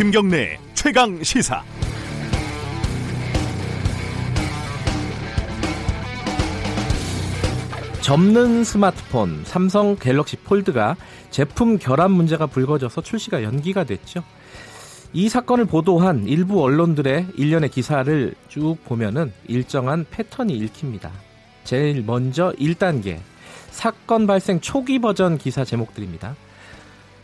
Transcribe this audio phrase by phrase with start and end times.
[0.00, 1.62] 김경래 최강 시사.
[8.00, 10.96] 접는 스마트폰 삼성 갤럭시 폴드가
[11.30, 14.24] 제품 결함 문제가 불거져서 출시가 연기가 됐죠.
[15.12, 21.10] 이 사건을 보도한 일부 언론들의 일련의 기사를 쭉 보면은 일정한 패턴이 읽힙니다.
[21.64, 23.18] 제일 먼저 1단계
[23.70, 26.36] 사건 발생 초기 버전 기사 제목들입니다.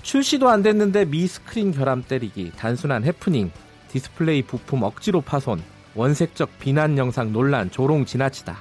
[0.06, 3.50] 출시도 안 됐는데 미 스크린 결함 때리기, 단순한 해프닝,
[3.88, 5.60] 디스플레이 부품 억지로 파손,
[5.96, 8.56] 원색적 비난 영상 논란, 조롱 지나치다.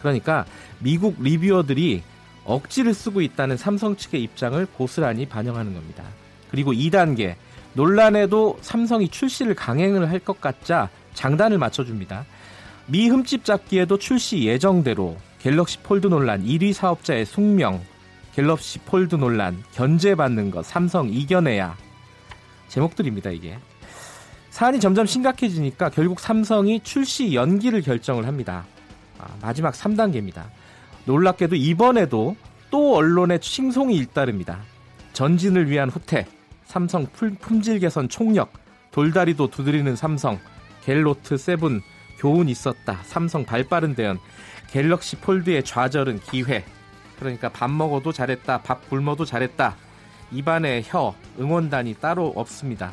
[0.00, 0.46] 그러니까
[0.78, 2.02] 미국 리뷰어들이
[2.46, 6.04] 억지를 쓰고 있다는 삼성 측의 입장을 고스란히 반영하는 겁니다.
[6.50, 7.34] 그리고 2단계
[7.74, 12.24] 논란에도 삼성이 출시를 강행을 할 것 같자 장단을 맞춰줍니다.
[12.86, 17.82] 미 흠집 잡기에도 출시 예정대로 갤럭시 폴드 논란 1위 사업자의 숙명,
[18.38, 21.76] 갤럭시 폴드 논란 견제받는 것 삼성 이겨내야
[22.68, 23.58] 제목들입니다 이게.
[24.50, 28.64] 사안이 점점 심각해지니까 결국 삼성이 출시 연기를 결정을 합니다.
[29.18, 30.44] 아, 마지막 3단계입니다.
[31.04, 32.36] 놀랍게도 이번에도
[32.70, 34.60] 또 언론의 칭송이 잇따릅니다.
[35.14, 36.24] 전진을 위한 후퇴,
[36.64, 37.06] 삼성
[37.40, 38.52] 품질 개선 총력,
[38.92, 40.38] 돌다리도 두드리는 삼성,
[40.84, 41.58] 갤로트 7
[42.18, 43.00] 교훈 있었다.
[43.02, 44.16] 삼성 발빠른 대응,
[44.70, 46.64] 갤럭시 폴드의 좌절은 기회.
[47.18, 48.62] 그러니까 밥 먹어도 잘했다.
[48.62, 49.76] 밥 굶어도 잘했다.
[50.32, 52.92] 입안에 혀, 응원단이 따로 없습니다.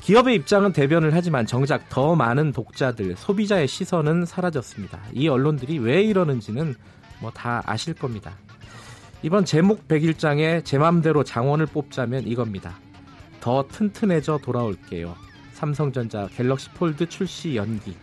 [0.00, 4.98] 기업의 입장은 대변을 하지만 정작 더 많은 독자들, 소비자의 시선은 사라졌습니다.
[5.12, 6.74] 이 언론들이 왜 이러는지는
[7.20, 8.32] 뭐 다 아실 겁니다.
[9.22, 12.78] 이번 제목 백일장에 제 맘대로 장원을 뽑자면 이겁니다.
[13.40, 15.14] 더 튼튼해져 돌아올게요.
[15.52, 17.94] 삼성전자 갤럭시 폴드 출시 연기.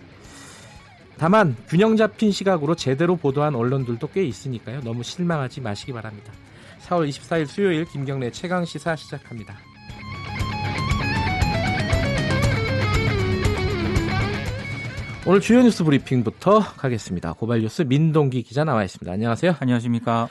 [1.17, 4.81] 다만 균형 잡힌 시각으로 제대로 보도한 언론들도 꽤 있으니까요.
[4.81, 6.31] 너무 실망하지 마시기 바랍니다.
[6.81, 9.57] 4월 24일 수요일 김경래 최강 시사 시작합니다.
[15.25, 17.33] 오늘 주요 뉴스 브리핑부터 가겠습니다.
[17.33, 19.11] 고발 뉴스 민동기 기자 나와 있습니다.
[19.11, 19.55] 안녕하세요.
[19.59, 20.29] 안녕하십니까.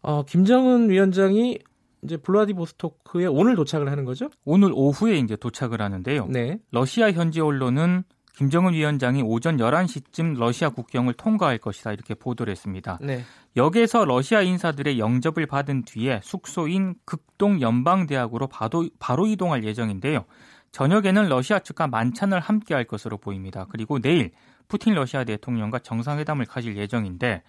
[0.00, 1.58] 어, 김정은 위원장이
[2.04, 4.30] 이제 블라디보스토크에 오늘 도착을 하는 거죠?
[4.44, 6.28] 오늘 오후에 이제 도착을 하는데요.
[6.30, 6.58] 네.
[6.70, 8.04] 러시아 현지 언론은
[8.34, 12.98] 김정은 위원장이 오전 11시쯤 러시아 국경을 통과할 것이다 이렇게 보도를 했습니다.
[13.02, 13.24] 네.
[13.56, 20.24] 역에서 러시아 인사들의 영접을 받은 뒤에 숙소인 극동 연방대학으로 바로, 바로 이동할 예정인데요.
[20.70, 23.66] 저녁에는 러시아 측과 만찬을 함께 할 것으로 보입니다.
[23.68, 24.32] 그리고 내일
[24.68, 27.42] 푸틴 러시아 대통령과 정상회담을 가질 예정인데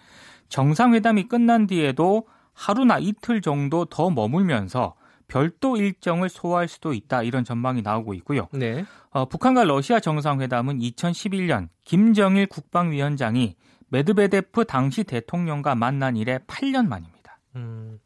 [0.50, 4.94] 정상회담이 끝난 뒤에도 하루나 이틀 정도 더 머물면서
[5.28, 8.48] 별도 일정을 소화할 수도 있다 이런 전망이 나오고 있고요.
[8.52, 8.84] 네.
[9.10, 13.56] 어, 북한과 러시아 정상회담은 2011년 김정일 국방위원장이
[13.88, 17.38] 메드베데프 당시 대통령과 만난 이래 8년 만입니다.
[17.56, 18.00] 음,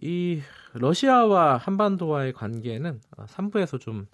[0.00, 0.40] 이
[0.72, 4.06] 러시아와 한반도와의 관계는 3부에서 좀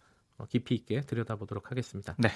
[0.48, 2.14] 깊이 있게 들여다보도록 하겠습니다.
[2.18, 2.28] 네.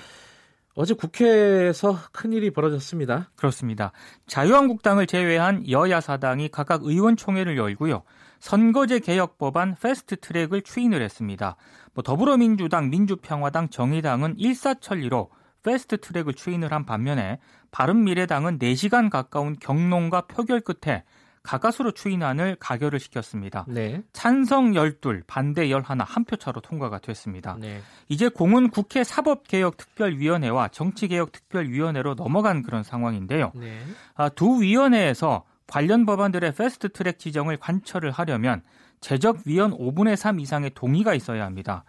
[0.75, 3.31] 어제 국회에서 큰일이 벌어졌습니다.
[3.35, 3.93] 그렇습니다.
[4.27, 8.03] 자유한국당을 제외한 여야 사당이 각각 의원총회를 열고요.
[8.41, 11.57] 선거제 개혁 법안 패스트 트랙을 추인을 했습니다.
[11.95, 15.31] 뭐 더불어민주당, 민주평화당, 정의당은 일사천리로
[15.63, 17.39] 패스트 트랙을 추인을 한 반면에
[17.71, 21.05] 바른미래당은 4시간 가까운 격론과 표결 끝에
[21.43, 23.65] 가까스로 추인안을 가결을 시켰습니다.
[23.69, 24.03] 네.
[24.13, 27.57] 찬성 12, 반대 11, 한 표 차로 통과가 됐습니다.
[27.59, 27.81] 네.
[28.09, 33.53] 이제 공은 국회 사법개혁특별위원회와 정치개혁특별위원회로 넘어간 그런 상황인데요.
[33.55, 33.79] 네.
[34.15, 38.63] 아, 두 위원회에서 관련 법안들의 패스트 트랙 지정을 관철을 하려면
[39.01, 41.85] 재적위원 5분의 3 이상의 동의가 있어야 합니다.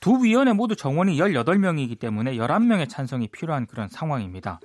[0.00, 4.60] 두 위원회 모두 정원이 18명이기 때문에 11명의 찬성이 필요한 그런 상황입니다.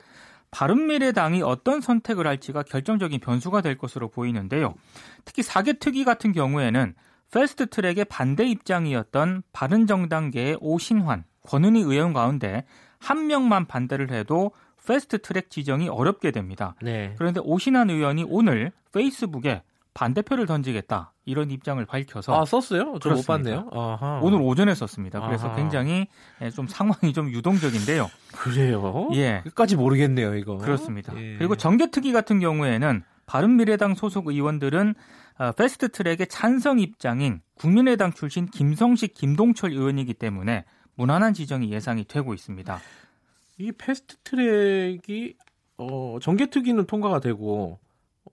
[0.52, 4.74] 바른미래당이 어떤 선택을 할지가 결정적인 변수가 될 것으로 보이는데요.
[5.24, 6.94] 특히 사개특위 같은 경우에는
[7.32, 12.66] 패스트 트랙의 반대 입장이었던 바른정당계의 오신환, 권은희 의원 가운데
[13.00, 14.52] 한 명만 반대를 해도
[14.88, 16.76] 패스트 트랙 지정이 어렵게 됩니다.
[16.82, 17.14] 네.
[17.18, 19.62] 그런데 오신환 의원이 오늘 페이스북에
[19.94, 23.00] 반대표를 던지겠다 이런 입장을 밝혀서 아 썼어요?
[23.00, 23.68] 저 못 봤네요.
[23.74, 24.20] 아하.
[24.22, 25.20] 오늘 오전에 썼습니다.
[25.26, 25.56] 그래서 아하.
[25.56, 26.08] 굉장히
[26.42, 28.08] 예, 좀 상황이 좀 유동적인데요.
[28.34, 29.10] 그래요?
[29.16, 29.42] 예.
[29.44, 30.58] 끝까지 모르겠네요, 이거.
[30.58, 31.14] 그렇습니다.
[31.20, 31.38] 예.
[31.38, 34.94] 그리고 정개특위 같은 경우에는 바른미래당 소속 의원들은
[35.40, 40.64] 어, 패스트트랙의 찬성 입장인 국민의당 출신 김성식, 김동철 의원이기 때문에
[40.96, 42.80] 무난한 지정이 예상이 되고 있습니다.
[43.58, 45.36] 이 패스트 트랙이
[45.78, 47.80] 어, 정개특위는 통과가 되고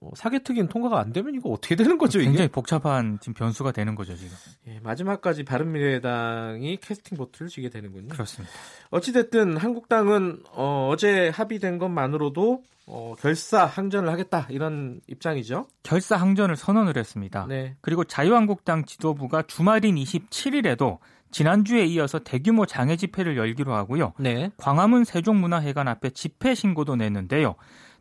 [0.01, 2.29] 어, 사개특위는 통과가 안 되면 이거 어떻게 되는 거죠, 이게?
[2.29, 4.37] 굉장히 복잡한 지금 변수가 되는 거죠 지금.
[4.69, 8.09] 예, 마지막까지 바른미래당이 캐스팅 보트를 쥐게 되는군요.
[8.09, 8.53] 그렇습니다.
[8.91, 15.67] 어찌 됐든 한국당은 어, 어제 합의된 것만으로도 어, 결사 항전을 하겠다 이런 입장이죠.
[15.83, 17.47] 결사 항전을 선언을 했습니다.
[17.49, 17.77] 네.
[17.81, 20.99] 그리고 자유한국당 지도부가 주말인 27일에도
[21.31, 24.13] 지난주에 이어서 대규모 장애 집회를 열기로 하고요.
[24.19, 24.51] 네.
[24.57, 27.57] 광화문 세종문화회관 앞에 집회 신고도 냈는데요.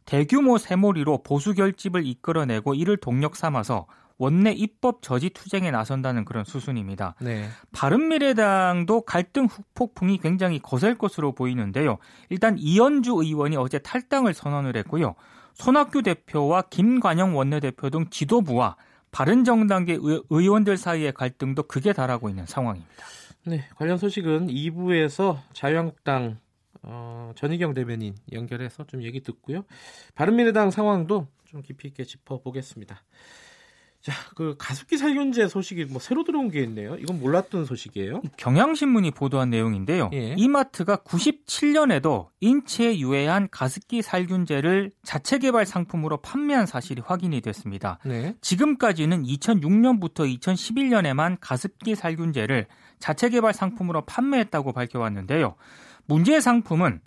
[0.05, 7.15] 대규모 세몰이로 보수 결집을 이끌어내고 이를 동력 삼아서 원내 입법 저지 투쟁에 나선다는 그런 수순입니다.
[7.19, 7.47] 네.
[7.71, 11.97] 바른미래당도 갈등 후폭풍이 굉장히 거셀 것으로 보이는데요.
[12.29, 15.15] 일단 이현주 의원이 어제 탈당을 선언을 했고요.
[15.53, 18.75] 손학규 대표와 김관영 원내대표 등 지도부와
[19.11, 19.99] 바른정당계
[20.29, 23.05] 의원들 사이의 갈등도 극에 달하고 있는 상황입니다.
[23.45, 26.39] 네, 관련 소식은 2부에서 자유한국당
[26.81, 29.63] 어, 전희경 대변인 연결해서 좀 얘기 듣고요.
[30.15, 33.03] 바른미래당 상황도 좀 깊이 있게 짚어보겠습니다.
[34.03, 36.97] 자, 그 가습기 살균제 소식이 뭐 새로 들어온 게 있네요.
[36.97, 38.21] 이건 몰랐던 소식이에요.
[38.35, 40.09] 경향신문이 보도한 내용인데요.
[40.11, 40.35] 예.
[40.37, 47.97] 이마트가 97년에도 인체에 유해한 가습기 살균제를 자체 개발 상품으로 판매한 사실이 확인이 됐습니다.
[48.03, 48.35] 네.
[48.41, 52.67] 지금까지는 2006년부터 2011년에만 가습기 살균제를
[52.99, 55.55] 자체 개발 상품으로 판매했다고 밝혀왔는데요.
[56.07, 56.99] 문제의 상품은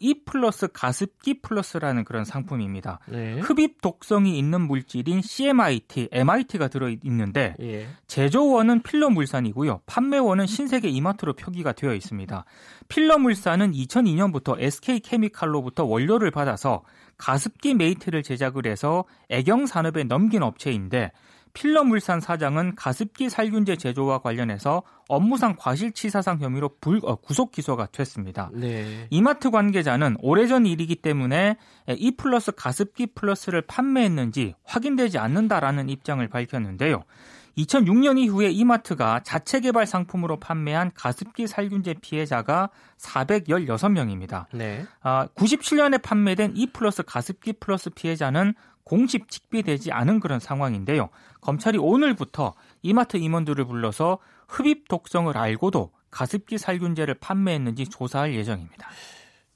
[0.00, 3.00] E 플러스 가습기 플러스라는 그런 상품입니다.
[3.08, 3.40] 네.
[3.40, 7.88] 흡입 독성이 있는 물질인 CMIT, MIT가 들어 있는데 예.
[8.06, 9.80] 제조원은 필러 물산이고요.
[9.86, 12.44] 판매원은 신세계 이마트로 표기가 되어 있습니다.
[12.88, 16.82] 필러 물산은 2002년부터 SK 케미칼로부터 원료를 받아서
[17.18, 21.12] 가습기 메이트를 제작을 해서 애경 산업에 넘긴 업체인데
[21.54, 28.50] 필러물산 사장은 가습기 살균제 제조와 관련해서 업무상 과실치사상 혐의로 불, 어, 구속 기소가 됐습니다.
[28.54, 29.06] 네.
[29.10, 31.56] 이마트 관계자는 오래전 일이기 때문에
[31.88, 37.04] E 플러스 가습기 플러스를 판매했는지 확인되지 않는다라는 입장을 밝혔는데요.
[37.58, 44.46] 2006년 이후에 이마트가 자체 개발 상품으로 판매한 가습기 살균제 피해자가 416명입니다.
[44.52, 44.86] 네.
[45.02, 48.54] 아, 97년에 판매된 E 플러스 가습기 플러스 피해자는
[48.92, 51.08] 공식 직비되지 않은 그런 상황인데요.
[51.40, 52.52] 검찰이 오늘부터
[52.82, 54.18] 이마트 임원들을 불러서
[54.48, 58.90] 흡입 독성을 알고도 가습기 살균제를 판매했는지 조사할 예정입니다.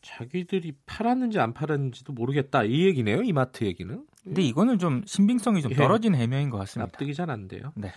[0.00, 3.20] 자기들이 팔았는지 안 팔았는지도 모르겠다 이 얘기네요.
[3.24, 4.06] 이마트 얘기는.
[4.24, 5.74] 근데 이거는 좀 신빙성이 좀 예.
[5.74, 6.20] 떨어진 예.
[6.20, 6.90] 해명인 것 같습니다.
[6.90, 7.74] 납득이 잘 안 돼요.
[7.74, 7.92] 네.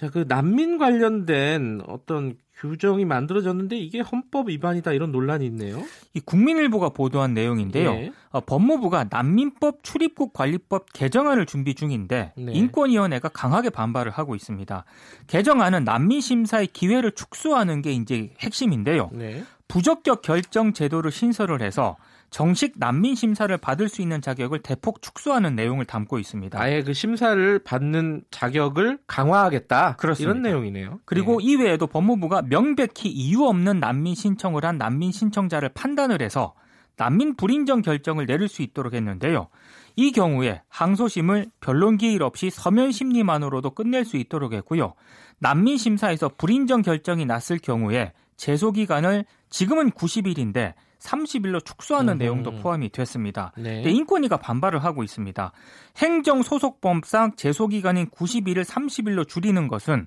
[0.00, 5.82] 자, 그 난민 관련된 어떤 규정이 만들어졌는데 이게 헌법 위반이다 이런 논란이 있네요.
[6.14, 7.92] 이 국민일보가 보도한 내용인데요.
[7.92, 8.12] 네.
[8.30, 12.52] 어, 법무부가 난민법 출입국 관리법 개정안을 준비 중인데 네.
[12.52, 14.86] 인권위원회가 강하게 반발을 하고 있습니다.
[15.26, 19.10] 개정안은 난민 심사의 기회를 축소하는 게 이제 핵심인데요.
[19.12, 19.44] 네.
[19.68, 21.98] 부적격 결정 제도를 신설을 해서
[22.30, 26.60] 정식 난민 심사를 받을 수 있는 자격을 대폭 축소하는 내용을 담고 있습니다.
[26.60, 29.96] 아예 그 심사를 받는 자격을 강화하겠다.
[29.96, 30.30] 그렇습니다.
[30.30, 31.00] 이런 내용이네요.
[31.04, 31.44] 그리고 네.
[31.44, 36.54] 이외에도 법무부가 명백히 이유 없는 난민 신청을 한 난민 신청자를 판단을 해서
[36.96, 39.48] 난민 불인정 결정을 내릴 수 있도록 했는데요.
[39.96, 44.94] 이 경우에 항소심을 변론 기일 없이 서면 심리만으로도 끝낼 수 있도록 했고요.
[45.38, 52.18] 난민 심사에서 불인정 결정이 났을 경우에 제소 기간을 지금은 90일인데 30일로 축소하는 음.
[52.18, 53.52] 내용도 포함이 됐습니다.
[53.56, 53.82] 네.
[53.82, 55.52] 네, 인권위가 반발을 하고 있습니다.
[55.96, 60.06] 행정 소속법상 제소기간인 90일을 30일로 줄이는 것은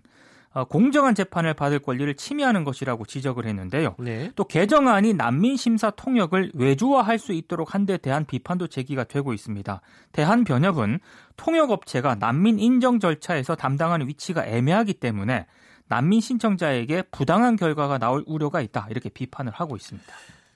[0.56, 3.96] 어, 공정한 재판을 받을 권리를 침해하는 것이라고 지적을 했는데요.
[3.98, 4.32] 네.
[4.36, 9.82] 또 개정안이 난민 심사 통역을 외주화할 수 있도록 한 데 대한 비판도 제기가 되고 있습니다.
[10.12, 11.00] 대한변협은
[11.38, 15.48] 통역업체가 난민 인정 절차에서 담당하는 위치가 애매하기 때문에
[15.88, 20.08] 난민 신청자에게 부당한 결과가 나올 우려가 있다 이렇게 비판을 하고 있습니다.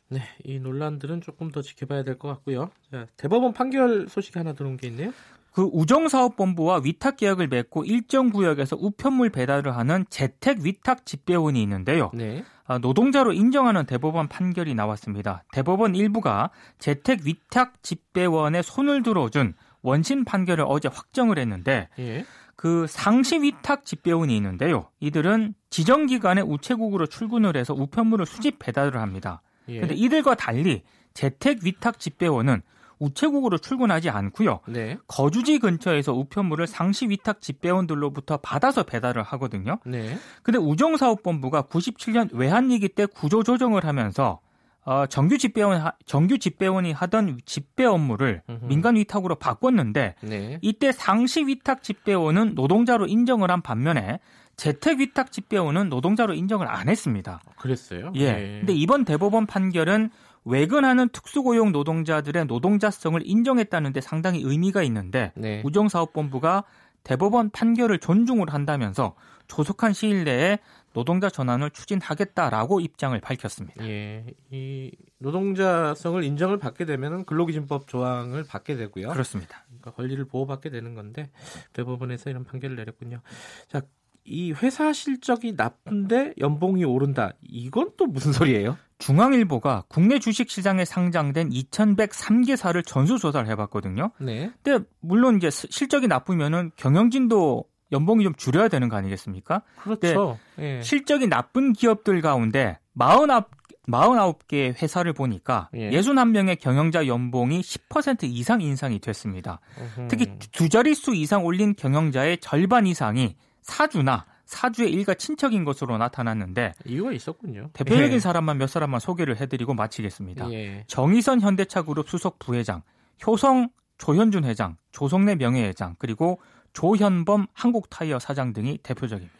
[0.10, 2.70] 네, 이 논란들은 조금 더 지켜봐야 될 것 같고요.
[2.92, 5.12] 자, 대법원 판결 소식이 하나 들어온 게 있네요.
[5.52, 12.12] 그 우정사업본부와 위탁 계약을 맺고 일정 구역에서 우편물 배달을 하는 재택 위탁 집배원이 있는데요.
[12.14, 12.44] 네.
[12.66, 15.44] 아, 노동자로 인정하는 대법원 판결이 나왔습니다.
[15.54, 22.26] 대법원 일부가 재택 위탁 집배원에 손을 들어준 원심 판결을 어제 확정을 했는데 예.
[22.56, 24.90] 그 상시 위탁 집배원이 있는데요.
[25.00, 29.42] 이들은 지정 기간에 우체국으로 출근을 해서 우편물을 수집 배달을 합니다.
[29.68, 29.98] 그런데 예.
[29.98, 30.84] 이들과 달리
[31.14, 32.62] 재택 위탁 집배원은
[33.00, 34.62] 우체국으로 출근하지 않고요.
[34.68, 34.98] 네.
[35.08, 39.80] 거주지 근처에서 우편물을 상시 위탁 집배원들로부터 받아서 배달을 하거든요.
[39.86, 40.18] 네.
[40.44, 44.40] 근데 우정사업본부가 97년 외환위기 때 구조 조정을 하면서
[44.88, 48.66] 어, 정규 집배원 정규 집배원이 하던 집배 업무를 음흠.
[48.68, 50.60] 민간 위탁으로 바꿨는데 네.
[50.62, 54.20] 이때 상시 위탁 집배원은 노동자로 인정을 한 반면에
[54.56, 57.42] 재택 위탁 집배원은 노동자로 인정을 안 했습니다.
[57.60, 58.14] 그랬어요?
[58.16, 58.32] 예.
[58.32, 58.60] 네.
[58.60, 60.10] 근데 이번 대법원 판결은
[60.46, 65.62] 외근하는 특수고용 노동자들의 노동자성을 인정했다는데 상당히 의미가 있는데 네.
[65.66, 66.64] 우정사업본부가
[67.04, 69.16] 대법원 판결을 존중을 한다면서
[69.48, 70.60] 조속한 시일 내에
[70.98, 73.86] 노동자 전환을 추진하겠다라고 입장을 밝혔습니다.
[73.86, 79.10] 예, 이 노동자성을 인정을 받게 되면 근로기준법 조항을 받게 되고요.
[79.10, 79.64] 그렇습니다.
[79.68, 81.30] 그러니까 권리를 보호받게 되는 건데
[81.74, 83.22] 대법원에서 이런 판결을 내렸군요.
[83.68, 83.84] 자,
[84.24, 87.32] 이 회사 실적이 나쁜데 연봉이 오른다.
[87.44, 88.76] 이건 또 무슨 소리예요?
[88.98, 94.14] 중앙일보가 국내 주식 시장에 상장된 2,103개사를 전수 조사를 해봤거든요.
[94.20, 94.52] 네.
[94.64, 99.62] 근데 물론 이제 실적이 나쁘면은 경영진도 연봉이 좀 줄여야 되는 거 아니겠습니까?
[99.78, 100.38] 그렇죠.
[100.60, 100.82] 예.
[100.82, 103.48] 실적이 나쁜 기업들 가운데 49,
[103.88, 105.90] 49개 회사를 보니까 예.
[105.92, 109.60] 61명의 경영자 연봉이 10% 이상 인상이 됐습니다.
[109.78, 110.08] 음흠.
[110.10, 117.12] 특히 두 자릿수 이상 올린 경영자의 절반 이상이 사주나 사주의 일가 친척인 것으로 나타났는데 이유가
[117.12, 117.70] 있었군요.
[117.74, 118.20] 대표적인 예.
[118.20, 120.52] 사람만 몇 사람만 소개를 해드리고 마치겠습니다.
[120.54, 120.84] 예.
[120.88, 122.82] 정의선 현대차그룹 수석 부회장,
[123.26, 126.40] 효성 조현준 회장, 조성래 명예회장, 그리고
[126.78, 129.36] 조현범 한국타이어 사장 등이 대표적입니다.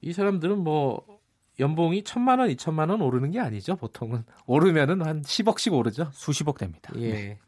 [0.00, 1.04] 이 사람들은 뭐
[1.58, 3.74] 연봉이 천만 원, 이천만 원 오르는 게 아니죠.
[3.74, 6.10] 보통은 오르면은 한 10억씩 오르죠.
[6.12, 6.92] 수십억 됩니다.
[6.98, 7.10] 예.
[7.12, 7.38] 네.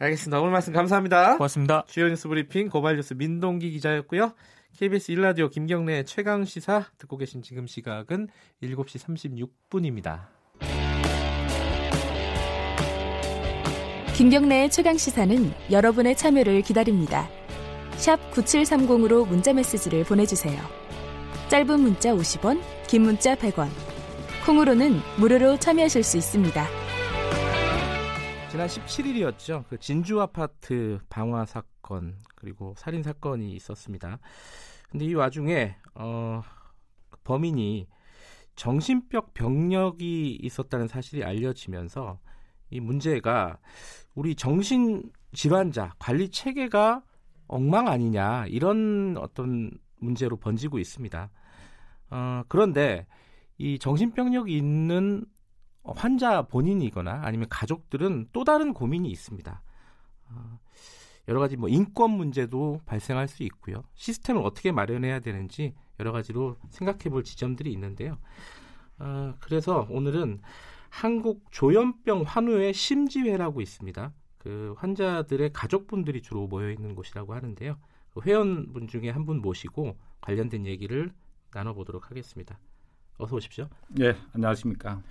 [0.00, 0.40] 알겠습니다.
[0.40, 1.36] 오늘 말씀 감사합니다.
[1.36, 1.84] 고맙습니다.
[1.86, 4.32] 주요 뉴스 브리핑 고발 뉴스 민동기 기자였고요.
[4.76, 8.26] KBS 1라디오 김경래 최강 시사 듣고 계신 지금 시각은
[8.60, 10.26] 7시 36분입니다.
[14.16, 17.28] 김경래의 최강 시사는 여러분의 참여를 기다립니다.
[17.98, 20.62] 샵 9730으로 문자 메시지를 보내주세요.
[21.48, 23.68] 짧은 문자 50원, 긴 문자 100원.
[24.46, 26.64] 콩으로는 무료로 참여하실 수 있습니다.
[28.52, 29.64] 지난 17일이었죠.
[29.68, 34.20] 그 진주 아파트 방화 사건 그리고 살인 사건이 있었습니다.
[34.90, 36.42] 근데 이 와중에 어,
[37.24, 37.88] 범인이
[38.54, 42.20] 정신병 병력이 있었다는 사실이 알려지면서
[42.70, 43.58] 이 문제가
[44.14, 45.02] 우리 정신
[45.32, 47.02] 질환자 관리 체계가
[47.48, 51.30] 엉망 아니냐 이런 어떤 문제로 번지고 있습니다.
[52.10, 53.06] 어, 그런데
[53.56, 55.24] 이 정신병력이 있는
[55.82, 59.62] 환자 본인이거나 아니면 가족들은 또 다른 고민이 있습니다.
[60.30, 60.58] 어,
[61.28, 63.82] 여러 가지 뭐 인권 문제도 발생할 수 있고요.
[63.94, 68.18] 시스템을 어떻게 마련해야 되는지 여러 가지로 생각해 볼 지점들이 있는데요.
[68.98, 70.40] 어, 그래서 오늘은
[70.90, 74.12] 한국 조현병 환우회 심지회라고 있습니다.
[74.38, 77.76] 그 환자들의 가족분들이 주로 모여 있는 곳이라고 하는데요.
[78.14, 81.12] 그 회원분 중에 한 분 모시고 관련된 얘기를
[81.52, 82.58] 나눠보도록 하겠습니다.
[83.18, 83.68] 어서 오십시오.
[84.00, 85.02] 예, 안녕하십니까.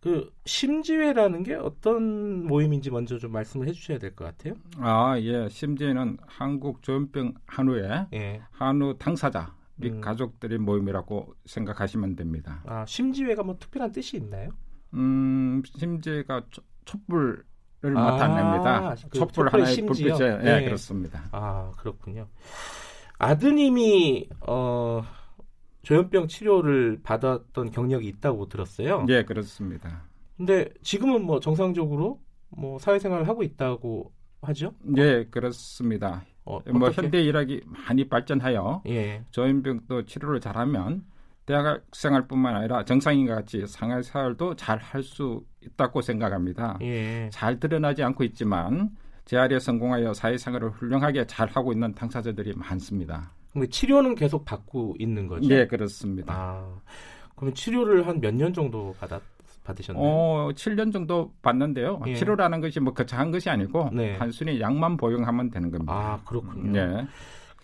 [0.00, 4.54] 그 심지회라는 게 어떤 모임인지 먼저 좀 말씀을 해주셔야 될 것 같아요.
[4.78, 8.42] 아, 예, 심지어는 한국 조현병 한우의 예.
[8.50, 10.00] 한우 당사자 및 음.
[10.00, 12.62] 가족들의 모임이라고 생각하시면 됩니다.
[12.66, 14.50] 아 심지회가 뭐 특별한 뜻이 있나요?
[14.92, 17.44] 음, 심지가 촛- 촛불
[17.84, 18.94] 을 아, 나타냅니다.
[19.10, 20.14] 그 촛불 하나의 심지요?
[20.14, 20.62] 불빛에 네.
[20.62, 21.24] 예, 그렇습니다.
[21.32, 22.26] 아 그렇군요.
[23.18, 25.02] 아드님이 어
[25.82, 29.04] 조현병 치료를 받았던 경력이 있다고 들었어요.
[29.10, 30.02] 예, 그렇습니다.
[30.36, 34.72] 근데 지금은 뭐 정상적으로 뭐 사회생활을 하고 있다고 하죠?
[34.96, 36.24] 예, 그렇습니다.
[36.46, 37.02] 어, 뭐 어떻게?
[37.02, 39.24] 현대 의학이 많이 발전하여 예.
[39.30, 41.04] 조현병도 치료를 잘하면
[41.46, 46.78] 대학 생활뿐만 아니라 정상인과 같이 상해생활도 잘 할 수 있다고 생각합니다.
[46.82, 47.28] 예.
[47.32, 48.90] 잘 드러나지 않고 있지만
[49.26, 53.30] 재활에 성공하여 사회생활을 훌륭하게 잘 하고 있는 당사자들이 많습니다.
[53.52, 55.48] 근데 치료는 계속 받고 있는 거죠?
[55.50, 56.34] 예, 그렇습니다.
[56.34, 56.66] 아,
[57.36, 59.20] 그러면 치료를 한 몇 년 정도 받았,
[59.64, 60.04] 받으셨나요?
[60.04, 62.00] 어, 7년 정도 받는데요.
[62.06, 62.14] 예.
[62.14, 64.16] 치료라는 것이 뭐 거창한 것이 아니고 네.
[64.18, 65.92] 단순히 약만 보용하면 되는 겁니다.
[65.94, 66.78] 아, 그렇군요.
[66.78, 67.06] 예.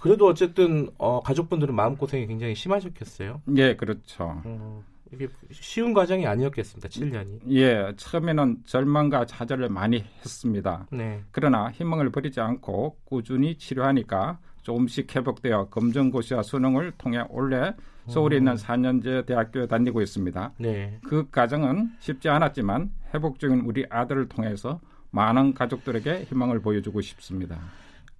[0.00, 3.42] 그래도 어쨌든 어, 가족분들은 마음 고생이 굉장히 심하셨겠어요.
[3.56, 4.40] 예, 그렇죠.
[4.44, 6.88] 어, 이게 쉬운 과정이 아니었겠습니다.
[6.88, 7.40] 7년이.
[7.52, 10.86] 예, 처음에는 절망과 좌절을 많이 했습니다.
[10.90, 11.22] 네.
[11.30, 17.74] 그러나 희망을 버리지 않고 꾸준히 치료하니까 조금씩 회복되어 검정고시와 수능을 통해 올해
[18.08, 20.52] 서울에 있는 4년제 대학교에 다니고 있습니다.
[20.58, 20.98] 네.
[21.04, 24.80] 그 과정은 쉽지 않았지만 회복 중인 우리 아들을 통해서
[25.10, 27.58] 많은 가족들에게 희망을 보여주고 싶습니다.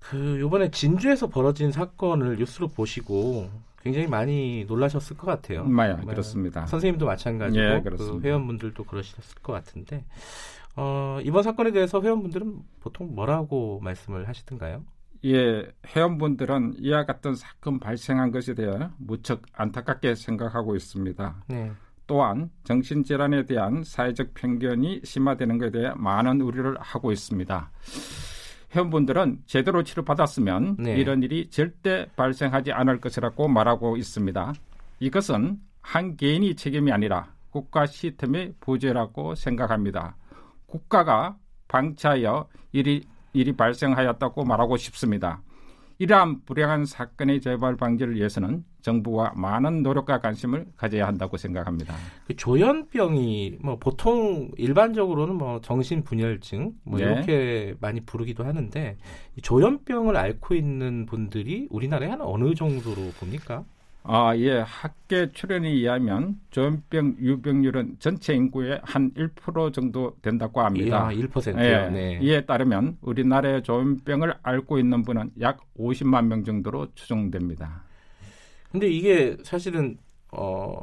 [0.01, 3.51] 그 요번에 진주에서 벌어진 사건을 뉴스로 보시고
[3.83, 5.65] 굉장히 많이 놀라셨을 것 같아요.
[5.65, 6.05] 마야 네.
[6.05, 6.67] 그렇습니다.
[6.67, 8.21] 선생님도 마찬가지고 예, 그.
[8.23, 10.05] 회원분들도 그러셨을 것 같은데
[10.77, 14.85] 어, 이번 사건에 대해서 회원분들은 보통 뭐라고 말씀을 하시던가요?
[15.27, 21.45] 예, 회원분들은 이와 같은 사건 발생한 것에 대해 무척 안타깝게 생각하고 있습니다.
[21.49, 21.73] 네.
[22.07, 27.71] 또한 정신질환에 대한 사회적 편견이 심화되는 것에 대해 많은 우려를 하고 있습니다.
[28.75, 30.97] 회원분들은 제대로 치료받았으면 네.
[30.97, 34.53] 이런 일이 절대 발생하지 않을 것이라고 말하고 있습니다.
[35.01, 40.17] 이것은 한 개인이 책임이 아니라 국가 시스템의 부재라고 생각합니다.
[40.67, 41.37] 국가가
[41.69, 45.43] 방치하여 일이, 일이 발생하였다고 말하고 싶습니다.
[46.01, 51.95] 이러한 불행한 사건의 재발 방지를 위해서는 정부가 많은 노력과 관심을 가져야 한다고 생각합니다.
[52.27, 57.05] 그 조현병이 뭐 보통 일반적으로는 뭐 정신 분열증 뭐 네.
[57.05, 58.97] 이렇게 많이 부르기도 하는데
[59.37, 63.67] 이 조현병을 앓고 있는 분들이 우리나라에 한 어느 정도로 봅니까?
[64.03, 64.61] 아, 예.
[64.61, 71.09] 학계 출연에 의하면 조현병 유병률은 전체 인구의 한 1% 정도 된다고 합니다.
[71.09, 71.61] 아, 1%요.
[71.63, 72.19] 예, 네.
[72.23, 77.85] 이에 따르면 우리나라의 조현병을 앓고 있는 분은 약 50만 명 정도로 추정됩니다.
[78.71, 79.99] 근데 이게 사실은
[80.33, 80.81] 어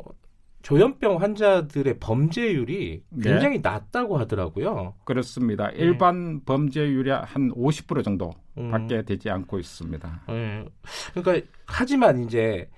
[0.62, 3.30] 조현병 환자들의 범죄율이 네.
[3.30, 4.96] 굉장히 낮다고 하더라고요.
[5.06, 5.72] 그렇습니다.
[5.72, 5.78] 네.
[5.78, 8.70] 일반 범죄율이 한 50% 정도 음.
[8.70, 10.24] 밖에 되지 않고 있습니다.
[10.30, 10.66] 예.
[11.14, 12.70] 그러니까 하지만 이제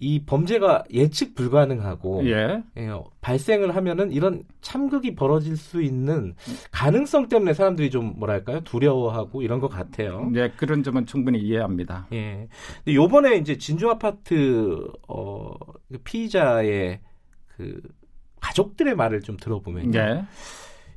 [0.00, 2.62] 이 범죄가 예측 불가능하고 예.
[2.76, 6.34] 예, 발생을 하면은 이런 참극이 벌어질 수 있는
[6.72, 10.28] 가능성 때문에 사람들이 좀 뭐랄까요 두려워하고 이런 것 같아요.
[10.32, 12.08] 네, 그런 점은 충분히 이해합니다.
[12.12, 12.48] 예.
[12.84, 15.52] 근데 요번에 이제 진주 아파트 어
[16.02, 17.00] 피의자의
[17.56, 17.80] 그
[18.40, 19.98] 가족들의 말을 좀 들어보면요.
[19.98, 20.24] 예.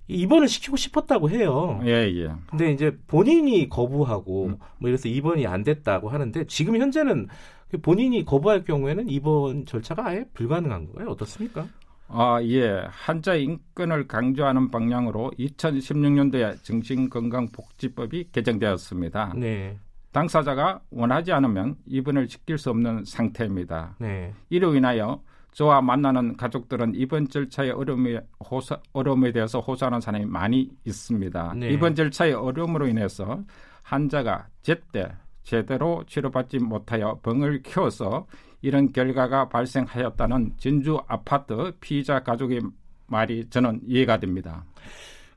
[0.09, 1.81] 입원을 시키고 싶었다고 해요.
[1.85, 2.31] 예, 예.
[2.49, 4.57] 근데 이제 본인이 거부하고 음.
[4.79, 7.33] 뭐 이래서 입원이 안 됐다고 하는데 지금 현재는 그
[7.81, 11.11] 본인이 거부할 경우에는 입원 절차가 아예 불가능한 거예요.
[11.11, 11.67] 어떻습니까?
[12.07, 12.85] 아, 예.
[12.89, 19.33] 환자 인권을 강조하는 방향으로 2016년도에 정신건강복지법이 개정되었습니다.
[19.35, 19.77] 네.
[20.11, 23.97] 당사자가 원하지 않으면 입원을 시킬 수 없는 상태입니다.
[23.99, 24.33] 네.
[24.49, 25.21] 이로 인하여
[25.51, 28.19] 저와 만나는 가족들은 입원 절차의 어려움에,
[28.49, 31.53] 호소, 어려움에 대해서 호소하는 사람이 많이 있습니다.
[31.57, 31.71] 네.
[31.71, 33.43] 입원 절차의 어려움으로 인해서
[33.83, 35.11] 환자가 제때
[35.47, 38.27] 제대로 치료받지 못하여 병을 키워서
[38.61, 42.59] 이런 결과가 발생하였다는 진주 아파트 피의자 가족의
[43.05, 44.65] 말이 저는 이해가 됩니다.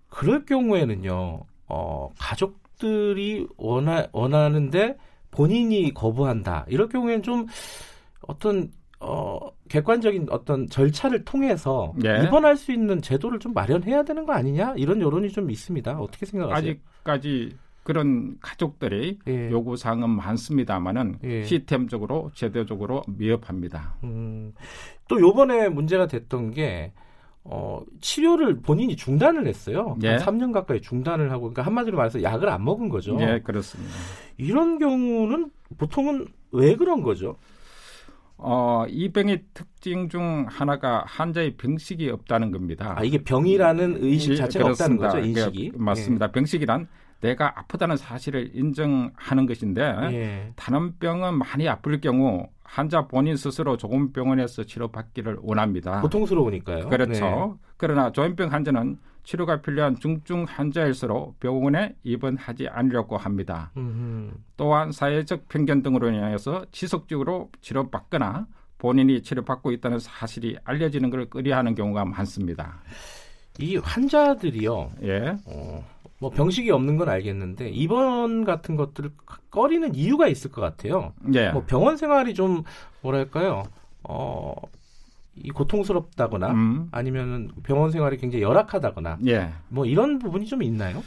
[0.09, 1.43] 그럴 경우에는요.
[1.69, 4.97] 어, 가족들이 원하, 원하는데
[5.31, 6.67] 본인이 거부한다.
[6.69, 7.47] 이럴 경우에는 좀
[8.23, 9.39] 어떤 어,
[9.69, 12.25] 객관적인 어떤 절차를 통해서 예.
[12.25, 14.75] 입원할 수 있는 제도를 좀 마련해야 되는 거 아니냐?
[14.77, 16.01] 이런 여론이 좀 있습니다.
[16.01, 16.73] 어떻게 생각하세요?
[16.73, 17.57] 아직까지
[17.91, 19.51] 그런 가족들의 예.
[19.51, 21.43] 요구 사항은 많습니다만은 예.
[21.43, 23.97] 시스템적으로 제도적으로 미흡합니다.
[24.05, 24.53] 음,
[25.09, 26.93] 또 요번에 문제가 됐던 게
[27.43, 29.97] 어, 치료를 본인이 중단을 했어요.
[30.05, 30.11] 예.
[30.11, 33.19] 한 3년 가까이 중단을 하고 그러니까 한마디로 말해서 약을 안 먹은 거죠.
[33.21, 33.93] 예, 그렇습니다.
[34.39, 37.39] 이런 경우는 보통은 왜 그런 거죠?
[38.37, 42.95] 어, 이 병의 특징 중 하나가 환자의 병식이 없다는 겁니다.
[42.97, 45.41] 아, 이게 병이라는 의식 예, 자체가 없다는 그렇습니다.
[45.41, 45.73] 거죠, 인식이.
[45.77, 46.31] 맞습니다.
[46.31, 46.87] 병식이란
[47.21, 50.15] 내가 아프다는 사실을 인정하는 것인데 예.
[50.15, 50.53] 예.
[50.57, 56.01] 다른 병은 많이 아플 경우 환자 본인 스스로 좋은 병원에서 치료받기를 원합니다.
[56.01, 56.89] 고통스러우니까요.
[56.89, 57.25] 그렇죠.
[57.25, 57.69] 네.
[57.77, 63.71] 그러나 조현병 환자는 치료가 필요한 중증 환자일수록 병원에 입원하지 않으려고 합니다.
[63.77, 64.33] 음흠.
[64.57, 68.47] 또한 사회적 편견 등으로 인해서 지속적으로 치료받거나
[68.79, 72.81] 본인이 치료받고 있다는 사실이 알려지는 걸 꺼려하는 경우가 많습니다.
[73.59, 74.93] 이 환자들이요.
[75.03, 75.85] 예, 어,
[76.21, 79.11] 뭐 병식이 없는 건 알겠는데 입원 같은 것들을
[79.51, 81.15] 꺼리는 이유가 있을 것 같아요.
[81.35, 82.63] 예, 뭐 병원 생활이 좀
[83.01, 83.65] 뭐랄까요?
[84.05, 84.55] 어,
[85.35, 89.51] 이 고통스럽다거나 음, 아니면은 병원 생활이 굉장히 열악하다거나 예.
[89.69, 91.03] 뭐 이런 부분이 좀 있나요?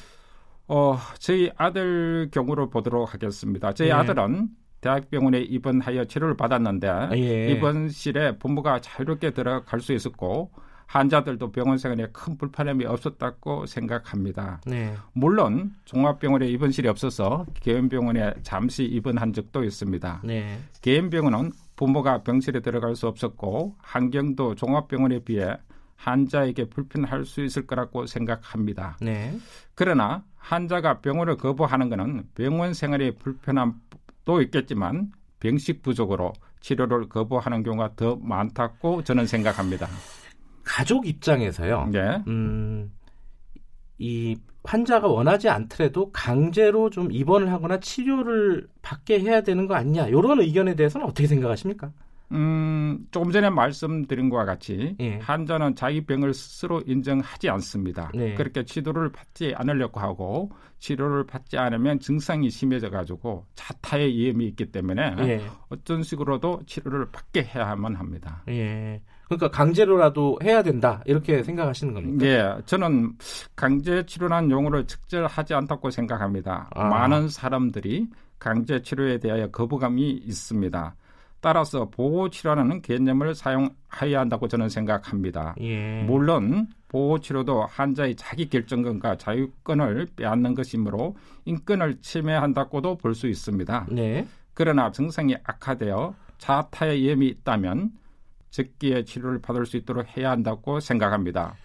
[0.68, 3.72] 어, 저희 아들 경우를 보도록 하겠습니다.
[3.74, 3.94] 저희 네.
[3.94, 4.50] 아들은
[4.82, 7.52] 대학병원에 입원하여 치료를 받았는데 아, 예.
[7.52, 10.52] 입원실에 부모가 자유롭게 들어갈 수 있었고
[10.94, 14.62] 환자들도 병원 생활에 큰 불편함이 없었다고 생각합니다.
[14.68, 14.94] 네.
[15.14, 20.22] 물론 종합병원에 입원실이 없어서 개인병원에 잠시 입원한 적도 있습니다.
[20.24, 20.60] 네.
[20.84, 25.58] 개인병원은 부모가 병실에 들어갈 수 없었고 환경도 종합병원에 비해
[25.96, 28.98] 환자에게 불편할 수 있을 거라고 생각합니다.
[29.02, 29.36] 네.
[29.74, 38.16] 그러나 환자가 병원을 거부하는 것은 병원 생활의 불편함도 있겠지만 병식 부족으로 치료를 거부하는 경우가 더
[38.18, 39.88] 많다고 저는 생각합니다.
[40.64, 41.92] 가족 입장에서요.
[41.94, 42.24] 예.
[42.28, 42.92] 음,
[43.98, 50.40] 이 환자가 원하지 않더라도 강제로 좀 입원을 하거나 치료를 받게 해야 되는 거 아니냐 이런
[50.40, 51.92] 의견에 대해서는 어떻게 생각하십니까?
[52.32, 55.18] 음, 조금 전에 말씀드린 것과 같이 예.
[55.20, 58.12] 환자는 자기 병을 스스로 인정하지 않습니다.
[58.16, 58.34] 네.
[58.34, 60.50] 그렇게 치료를 받지 않으려고 하고
[60.80, 65.42] 치료를 받지 않으면 증상이 심해져 가지고 자타의 위험이 있기 때문에 예.
[65.70, 68.44] 어떤 식으로도 치료를 받게 해야만 합니다.
[68.50, 69.02] 예.
[69.38, 72.26] 그러니까 강제로라도 해야 된다 이렇게 생각하시는 겁니까?
[72.26, 73.14] 예, 저는
[73.56, 76.70] 강제 치료라는 용어를 적절하지 않다고 생각합니다.
[76.74, 76.84] 아.
[76.86, 78.08] 많은 사람들이
[78.40, 80.96] 강제 치료에 대하여 거부감이 있습니다.
[81.40, 85.56] 따라서 보호 치료라는 개념을 사용해야 한다고 저는 생각합니다.
[85.60, 86.04] 예.
[86.04, 91.16] 물론 보호 치료도 환자의 자기 결정권과 자유권을 빼앗는 것이므로
[91.46, 93.88] 인권을 침해한다고도 볼 수 있습니다.
[93.92, 94.26] 네.
[94.54, 97.92] 그러나 증상이 악화되어 자타의 위험이 있다면
[98.54, 101.56] 적기에 치료를 받을 수 있도록 해야 한다고 생각합니다.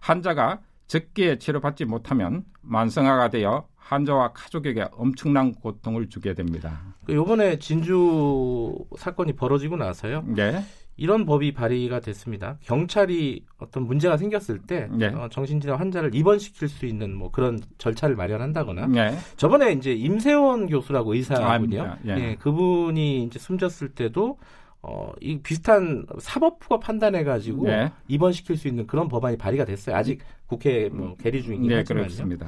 [0.00, 6.80] 환자가 적기에 치료받지 못하면 만성화가 되어 환자와 가족에게 엄청난 고통을 주게 됩니다.
[7.08, 10.24] 이번에 그 진주 사건이 벌어지고 나서요.
[10.26, 10.62] 네.
[10.96, 12.56] 이런 법이 발의가 됐습니다.
[12.62, 15.08] 경찰이 어떤 문제가 생겼을 때 네.
[15.08, 19.16] 어, 정신질환 환자를 입원시킬 수 있는 뭐 그런 절차를 마련한다거나 네.
[19.36, 21.82] 저번에 이제 임세원 교수라고 의사분이요.
[21.82, 22.10] 아, 예.
[22.16, 24.38] 예, 그분이 이제 숨졌을 때도
[24.88, 27.90] 어, 이 비슷한 사법부가 판단해가지고 네.
[28.06, 29.96] 입원시킬 수 있는 그런 법안이 발의가 됐어요.
[29.96, 32.04] 아직 국회 뭐 계리 중이긴 네, 하지만요.
[32.04, 32.46] 그렇습니다.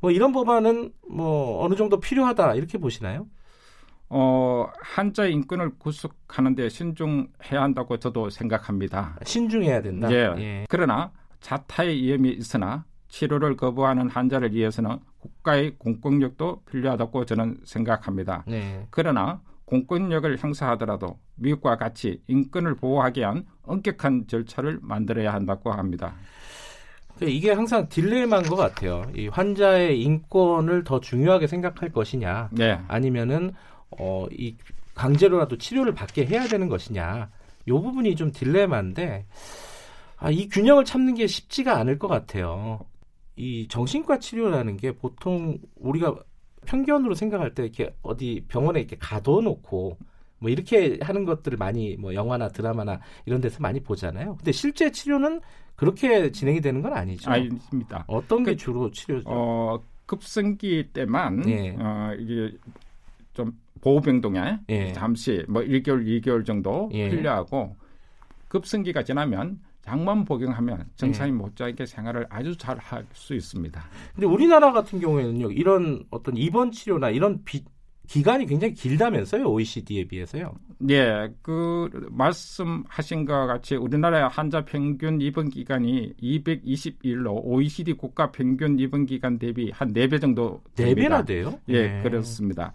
[0.00, 3.28] 뭐 이런 법안은 뭐 어느 정도 필요하다 이렇게 보시나요?
[4.08, 9.18] 어, 한자의 인권을 구속하는데 신중해야 한다고 저도 생각합니다.
[9.24, 10.10] 신중해야 된다.
[10.12, 10.66] 예.
[10.68, 18.42] 그러나 자타의 위험이 있으나 치료를 거부하는 환자를 위해서는 국가의 공권력도 필요하다고 저는 생각합니다.
[18.48, 18.88] 네.
[18.90, 26.14] 그러나 공권력을 행사하더라도 미국과 같이 인권을 보호하기 위한 엄격한 절차를 만들어야 한다고 합니다.
[27.20, 29.04] 이게 항상 딜레마인 것 같아요.
[29.14, 32.78] 이 환자의 인권을 더 중요하게 생각할 것이냐, 네.
[32.88, 33.52] 아니면은
[33.98, 34.54] 어, 이
[34.94, 37.30] 강제로라도 치료를 받게 해야 되는 것이냐,
[37.68, 39.26] 요 부분이 좀 딜레마인데,
[40.18, 42.80] 아, 이 균형을 찾는 게 쉽지가 않을 것 같아요.
[43.36, 46.14] 이 정신과 치료라는 게 보통 우리가
[46.66, 49.96] 편견으로 생각할 때 이렇게 어디 병원에 이렇게 가둬놓고
[50.38, 54.36] 뭐 이렇게 하는 것들을 많이 뭐 영화나 드라마나 이런 데서 많이 보잖아요.
[54.36, 55.40] 근데 실제 치료는
[55.76, 57.30] 그렇게 진행이 되는 건 아니죠.
[57.30, 58.04] 아닙니다.
[58.06, 59.28] 어떤 게 그, 주로 치료죠?
[59.28, 61.76] 어, 급성기 때만 네.
[61.78, 62.56] 어, 이게
[63.34, 64.92] 좀 보호병동에 예.
[64.92, 67.10] 잠시 뭐 1개월, 2개월 정도 예.
[67.10, 67.76] 필요하고
[68.48, 71.34] 급성기가 지나면 약만 복용하면 정상이 예.
[71.34, 73.82] 못지않게 생활을 아주 잘 할 수 있습니다.
[74.14, 77.64] 근데 우리나라 같은 경우에는요, 이런 어떤 입원 치료나 이런 비-
[78.08, 80.54] 기간이 굉장히 길다면서요, OECD에 비해서요.
[80.90, 89.06] 예, 그 말씀하신 것 같이 우리나라의 환자 평균 입원 기간이 221로 OECD 국가 평균 입원
[89.06, 91.08] 기간 대비 한 4배 정도 네 됩니다.
[91.08, 91.58] 배나 돼요?
[91.68, 92.02] 예, 네.
[92.02, 92.72] 그렇습니다.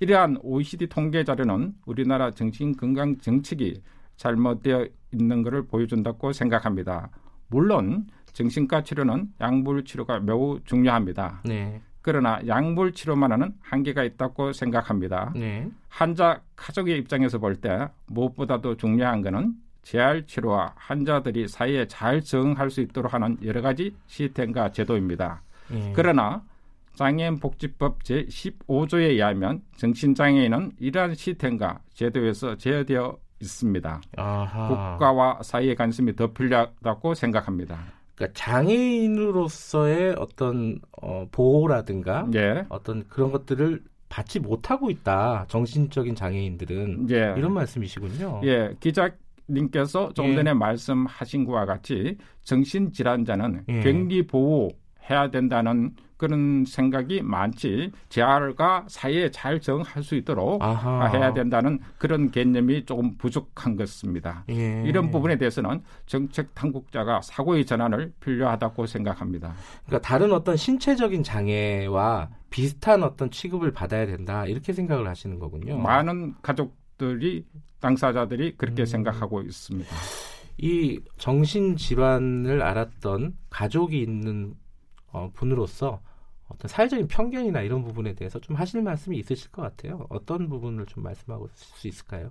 [0.00, 3.80] 이러한 OECD 통계 자료는 우리나라 정신 건강 정책이
[4.22, 7.10] 잘못되어 있는 것을 보여준다고 생각합니다.
[7.48, 11.42] 물론 정신과 치료는 약물 치료가 매우 중요합니다.
[11.44, 15.32] 네, 그러나 약물 치료만은 한계가 있다고 생각합니다.
[15.34, 22.70] 네, 환자 가족의 입장에서 볼 때 무엇보다도 중요한 것은 재활 치료와 환자들이 사이에 잘 적응할
[22.70, 25.42] 수 있도록 하는 여러 가지 시스템과 제도입니다.
[25.68, 25.92] 네.
[25.94, 26.42] 그러나
[26.94, 34.00] 장애인 복지법 제 15조에 의하면 정신장애인은 이러한 시스템과 제도에서 제어되어 있습니다.
[34.16, 34.68] 아하.
[34.68, 37.78] 국가와 사이의 관심이 더 필요하다고 생각합니다.
[38.14, 42.64] 그러니까 장애인으로서의 어떤 어, 보호라든가 예.
[42.68, 45.46] 어떤 그런 것들을 받지 못하고 있다.
[45.48, 47.34] 정신적인 장애인들은 예.
[47.36, 48.42] 이런 말씀이시군요.
[48.44, 50.34] 예, 기자님께서 조금 예.
[50.36, 53.80] 전에 말씀하신 것과 같이 정신질환자는 예.
[53.80, 54.70] 격리 보호
[55.08, 61.06] 해야 된다는 그런 생각이 많지 재활과 사회에 잘 적응할 수 있도록 아하.
[61.08, 64.44] 해야 된다는 그런 개념이 조금 부족한 것입니다.
[64.50, 64.84] 예.
[64.86, 69.54] 이런 부분에 대해서는 정책 당국자가 사고의 전환을 필요하다고 생각합니다.
[69.84, 75.76] 그러니까 다른 어떤 신체적인 장애와 비슷한 어떤 취급을 받아야 된다 이렇게 생각을 하시는 거군요.
[75.78, 77.44] 많은 가족들이
[77.80, 78.86] 당사자들이 그렇게 음.
[78.86, 79.90] 생각하고 있습니다.
[80.58, 84.54] 이 정신 질환을 알았던 가족이 있는
[85.12, 86.00] 어, 분으로서
[86.48, 90.06] 어떤 사회적인 편견이나 이런 부분에 대해서 좀 하실 말씀이 있으실 것 같아요.
[90.10, 92.30] 어떤 부분을 좀 말씀하고 수 있을까요?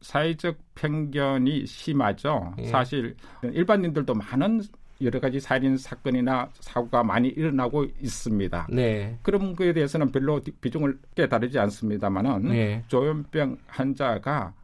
[0.00, 2.54] 사회적 편견이 심하죠.
[2.58, 2.66] 예.
[2.66, 4.62] 사실 일반인들도 많은
[5.00, 8.68] 여러 가지 살인 사건이나 사고가 많이 일어나고 있습니다.
[8.70, 14.54] 네, 그런 거에 대해서는 별로 비중을 깨달지 않습니다만은 네, 조현병 환자가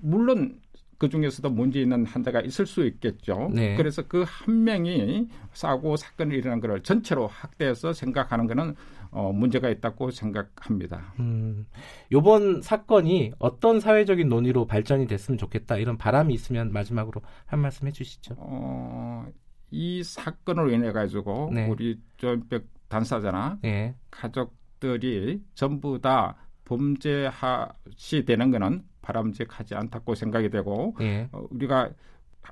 [0.00, 0.60] 물론
[1.00, 3.50] 그 중에서도 문제 있는 환자가 있을 수 있겠죠.
[3.54, 3.74] 네.
[3.74, 8.74] 그래서 그 한 명이 사고 사건이 일어난 것을 전체로 확대해서 생각하는 것은
[9.10, 11.14] 어, 문제가 있다고 생각합니다.
[11.18, 11.66] 음,
[12.12, 18.36] 요번 사건이 어떤 사회적인 논의로 발전이 됐으면 좋겠다 이런 바람이 있으면 마지막으로 한 말씀 해주시죠.
[18.38, 19.26] 어,
[19.70, 21.66] 이 사건으로 인해 가지고 네.
[21.66, 31.28] 우리 조현병 당사자나 네, 가족들이 전부 다 범죄하시 되는 것은 바람직하지 않다고 생각이 되고 네,
[31.32, 31.90] 어, 우리가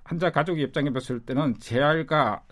[0.04, 2.42] 환자 가족 입장에 봤을 때는 재활과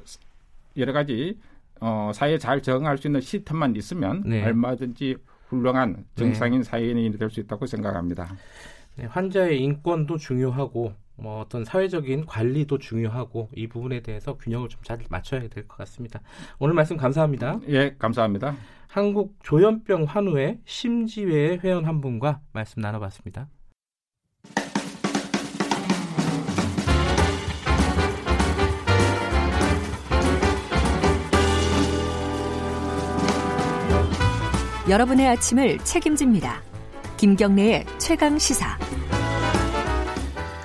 [0.76, 1.38] 여러 가지
[1.80, 4.42] 어, 사회에 잘 적응할 수 있는 시스템만 있으면 네.
[4.44, 5.16] 얼마든지
[5.48, 8.34] 훌륭한 정상인 사회인이 될 수 있다고 생각합니다.
[8.96, 14.98] 네, 환자의 인권도 중요하고 뭐 어떤 사회적인 관리도 중요하고 이 부분에 대해서 균형을 좀 잘
[15.10, 16.20] 맞춰야 될 것 같습니다.
[16.58, 17.60] 오늘 말씀 감사합니다.
[17.68, 18.56] 예, 감사합니다.
[18.88, 23.48] 한국 조현병 환우회 심지회 회원 한 분과 말씀 나눠봤습니다.
[34.88, 36.62] 여러분의 아침을 책임집니다.
[37.16, 38.78] 김경래의 최강 시사.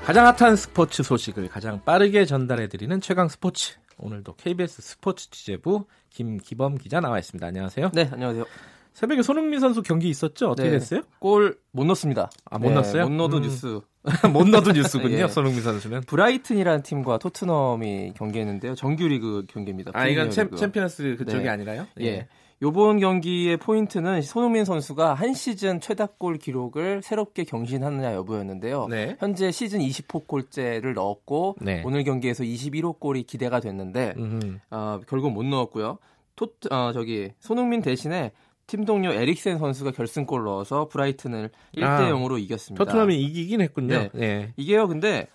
[0.03, 3.75] 가장 핫한 스포츠 소식을 가장 빠르게 전달해드리는 최강 스포츠.
[3.97, 7.45] 오늘도 KBS 스포츠 취재부 김기범 기자 나와 있습니다.
[7.47, 7.91] 안녕하세요.
[7.93, 8.45] 네, 안녕하세요.
[8.93, 10.49] 새벽에 손흥민 선수 경기 있었죠?
[10.49, 10.77] 어떻게 네.
[10.79, 11.01] 됐어요?
[11.19, 12.29] 골 못 넣습니다.
[12.49, 13.03] 아, 못 네, 넣었어요?
[13.07, 13.43] 못 넣어도 음.
[13.43, 13.79] 뉴스.
[14.33, 15.15] 못 넣어도 뉴스군요.
[15.23, 15.27] 예.
[15.29, 16.01] 손흥민 선수는.
[16.01, 18.75] 브라이튼이라는 팀과 토트넘이 경기했는데요.
[18.75, 19.91] 정규리그 경기입니다.
[19.93, 20.53] 아 이건 챔.
[20.53, 21.49] 챔피언스 그쪽이 네.
[21.49, 21.87] 아니라요?
[22.01, 22.27] 예.
[22.63, 28.87] 요번 경기의 포인트는 손흥민 선수가 한 시즌 최다골 기록을 새롭게 경신하느냐 여부였는데요.
[28.87, 29.15] 네.
[29.19, 31.81] 현재 시즌 20호 골째를 넣었고 네.
[31.85, 34.59] 오늘 경기에서 21호 골이 기대가 됐는데 음.
[34.69, 35.97] 어, 결국 못 넣었고요.
[36.35, 38.31] 토, 어, 저기 손흥민 대신에
[38.67, 42.85] 팀 동료 에릭센 선수가 결승골 넣어서 브라이튼을 1대 아, 0으로 이겼습니다.
[42.85, 43.95] 토트넘이 이기긴 했군요.
[43.95, 44.09] 네.
[44.13, 44.53] 네.
[44.55, 45.27] 이게요, 근데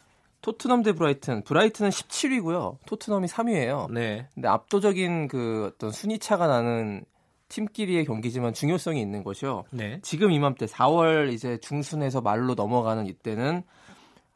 [0.43, 2.79] 토트넘 대 브라이튼, 브라이튼은 17위고요.
[2.87, 3.91] 토트넘이 3위예요.
[3.91, 4.29] 네.
[4.33, 7.05] 근데 압도적인 그 어떤 순위 차가 나는
[7.49, 9.65] 팀끼리의 경기지만 중요성이 있는 것이요.
[9.71, 10.01] 네.
[10.03, 13.63] 지금 이맘때 4월 이제 중순에서 말로 넘어가는 이때는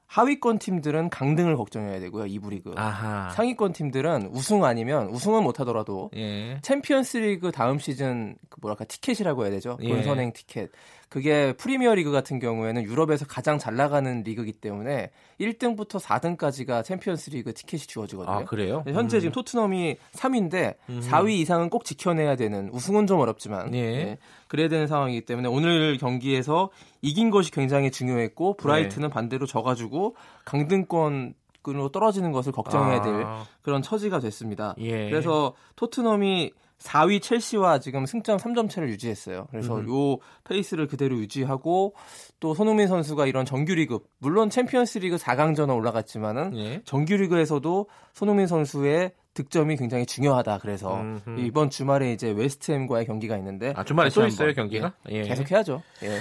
[0.07, 2.27] 하위권 팀들은 강등을 걱정해야 되고요.
[2.27, 2.73] 이부 리그.
[2.77, 3.31] 아하.
[3.31, 6.59] 상위권 팀들은 우승 아니면 우승은 못 하더라도 예.
[6.63, 9.79] 챔피언스 리그 다음 시즌 그 뭐랄까 티켓이라고 해야 되죠.
[9.83, 9.89] 예.
[9.89, 10.71] 본선행 티켓.
[11.11, 17.53] 그게 프리미어 리그 같은 경우에는 유럽에서 가장 잘 나가는 리그이기 때문에 1등부터 4등까지가 챔피언스 리그
[17.53, 18.33] 티켓이 주어지거든요.
[18.33, 18.85] 아 그래요?
[18.87, 19.21] 현재 음.
[19.21, 21.01] 지금 토트넘이 3위인데 음.
[21.03, 23.79] 4위 이상은 꼭 지켜내야 되는 우승은 좀 어렵지만 예.
[23.79, 26.71] 예, 그래야 되는 상황이기 때문에 오늘 경기에서
[27.03, 29.13] 이긴 것이 굉장히 중요했고 브라이튼은 네.
[29.13, 31.35] 반대로 져가지고 강등권
[31.69, 34.75] 으로 떨어지는 것을 걱정해야 될 아, 그런 처지가 됐습니다.
[34.79, 35.11] 예.
[35.11, 39.47] 그래서 토트넘이 4위 첼시와 지금 승점 3점 차를 유지했어요.
[39.51, 39.89] 그래서 음.
[39.89, 41.95] 요 페이스를 그대로 유지하고
[42.41, 46.83] 또 손흥민 선수가 이런 정규리그 물론 챔피언스리그 4강전에 올라갔지만은 예.
[46.85, 50.59] 정규리그에서도 손흥민 선수의 득점이 굉장히 중요하다.
[50.59, 51.39] 그래서 음흠.
[51.41, 54.93] 이번 주말에 이제 웨스트햄과의 경기가 있는데 아 주말에 또 있어요 경기가?
[55.11, 55.23] 예, 예.
[55.23, 55.83] 계속 해야죠.
[56.03, 56.19] 예.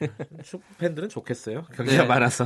[0.42, 1.62] 축구 팬들은 좋겠어요.
[1.74, 2.08] 경기가 네.
[2.08, 2.44] 많아서.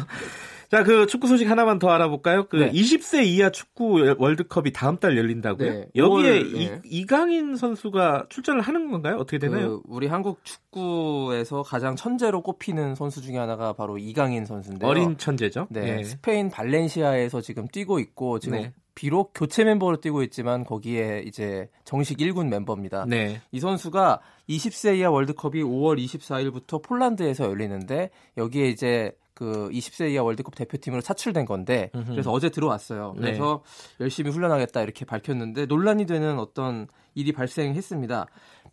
[0.74, 2.48] 자, 그 축구 소식 하나만 더 알아볼까요?
[2.48, 2.72] 그 네.
[2.72, 5.70] 20세 이하 축구 월드컵이 다음 달 열린다고요?
[5.70, 5.86] 네.
[5.94, 6.80] 여기에 5월, 네.
[6.84, 9.14] 이, 이강인 선수가 출전을 하는 건가요?
[9.18, 9.82] 어떻게 되나요?
[9.82, 14.90] 그 우리 한국 축구에서 가장 천재로 꼽히는 선수 중에 하나가 바로 이강인 선수인데요.
[14.90, 15.68] 어린 천재죠.
[15.70, 16.02] 네, 예.
[16.02, 18.72] 스페인 발렌시아에서 지금 뛰고 있고 지금 네.
[18.96, 23.04] 비록 교체 멤버로 뛰고 있지만 거기에 이제 정식 1군 멤버입니다.
[23.06, 23.40] 네.
[23.52, 30.54] 이 선수가 20세 이하 월드컵이 5월 24일부터 폴란드에서 열리는데 여기에 이제 그 20세 이하 월드컵
[30.54, 32.12] 대표팀으로 차출된 건데 음흠.
[32.12, 33.14] 그래서 어제 들어왔어요.
[33.16, 33.22] 네.
[33.22, 33.62] 그래서
[34.00, 38.26] 열심히 훈련하겠다 이렇게 밝혔는데 논란이 되는 어떤 일이 발생했습니다.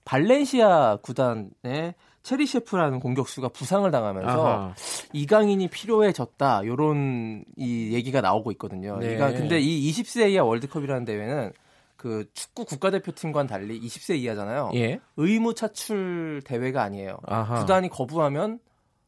[0.06, 4.76] 발렌시아 구단의 체리 셰프라는 공격수가 부상을 당하면서 아하.
[5.14, 8.98] 이강인이 필요해졌다 요런 이 얘기가 나오고 있거든요.
[9.00, 9.16] 네.
[9.16, 11.52] 이강 근데 이 20세 이하 월드컵이라는 대회는
[11.98, 14.72] 그 축구 국가대표팀과는 달리 20세 이하잖아요.
[14.76, 15.00] 예.
[15.18, 17.18] 의무 차출 대회가 아니에요.
[17.28, 17.60] 아하.
[17.60, 18.60] 구단이 거부하면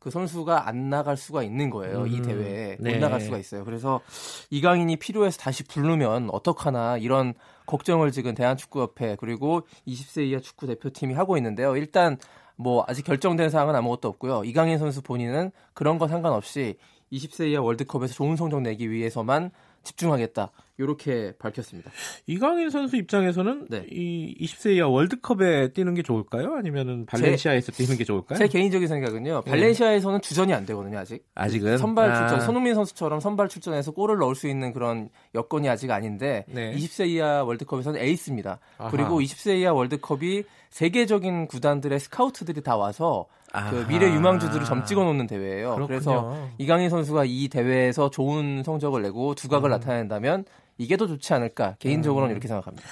[0.04, 2.06] 그 선수가 안 나갈 수가 있는 거예요.
[2.08, 2.94] 이 음, 대회에 네.
[2.94, 3.63] 못 나갈 수가 있어요.
[3.63, 4.02] 그래서
[4.50, 7.34] 이강인이 필요해서 다시 부르면 어떡하나 이런
[7.68, 11.78] 걱정을 지금 대한축구협회 그리고 20세 이하 축구 대표팀이 하고 있는데요.
[11.78, 12.18] 일단
[12.58, 14.44] 뭐 아직 결정된 사항은 아무것도 없고요.
[14.44, 16.76] 이강인 선수 본인은 그런 거 상관없이
[17.13, 19.52] 20세 이하 월드컵에서 좋은 성적 내기 위해서만
[19.84, 20.52] 집중하겠다.
[20.77, 21.91] 이렇게 밝혔습니다.
[22.25, 23.86] 이강인 선수 입장에서는 네.
[23.91, 26.55] 이 20세 이하 월드컵에 뛰는 게 좋을까요?
[26.55, 28.39] 아니면은 발렌시아에서 뛰는 게 좋을까요?
[28.39, 29.43] 제 개인적인 생각은요.
[29.43, 31.25] 발렌시아에서는 주전이 안 되거든요, 아직.
[31.36, 32.15] 아직은 선발 아.
[32.27, 36.73] 출전, 손흥민 선수처럼 선발 출전해서 골을 넣을 수 있는 그런 여건이 아직 아닌데 네.
[36.73, 38.59] 20세 이하 월드컵에서는 에이스입니다.
[38.79, 38.89] 아하.
[38.89, 43.27] 그리고 20세 이하 월드컵이 세계적인 구단들의 스카우트들이 다 와서
[43.69, 43.86] 그.
[43.88, 45.75] 미래 유망주들을 점 찍어 놓는 대회예요.
[45.75, 45.88] 그렇군요.
[45.88, 49.71] 그래서 이강인 선수가 이 대회에서 좋은 성적을 내고 두각을 음.
[49.71, 50.45] 나타낸다면
[50.77, 52.88] 이게 더 좋지 않을까 개인적으로는 이렇게 생각합니다.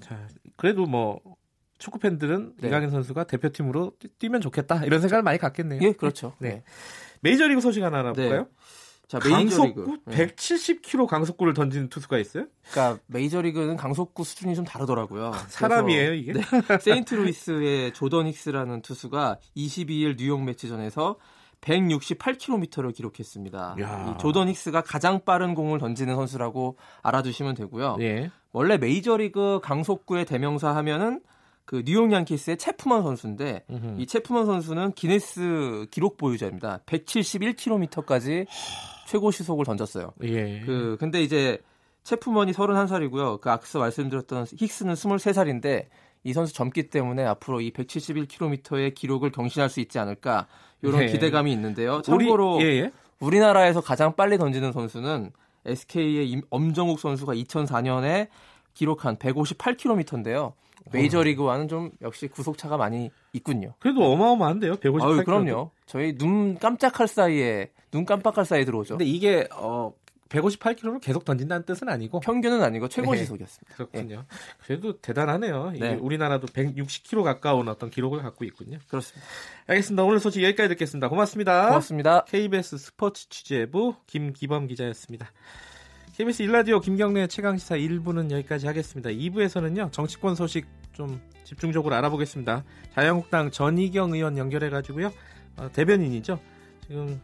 [0.00, 1.20] 자, 그래도 뭐
[1.78, 2.68] 축구 팬들은 네.
[2.68, 5.80] 이강인 선수가 대표팀으로 뛰- 뛰면 좋겠다 이런 생각을 많이 갖겠네요.
[5.82, 6.34] 예, 그렇죠.
[6.38, 6.48] 네.
[6.48, 6.62] 네.
[7.20, 8.48] 메이저리그 소식 하나 알아볼까요?
[9.06, 9.98] 자, 강속구 메이저리그.
[10.06, 10.26] 네.
[10.26, 12.46] 170km 강속구를 던지는 투수가 있어요?
[12.70, 15.32] 그러니까 메이저리그는 강속구 수준이 좀 다르더라고요.
[15.48, 16.32] 사람이에요 이게?
[16.34, 16.42] 네.
[16.80, 21.16] 세인트루이스의 조던 힉스라는 투수가 22일 뉴욕 매치 전에서
[21.60, 23.76] 168km를 기록했습니다.
[23.80, 24.14] 야.
[24.14, 27.96] 이 조던 힉스가 가장 빠른 공을 던지는 선수라고 알아두시면 되고요.
[28.00, 28.30] 예.
[28.52, 31.20] 원래 메이저리그 강속구의 대명사 하면은
[31.64, 34.00] 그 뉴욕 양키스의 체프먼 선수인데 음흠.
[34.00, 36.80] 이 체프먼 선수는 기네스 기록 보유자입니다.
[36.86, 38.46] 171km까지
[39.06, 40.12] 최고 시속을 던졌어요.
[40.22, 40.60] 예.
[40.60, 41.58] 그 근데 이제
[42.04, 43.42] 체프먼이 31살이고요.
[43.42, 45.88] 그 앞서 말씀드렸던 힉스는 23살인데
[46.24, 50.46] 이 선수 젊기 때문에 앞으로 이 171km의 기록을 경신할 수 있지 않을까
[50.82, 51.06] 이런 예.
[51.06, 52.02] 기대감이 있는데요.
[52.02, 52.90] 참고로 우리, 예, 예.
[53.20, 55.32] 우리나라에서 가장 빨리 던지는 선수는
[55.66, 58.28] SK의 임- 엄정욱 선수가 2004년에
[58.74, 60.52] 기록한 158km인데요.
[60.92, 63.74] 메이저리그와는 좀 역시 구속차가 많이 있군요.
[63.78, 64.76] 그래도 어마어마한데요.
[64.76, 65.02] 158km.
[65.02, 65.70] 아유, 그럼요.
[65.86, 68.94] 저희 눈 깜짝할 사이에 눈 깜빡할 사이에 들어오죠.
[68.96, 69.92] 근데 이게 어
[70.28, 73.18] 158km로 계속 던진다는 뜻은 아니고 평균은 아니고 최고 네.
[73.18, 73.74] 시속이었습니다.
[73.74, 74.24] 그렇군요.
[74.64, 75.72] 그래도 대단하네요.
[75.78, 75.94] 네.
[75.94, 78.78] 우리나라도 160km 가까운 어떤 기록을 갖고 있군요.
[78.88, 79.26] 그렇습니다.
[79.66, 80.04] 알겠습니다.
[80.04, 81.08] 오늘 소식 여기까지 듣겠습니다.
[81.08, 81.68] 고맙습니다.
[81.68, 82.24] 고맙습니다.
[82.24, 85.32] KBS 스포츠 취재부 김기범 기자였습니다.
[86.16, 89.10] KBS 일라디오 김경래 최강시사 1부는 여기까지 하겠습니다.
[89.10, 92.64] 2부에서는요 정치권 소식 좀 집중적으로 알아보겠습니다.
[92.92, 95.12] 자유한국당 전희경 의원 연결해가지고요
[95.56, 96.40] 어, 대변인이죠.
[96.86, 97.20] 지금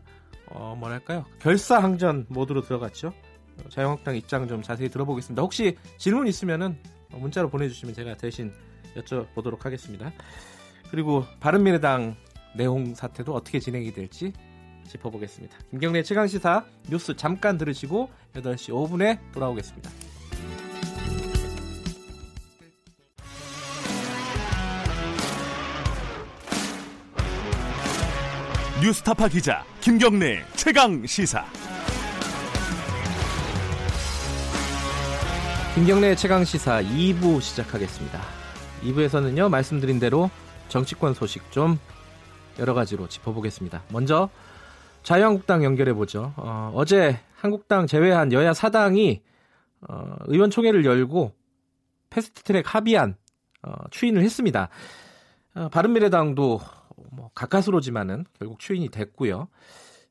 [0.55, 3.09] 어, 뭐랄까요 결사항전 모드로 들어갔죠.
[3.09, 5.43] 어, 자유한국당 입장 좀 자세히 들어보겠습니다.
[5.43, 6.79] 혹시 질문 있으면은
[7.13, 8.53] 어, 문자로 보내주시면 제가 대신
[8.97, 10.13] 여쭤보도록 하겠습니다.
[10.91, 12.17] 그리고 바른미래당
[12.57, 14.33] 내홍 사태도 어떻게 진행이 될지
[14.89, 15.57] 짚어보겠습니다.
[15.71, 20.14] 김경래 최강 시사 뉴스 잠깐 들으시고 8시 5분에 돌아오겠습니다.
[28.85, 31.43] 뉴스타파 기자 김경래 최강 시사.
[35.75, 38.21] 김경래 최강 시사 2부 시작하겠습니다.
[38.83, 40.29] 2부에서는요 말씀드린 대로
[40.69, 41.79] 정치권 소식 좀
[42.59, 43.85] 여러 가지로 짚어보겠습니다.
[43.89, 44.29] 먼저
[45.03, 46.35] 자유한국당 연결해 보죠.
[46.37, 49.23] 어, 어제 한국당 제외한 여야 사당이
[49.89, 51.33] 어, 의원총회를 열고
[52.11, 53.17] 패스트트랙 합의안
[53.63, 54.69] 어, 추인을 했습니다.
[55.55, 56.61] 어, 바른미래당도
[57.15, 59.49] 뭐 가까스로지만은 결국 추인이 됐고요.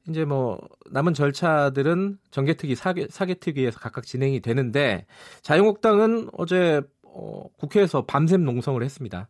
[0.10, 0.60] 이제 뭐
[0.92, 5.06] 남은 절차들은 정개특위, 사개, 사개특위에서 각각 진행이 되는데
[5.42, 9.28] 자유한국당은 어제 어, 국회에서 밤샘 농성을 했습니다.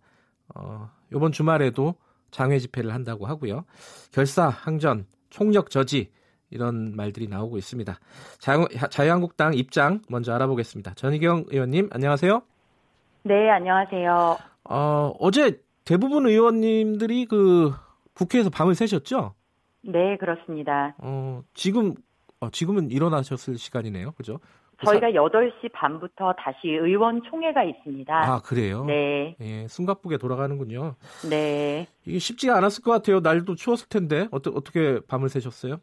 [0.56, 1.96] 어, 이번 주말에도
[2.32, 3.66] 장외 집회를 한다고 하고요.
[4.12, 6.12] 결사, 항전, 총력 저지
[6.50, 8.00] 이런 말들이 나오고 있습니다.
[8.40, 10.94] 자유, 자유한국당 입장 먼저 알아보겠습니다.
[10.96, 12.42] 전희경 의원님 안녕하세요.
[13.24, 14.38] 네, 안녕하세요.
[14.66, 17.72] 어, 어제 대부분 의원님들이 그
[18.14, 19.34] 국회에서 밤을 새셨죠?
[19.82, 20.96] 네, 그렇습니다.
[21.00, 21.94] 어, 지금
[22.40, 24.12] 어, 지금은 일어나셨을 시간이네요.
[24.14, 24.40] 그죠?
[24.86, 28.14] 저희가 8시 반부터 다시 의원 총회가 있습니다.
[28.14, 28.84] 아, 그래요?
[28.86, 30.96] 네, 예, 숨가쁘게 돌아가는군요.
[31.30, 31.88] 네.
[32.06, 33.22] 이게 쉽지가 않았을 것 같아요.
[33.22, 34.28] 날도 추웠을 텐데.
[34.32, 35.78] 어떠, 어떻게 밤을 새셨어요?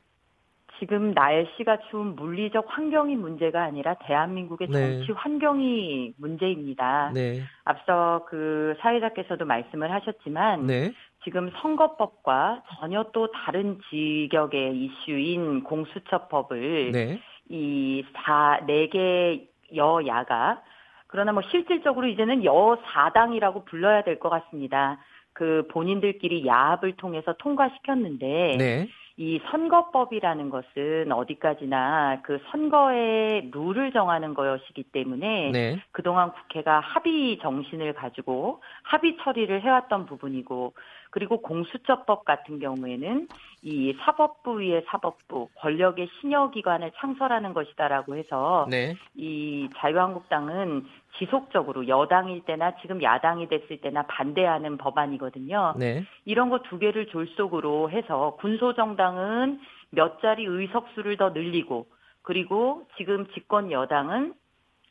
[0.80, 4.96] 지금 날씨가 추운 물리적 환경이 문제가 아니라 대한민국의 네.
[4.96, 7.12] 정치 환경이 문제입니다.
[7.14, 7.42] 네.
[7.64, 10.92] 앞서 그 사회자께서도 말씀을 하셨지만 네.
[11.22, 17.20] 지금 선거법과 전혀 또 다른 지격의 이슈인 공수처법을 네.
[17.50, 20.62] 이 사, 네 개 여야가
[21.06, 24.98] 그러나 뭐 실질적으로 이제는 여사당이라고 불러야 될 것 같습니다.
[25.32, 28.88] 그 본인들끼리 야합을 통해서 통과시켰는데 네.
[29.20, 35.82] 이 선거법이라는 것은 어디까지나 그 선거의 룰을 정하는 것이기 때문에 네.
[35.92, 40.72] 그동안 국회가 합의 정신을 가지고 합의 처리를 해왔던 부분이고
[41.10, 43.28] 그리고 공수처법 같은 경우에는
[43.62, 48.96] 이 사법부 위의 사법부 권력의 신여기관을 창설하는 것이다라고 해서 네.
[49.14, 50.86] 이 자유한국당은
[51.18, 55.74] 지속적으로 여당일 때나 지금 야당이 됐을 때나 반대하는 법안이거든요.
[55.78, 56.04] 네.
[56.24, 61.86] 이런 거 두 개를 졸속으로 해서 군소정당은 몇 자리 의석수를 더 늘리고
[62.22, 64.34] 그리고 지금 집권 여당은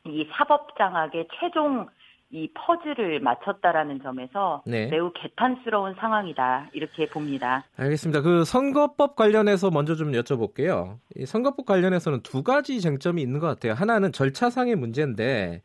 [0.08, 1.88] 이 사법 장악의 최종
[2.32, 4.86] 이 퍼즐을 맞췄다라는 점에서 네.
[4.88, 7.66] 매우 개탄스러운 상황이다 이렇게 봅니다.
[7.76, 8.22] 알겠습니다.
[8.22, 11.00] 그 선거법 관련해서 먼저 좀 여쭤볼게요.
[11.16, 13.74] 이 선거법 관련해서는 두 가지 쟁점이 있는 것 같아요.
[13.74, 15.64] 하나는 절차상의 문제인데,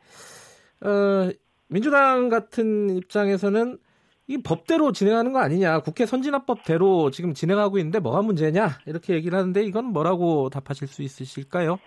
[0.81, 1.29] 어,
[1.67, 3.77] 민주당 같은 입장에서는
[4.27, 9.63] 이 법대로 진행하는 거 아니냐, 국회 선진화법대로 지금 진행하고 있는데 뭐가 문제냐 이렇게 얘기를 하는데
[9.63, 11.77] 이건 뭐라고 답하실 수 있으실까요?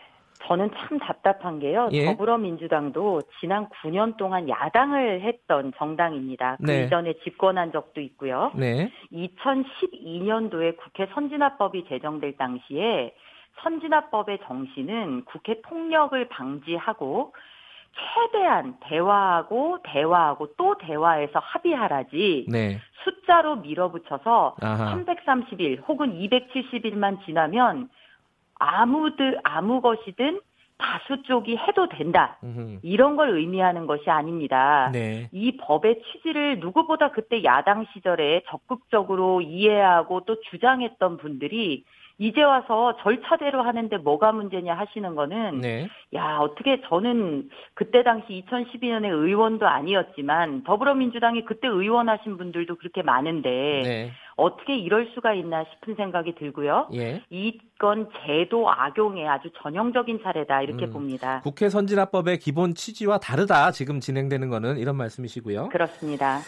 [0.44, 1.88] 저는 참 답답한 게요.
[1.92, 2.07] 예.
[2.07, 6.57] 더불어민주당도 지난 9년 동안 야당을 했던 정당입니다.
[6.59, 6.85] 그 네.
[6.85, 8.53] 이전에 집권한 적도 있고요.
[8.55, 13.14] 네, 2012년도에 국회 선진화법이 제정될 당시에
[13.62, 17.35] 선진화법의 정신은 국회 폭력을 방지하고
[18.14, 24.91] 최대한 대화하고 대화하고 또 대화해서 합의하라지 네, 숫자로 밀어붙여서 아하.
[24.91, 27.89] 331 혹은 270일만 지나면
[28.59, 30.41] 아무드 아무 것이든
[30.79, 32.39] 다수 쪽이 해도 된다.
[32.45, 32.79] 음흠.
[32.83, 34.91] 이런 걸 의미하는 것이 아닙니다.
[34.93, 41.85] 네, 이 법의 취지를 누구보다 그때 야당 시절에 적극적으로 이해하고 또 주장했던 분들이
[42.21, 49.07] 이제 와서 절차대로 하는데 뭐가 문제냐 하시는 거는 네, 야 어떻게 저는 그때 당시 2012년에
[49.09, 53.51] 의원도 아니었지만 더불어민주당이 그때 의원하신 분들도 그렇게 많은데
[53.85, 56.89] 네, 어떻게 이럴 수가 있나 싶은 생각이 들고요.
[56.95, 57.22] 예.
[57.28, 60.93] 이건 제도 악용의 아주 전형적인 사례다 이렇게 음.
[60.93, 61.41] 봅니다.
[61.43, 63.72] 국회 선진화법의 기본 취지와 다르다.
[63.72, 65.70] 지금 진행되는 거는 이런 말씀이시고요.
[65.70, 66.39] 그렇습니다.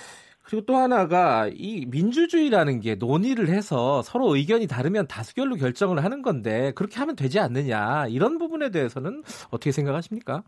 [0.44, 6.72] 그리고 또 하나가 이 민주주의라는 게 논의를 해서 서로 의견이 다르면 다수결로 결정을 하는 건데
[6.76, 10.42] 그렇게 하면 되지 않느냐 이런 부분에 대해서는 어떻게 생각하십니까?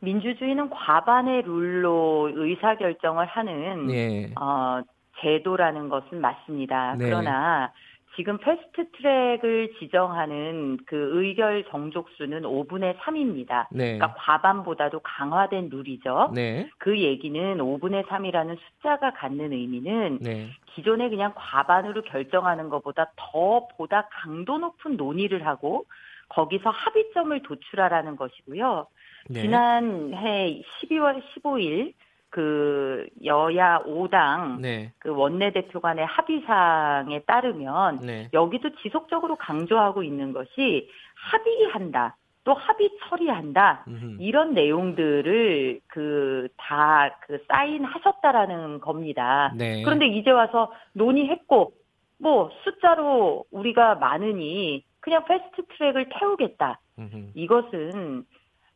[0.00, 4.32] 민주주의는 과반의 룰로 의사 결정을 하는 예.
[4.40, 4.80] 어,
[5.20, 6.96] 제도라는 것은 맞습니다.
[6.96, 7.06] 네.
[7.06, 7.72] 그러나
[8.18, 13.68] 지금 패스트 트랙을 지정하는 그 의결 정족수는 5분의 3입니다.
[13.70, 13.96] 네.
[13.96, 16.32] 그러니까 과반보다도 강화된 룰이죠.
[16.34, 16.68] 네.
[16.78, 20.48] 그 얘기는 5분의 3이라는 숫자가 갖는 의미는 네.
[20.74, 25.84] 기존에 그냥 과반으로 결정하는 것보다 더 보다 강도 높은 논의를 하고
[26.28, 28.88] 거기서 합의점을 도출하라는 것이고요.
[29.30, 29.42] 네.
[29.42, 31.92] 지난해 12월 15일
[32.30, 34.92] 그 여야 5당 네.
[34.98, 38.28] 그 원내대표 간의 합의사항에 따르면 네.
[38.32, 42.16] 여기도 지속적으로 강조하고 있는 것이 합의한다.
[42.44, 43.84] 또 합의 처리한다.
[43.88, 44.16] 음흠.
[44.20, 49.52] 이런 내용들을 그 다그 사인하셨다라는 겁니다.
[49.56, 49.82] 네.
[49.82, 51.72] 그런데 이제 와서 논의했고
[52.18, 56.80] 뭐 숫자로 우리가 많으니 그냥 패스트 트랙을 태우겠다.
[56.98, 57.32] 음흠.
[57.34, 58.24] 이것은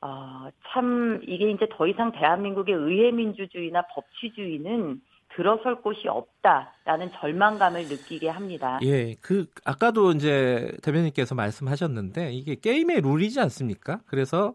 [0.03, 5.01] 어, 참 이게 이제 더 이상 대한민국의 의회 민주주의나 법치주의는
[5.35, 8.79] 들어설 곳이 없다라는 절망감을 느끼게 합니다.
[8.83, 14.01] 예, 그 아까도 이제 대변인께서 말씀하셨는데 이게 게임의 룰이지 않습니까?
[14.07, 14.55] 그래서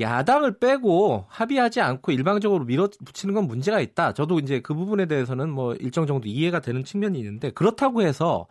[0.00, 4.14] 야당을 빼고 합의하지 않고 일방적으로 밀어붙이는 건 문제가 있다.
[4.14, 8.46] 저도 이제 그 부분에 대해서는 뭐 일정 정도 이해가 되는 측면이 있는데 그렇다고 해서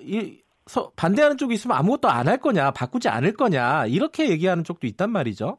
[0.00, 4.86] 이 서- 반대하는 쪽이 있으면 아무것도 안 할 거냐, 바꾸지 않을 거냐 이렇게 얘기하는 쪽도
[4.86, 5.58] 있단 말이죠.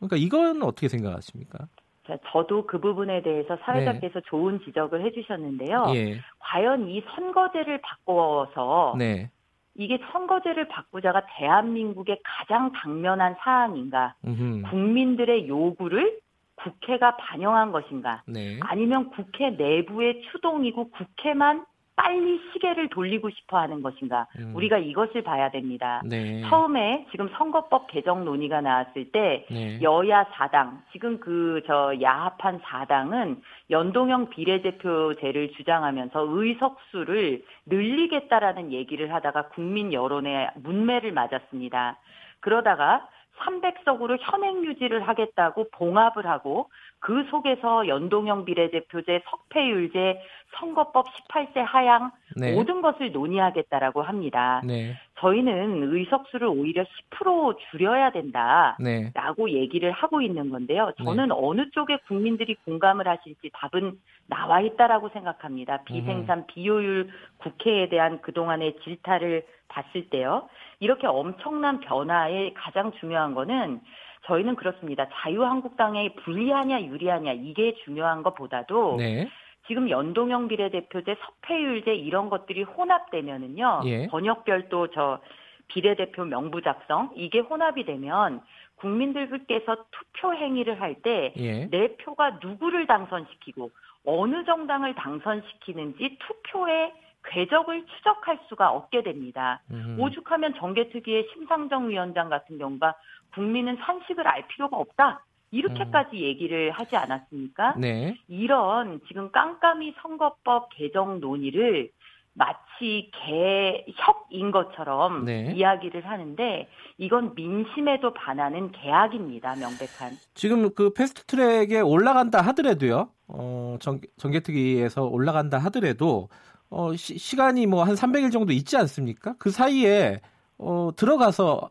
[0.00, 1.66] 그러니까 이건 어떻게 생각하십니까?
[2.06, 5.86] 자, 저도 그 부분에 대해서 사회자께서 좋은 지적을 해주셨는데요.
[5.86, 5.94] 네.
[5.94, 9.30] 예, 과연 이 선거제를 바꿔서 네,
[9.74, 14.14] 이게 선거제를 바꾸자가 대한민국의 가장 당면한 사항인가?
[14.26, 14.70] 음흠.
[14.70, 16.18] 국민들의 요구를
[16.56, 18.22] 국회가 반영한 것인가?
[18.26, 21.64] 네, 아니면 국회 내부의 추동이고 국회만
[21.96, 24.26] 빨리 시계를 돌리고 싶어 하는 것인가?
[24.38, 24.52] 음.
[24.54, 26.00] 우리가 이것을 봐야 됩니다.
[26.04, 32.60] 네, 처음에 지금 선거법 개정 논의가 나왔을 때 네, 여야 4당, 지금 그 저 야합한
[32.60, 41.98] 4당은 연동형 비례대표제를 주장하면서 의석수를 늘리겠다라는 얘기를 하다가 국민 여론에 문매를 맞았습니다.
[42.40, 43.06] 그러다가
[43.40, 46.70] 300석으로 현행 유지를 하겠다고 봉합을 하고
[47.00, 50.20] 그 속에서 연동형 비례대표제, 석패율제,
[50.58, 54.60] 선거법 18세 하향 네, 모든 것을 논의하겠다라고 합니다.
[54.64, 58.76] 네, 저희는 의석수를 오히려 10% 줄여야 된다.
[58.78, 60.92] 네, 라고 얘기를 하고 있는 건데요.
[61.02, 65.82] 저는 어느 쪽에 국민들이 공감을 하실지 답은 나와 있다라고 생각합니다.
[65.84, 70.48] 비생산 비효율 국회에 대한 그동안의 질타를 봤을 때요.
[70.80, 73.80] 이렇게 엄청난 변화에 가장 중요한 거는
[74.22, 75.08] 저희는 그렇습니다.
[75.12, 79.28] 자유한국당에 불리하냐 유리하냐 이게 중요한 것보다도 네,
[79.66, 83.82] 지금 연동형 비례대표제, 석패율제 이런 것들이 혼합되면은요.
[83.84, 84.06] 예.
[84.08, 85.20] 번역별도 저
[85.68, 88.40] 비례대표 명부 작성 이게 혼합이 되면
[88.76, 93.70] 국민들께서 투표 행위를 할 때내 예, 표가 누구를 당선시키고
[94.06, 96.92] 어느 정당을 당선시키는지 투표의
[97.22, 99.60] 궤적을 추적할 수가 없게 됩니다.
[99.70, 100.00] 음흠.
[100.00, 102.94] 오죽하면 정개특위의 심상정 위원장 같은 경우가
[103.34, 105.24] 국민은 상식을 알 필요가 없다.
[105.52, 107.74] 이렇게까지 얘기를 하지 않았습니까?
[107.76, 111.90] 네, 이런 지금 깜깜이 선거법 개정 논의를
[112.32, 115.52] 마치 개혁인 것처럼 네.
[115.56, 116.68] 이야기를 하는데
[116.98, 119.56] 이건 민심에도 반하는 계약입니다.
[119.56, 120.12] 명백한.
[120.34, 123.10] 지금 그 패스트트랙에 올라간다 하더라도요.
[123.26, 126.28] 어, 정, 정개특위에서 올라간다 하더라도
[126.70, 129.34] 어, 시, 간이 뭐 한 300일 정도 있지 않습니까?
[129.38, 130.20] 그 사이에
[130.58, 131.70] 어, 들어가서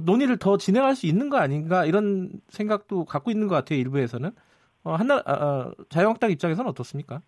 [0.00, 3.78] 논의를 더 진행할 수 있는 거 아닌가 이런 생각도 갖고 있는 것 같아요.
[3.78, 4.30] 일부에서는
[4.84, 7.20] 어, 한나 아, 아, 자유한국당 입장에서는 어떻습니까?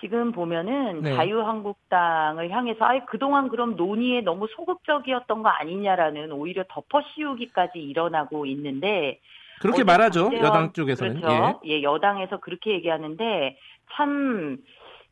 [0.00, 1.14] 지금 보면은 네.
[1.14, 9.20] 자유한국당을 향해서 아예 그동안 그럼 논의에 너무 소극적이었던 거 아니냐라는 오히려 덮어씌우기까지 일어나고 있는데
[9.60, 10.30] 그렇게 말하죠.
[10.34, 11.20] 여당 쪽에서는.
[11.20, 11.60] 그렇죠.
[11.64, 11.82] 예.
[11.82, 13.56] 여당에서 그렇게 얘기하는데
[13.94, 14.58] 참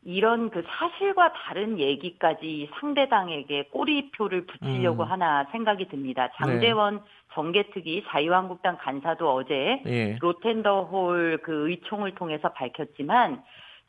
[0.05, 5.11] 이런 그 사실과 다른 얘기까지 상대당에게 꼬리표를 붙이려고 음.
[5.11, 6.29] 하나 생각이 듭니다.
[6.37, 7.01] 장대원
[7.33, 9.91] 정개특위 자유한국당 간사도 어제 예.
[9.91, 10.17] 예.
[10.19, 13.41] 로텐더홀 그 의총을 통해서 밝혔지만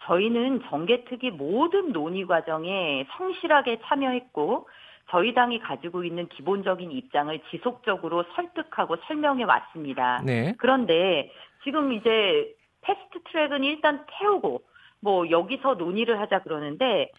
[0.04, 4.68] 저희는 정개특위 모든 논의 과정에 성실하게 참여했고
[5.10, 10.22] 저희 당이 가지고 있는 기본적인 입장을 지속적으로 설득하고 설명해 왔습니다.
[10.24, 10.54] 네.
[10.58, 11.30] 그런데
[11.62, 14.62] 지금 이제 패스트 트랙은 일단 태우고
[15.04, 17.10] 뭐 여기서 논의를 하자 그러는데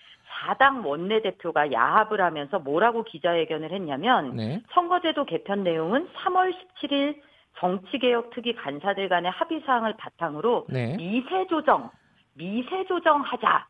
[0.41, 4.61] 4당 원내대표가 야합을 하면서 뭐라고 기자회견을 했냐면 네.
[4.73, 7.21] 선거제도 개편 내용은 3월 17일
[7.59, 10.97] 정치개혁 특위 간사들 간의 합의 사항을 바탕으로 네.
[10.97, 11.91] 미세 조정,
[12.33, 13.67] 미세 조정하자.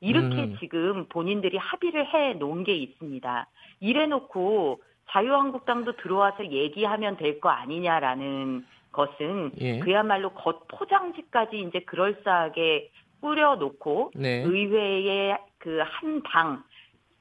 [0.00, 0.56] 이렇게 음.
[0.60, 3.46] 지금 본인들이 합의를 해 놓은 게 있습니다.
[3.80, 9.78] 이래 놓고 자유한국당도 들어와서 얘기하면 될 거 아니냐라는 것은 예.
[9.80, 12.90] 그야말로 겉포장지까지 이제 그럴싸하게
[13.34, 14.42] 뿌려놓고 네.
[14.42, 16.62] 의회의 그 한 당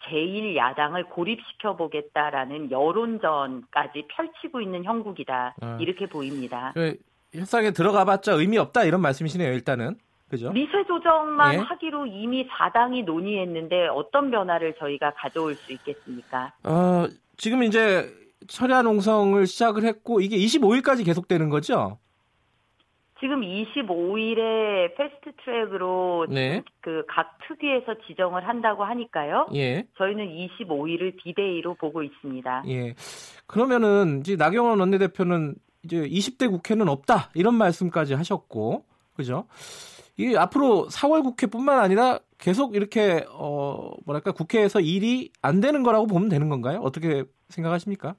[0.06, 5.78] 제1 야당을 고립시켜 보겠다라는 여론전까지 펼치고 있는 형국이다 아.
[5.80, 6.72] 이렇게 보입니다.
[6.76, 6.98] 그
[7.34, 9.54] 협상에 들어가봤자 의미 없다 이런 말씀이시네요.
[9.54, 9.96] 일단은
[10.30, 10.52] 그죠?
[10.52, 11.58] 미세 조정만 예.
[11.60, 16.52] 하기로 이미 4당이 논의했는데 어떤 변화를 저희가 가져올 수 있겠습니까?
[16.64, 17.06] 어,
[17.38, 18.12] 지금 이제
[18.48, 21.98] 철야 농성을 시작을 했고 이게 25일까지 계속되는 거죠?
[23.24, 26.62] 지금 25일에 패스트 트랙으로 네.
[26.82, 29.48] 그각 특위에서 지정을 한다고 하니까요.
[29.56, 29.86] 예.
[29.98, 32.64] 저희는 25일을 디데이로 보고 있습니다.
[32.68, 32.96] 예.
[33.48, 38.84] 그러면은 이제 나경원 원내대표는 이제 20대 국회는 없다 이런 말씀까지 하셨고
[39.16, 39.46] 그죠?
[40.18, 46.28] 이 앞으로 4월 국회뿐만 아니라 계속 이렇게 어 뭐랄까 국회에서 일이 안 되는 거라고 보면
[46.28, 46.82] 되는 건가요?
[46.82, 48.16] 어떻게 생각하십니까?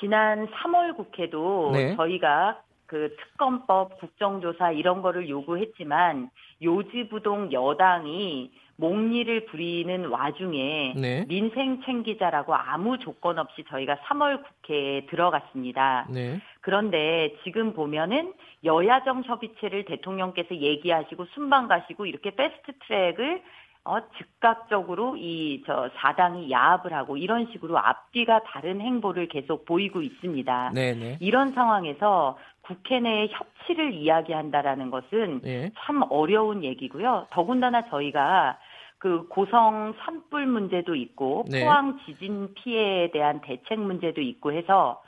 [0.00, 1.94] 지난 3월 국회도 네.
[1.94, 6.30] 저희가 그 특검법, 국정조사 이런 거를 요구했지만
[6.62, 11.26] 요지부동 여당이 목리를 부리는 와중에 네.
[11.28, 16.06] 민생 챙기자라고 아무 조건 없이 저희가 3월 국회에 들어갔습니다.
[16.10, 16.40] 네.
[16.62, 18.32] 그런데 지금 보면은
[18.64, 23.42] 여야정 협의체를 대통령께서 얘기하시고 순방 가시고 이렇게 패스트 트랙을
[23.88, 30.72] 어, 즉각적으로 이 저 사당이 야합을 하고 이런 식으로 앞뒤가 다른 행보를 계속 보이고 있습니다.
[30.74, 31.16] 네, 네.
[31.20, 35.70] 이런 상황에서 국회 내에 협치를 이야기한다라는 것은 예.
[35.78, 37.26] 참 어려운 얘기고요.
[37.30, 38.58] 더군다나 저희가
[38.98, 41.64] 그 고성 산불 문제도 있고 네.
[41.64, 45.02] 포항 지진 피해에 대한 대책 문제도 있고 해서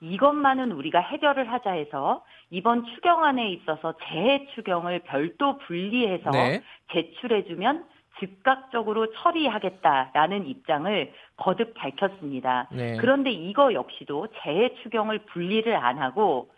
[0.00, 6.62] 이것만은 우리가 해결을 하자 해서 이번 추경안에 있어서 재해 추경을 별도 분리해서 네.
[6.92, 7.91] 제출해주면
[8.22, 12.68] 즉각적으로 처리하겠다라는 입장을 거듭 밝혔습니다.
[12.70, 12.96] 네.
[12.98, 16.48] 그런데 이거 역시도 재해 추경을 분리를 안 하고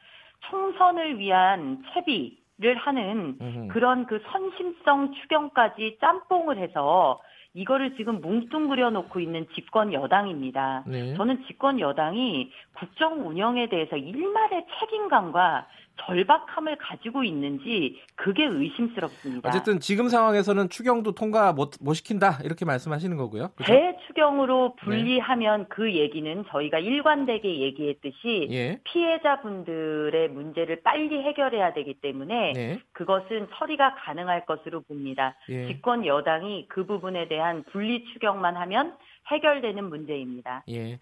[0.51, 3.69] 총선을 위한 채비를 하는 음흠.
[3.69, 7.21] 그런 그 선심성 추경까지 짬뽕을 해서
[7.55, 10.83] 이거를 지금 뭉뚱그려 놓고 있는 집권 여당입니다.
[10.87, 11.15] 네.
[11.15, 19.49] 저는 집권 여당이 국정 운영에 대해서 일말의 책임감과 절박함을 가지고 있는지 그게 의심스럽습니다.
[19.49, 23.51] 어쨌든 지금 상황에서는 추경도 통과 못, 못 시킨다 이렇게 말씀하시는 거고요.
[23.57, 23.73] 그죠?
[23.73, 28.81] 재추경으로 분리하면 그 얘기는 저희가 일관되게 얘기했듯이 예.
[28.85, 32.79] 피해자분들의 문제를 빨리 해결해야 되기 때문에 네.
[32.93, 35.37] 그것은 처리가 가능할 것으로 봅니다.
[35.49, 35.69] 예.
[35.69, 38.97] 집권 여당이 그 부분에 대한 분리 추경만 하면
[39.31, 40.65] 해결되는 문제입니다.
[40.69, 40.99] 예.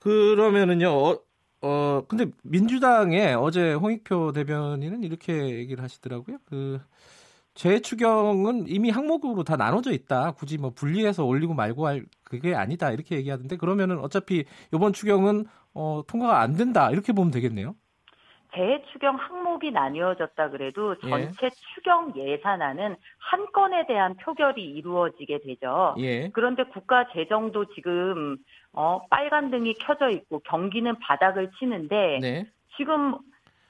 [0.00, 1.18] 그러면은요.
[1.62, 6.38] 어, 어 근데 민주당에 어제 홍익표 대변인은 이렇게 얘기를 하시더라고요.
[6.46, 6.80] 그
[7.54, 10.32] 재추경은 이미 항목으로 다 나눠져 있다.
[10.32, 12.90] 굳이 뭐 분리해서 올리고 말고 할 그게 아니다.
[12.92, 14.44] 이렇게 얘기하던데 그러면은 어차피
[14.74, 16.90] 이번 추경은 어 통과가 안 된다.
[16.90, 17.74] 이렇게 보면 되겠네요.
[18.54, 21.08] 재추경 항목이 나뉘어졌다 그래도 예.
[21.08, 25.94] 전체 추경 예산안은 한 건에 대한 표결이 이루어지게 되죠.
[25.98, 26.28] 예.
[26.30, 28.36] 그런데 국가 재정도 지금
[28.72, 32.46] 어, 빨간 등이 켜져 있고 경기는 바닥을 치는데 네.
[32.76, 33.16] 지금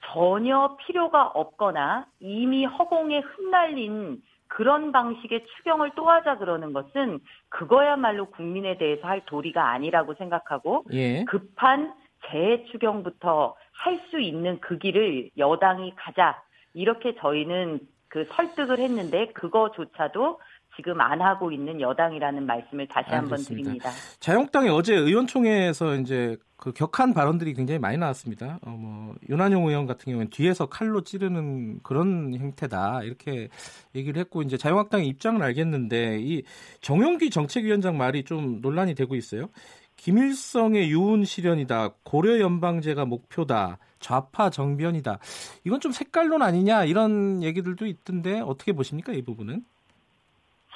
[0.07, 8.77] 전혀 필요가 없거나 이미 허공에 흩날린 그런 방식의 추경을 또 하자 그러는 것은 그거야말로 국민에
[8.77, 11.25] 대해서 할 도리가 아니라고 생각하고 예.
[11.25, 11.95] 급한
[12.31, 13.55] 재추경부터
[13.85, 16.41] 할 수 있는 그 길을 여당이 가자
[16.75, 20.39] 이렇게 저희는 그 설득을 했는데 그거조차도
[20.77, 23.39] 지금 안 하고 있는 여당이라는 말씀을 다시 한번.
[23.39, 23.91] 드립니다.
[24.21, 28.59] 자유한국당이 어제 의원총회에서 이제 그 격한 발언들이 굉장히 많이 나왔습니다.
[28.63, 33.49] 어, 뭐 윤한용 의원 같은 경우는 뒤에서 칼로 찌르는 그런 형태다 이렇게
[33.95, 36.43] 얘기를 했고 이제 자유한국당의 입장을 알겠는데 이
[36.81, 39.49] 정용기 정책위원장 말이 좀 논란이 되고 있어요.
[40.03, 41.91] 김일성의 유운 실현이다.
[42.03, 43.79] 고려 연방제가 목표다.
[44.01, 45.21] 좌파 정변이다.
[45.65, 49.65] 이건 좀 색깔론 아니냐 이런 얘기들도 있던데 어떻게 보십니까 이 부분은?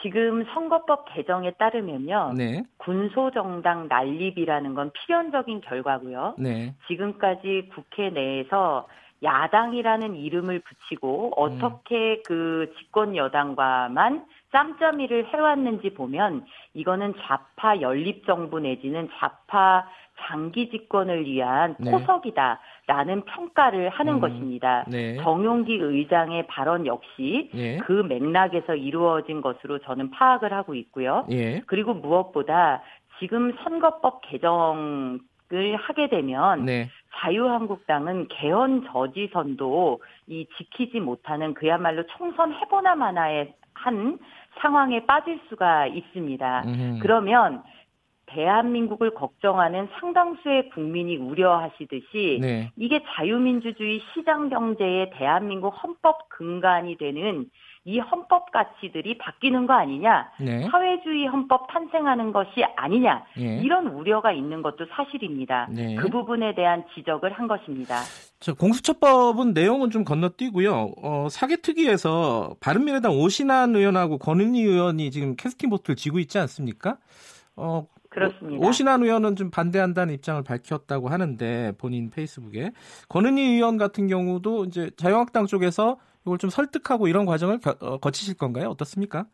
[0.00, 2.34] 지금 선거법 개정에 따르면요.
[2.36, 6.36] 네, 군소정당 난립이라는 건 필연적인 결과고요.
[6.38, 8.86] 네, 지금까지 국회 내에서
[9.24, 14.24] 야당이라는 이름을 붙이고 어떻게 그 집권 여당과만
[14.56, 19.86] 짬짬이를 해왔는지 보면 이거는 좌파 연립 정부 내지는 좌파
[20.18, 21.90] 장기 집권을 위한 네.
[21.90, 24.86] 포석이다라는 평가를 하는 음, 것입니다.
[24.88, 25.18] 네.
[25.18, 27.76] 정용기 의장의 발언 역시 예.
[27.78, 31.26] 그 맥락에서 이루어진 것으로 저는 파악을 하고 있고요.
[31.30, 31.60] 예.
[31.66, 32.82] 그리고 무엇보다
[33.18, 35.20] 지금 선거법 개정
[35.52, 36.88] 을 하게 되면 네.
[37.14, 44.18] 자유한국당은 개헌 저지선도 이 지키지 못하는 그야말로 총선 해보나 마나의 한
[44.60, 46.62] 상황에 빠질 수가 있습니다.
[46.66, 46.98] 음.
[47.02, 47.62] 그러면
[48.26, 52.70] 대한민국을 걱정하는 상당수의 국민이 우려하시듯이 네.
[52.76, 57.46] 이게 자유민주주의 시장 경제의 대한민국 헌법 근간이 되는
[57.88, 60.28] 이 헌법 가치들이 바뀌는 거 아니냐?
[60.40, 60.68] 네.
[60.68, 63.24] 사회주의 헌법 탄생하는 것이 아니냐?
[63.38, 63.58] 예.
[63.58, 65.68] 이런 우려가 있는 것도 사실입니다.
[65.70, 65.94] 네.
[65.94, 68.00] 그 부분에 대한 지적을 한 것입니다.
[68.40, 70.94] 저 공수처법은 내용은 좀 건너뛰고요.
[71.00, 76.98] 어, 사개특위에서 바른미래당 오신환 의원하고 권은희 의원이 지금 캐스팅 보트를 쥐고 있지 않습니까?
[77.54, 78.66] 어, 그렇습니다.
[78.66, 82.72] 오신환 의원은 좀 반대한다는 입장을 밝혔다고 하는데 본인 페이스북에
[83.08, 88.36] 권은희 의원 같은 경우도 이제 자유한국당 쪽에서 이걸 좀 설득하고 이런 과정을 겨- 어, 거치실
[88.36, 88.68] 건가요?
[88.70, 89.26] 어떻습니까?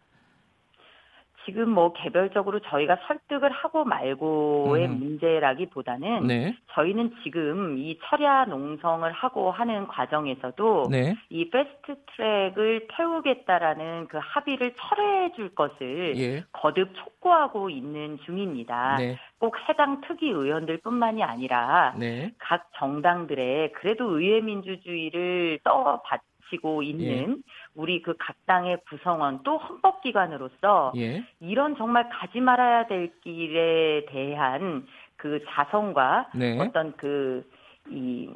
[1.44, 4.98] 지금 뭐 개별적으로 저희가 설득을 하고 말고의 음.
[5.00, 14.06] 문제라기보다는 네, 저희는 지금 이 철야 농성을 하고 하는 과정에서도 네, 이 패스트 트랙을 태우겠다라는
[14.06, 18.98] 그 합의를 철회해 줄 것을 예, 거듭 촉구하고 있는 중입니다.
[18.98, 26.22] 네, 꼭 해당 특위 의원들뿐만이 아니라 네, 각 정당들의 그래도 의회 민주주의를 떠받
[26.52, 27.52] 치고 있는 예.
[27.74, 34.86] 우리 그 각 당의 구성원 또 헌법기관으로서 예, 이런 정말 가지 말아야 될 길에 대한
[35.16, 38.30] 그 자성과 네, 어떤 그이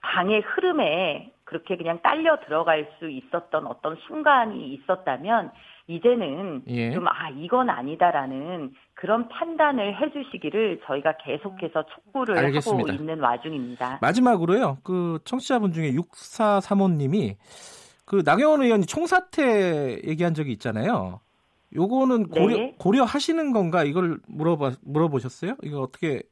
[0.00, 5.52] 강의 흐름에 그렇게 그냥 딸려 들어갈 수 있었던 어떤 순간이 있었다면
[5.88, 6.92] 이제는 예.
[6.92, 12.92] 좀 아 이건 아니다라는 그런 판단을 해주시기를 저희가 계속해서 촉구를 알겠습니다.
[12.92, 13.98] 하고 있는 와중입니다.
[14.00, 14.78] 마지막으로요.
[14.84, 17.36] 그 청취자분 중에 6435님이
[18.04, 21.20] 그 나경원 의원이 총사퇴 얘기한 적이 있잖아요.
[21.74, 22.74] 요거는 고려 네.
[22.78, 25.56] 고려하시는 건가 이걸 물어봐 물어보셨어요?
[25.62, 26.22] 이거 어떻게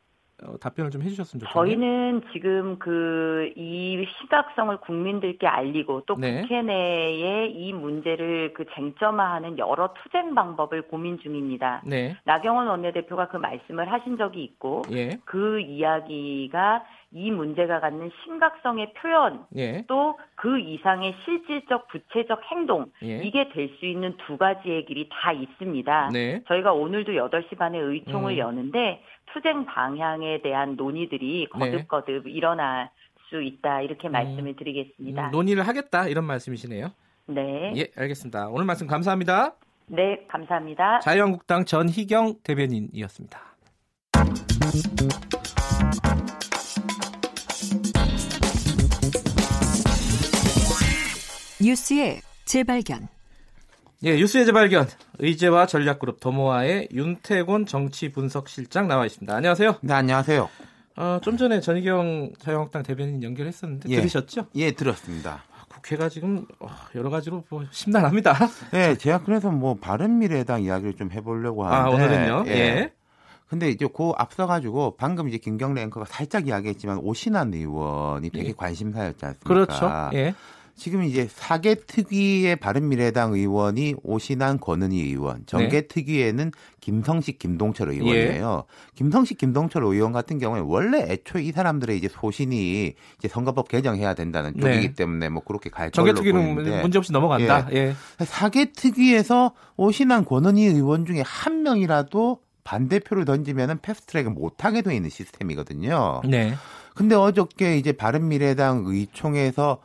[0.43, 1.53] 어, 답변을 좀 해주셨으면 좋겠네요.
[1.53, 6.43] 저희는 지금 그이 시각성을 국민들께 알리고 또 네.
[6.43, 11.82] 국회 내에 이 문제를 그 쟁점화하는 여러 투쟁 방법을 고민 중입니다.
[11.84, 18.93] 네, 나경원 원내대표가 그 말씀을 하신 적이 있고 예, 그 이야기가 이 문제가 갖는 심각성의
[18.95, 23.19] 표현 예, 또그 이상의 실질적 구체적 행동 예.
[23.25, 26.11] 이게 될 수 있는 두 가지의 길이 다 있습니다.
[26.13, 28.39] 네, 저희가 오늘도 8시 반에 의총을 음.
[28.39, 29.03] 여는데
[29.33, 31.59] 투쟁 방향에 대한 논의들이 네.
[31.59, 32.91] 거듭거듭 일어날
[33.29, 35.27] 수 있다 이렇게 말씀을 드리겠습니다.
[35.27, 36.89] 음, 논의를 하겠다 이런 말씀이시네요.
[37.27, 37.73] 네.
[37.77, 38.49] 예, 알겠습니다.
[38.49, 39.55] 오늘 말씀 감사합니다.
[39.87, 41.01] 네, 감사합니다.
[41.01, 43.41] 자유한국당 전희경 대변인이었습니다.
[51.63, 53.09] 뉴스의 재발견.
[54.03, 54.89] 예, 뉴스의 재발견
[55.19, 59.35] 의제와 전략그룹 더모아의 윤태곤 정치분석실장 나와 있습니다.
[59.35, 59.77] 안녕하세요.
[59.83, 60.49] 네, 안녕하세요.
[60.97, 63.97] 어, 좀 전에 전희경 자유한국당 대변인 연결했었는데 예.
[63.97, 64.47] 들으셨죠?
[64.55, 65.45] 예, 들었습니다.
[65.69, 68.37] 국회가 지금 어, 여러 가지로 뭐 심란합니다.
[68.73, 72.05] 예, 제가 그래서 뭐 바른 미래당 이야기를 좀 해보려고 아, 하는데.
[72.05, 72.45] 오늘은요?
[72.49, 72.93] 예.
[73.49, 78.53] 근데 이제 그 앞서가지고 방금 이제 김경래 앵커가 살짝 이야기했지만 오신환 의원이 되게 예.
[78.53, 79.49] 관심사였지 않습니까?
[79.49, 80.11] 그렇죠.
[80.15, 80.35] 예.
[80.81, 88.64] 지금 이제 사개 특위의 바른미래당 의원이 오신환 권은희 의원, 정계 특위에는 김성식 김동철 의원이에요.
[88.95, 94.55] 김성식 김동철 의원 같은 경우에 원래 애초에 이 사람들의 이제 소신이 이제 선거법 개정해야 된다는
[94.57, 94.61] 네.
[94.61, 97.68] 쪽이기 때문에 뭐 그렇게 갈 정개특위는 보이는데 문제 없이 넘어간다.
[97.72, 97.95] 예.
[98.24, 105.11] 사개 특위에서 오신환 권은희 의원 중에 한 명이라도 반대표를 던지면은 패스트트랙을 못 하게 돼 있는
[105.11, 106.22] 시스템이거든요.
[106.24, 106.55] 네.
[106.95, 109.78] 근데 어저께 이제 바른미래당 의총에서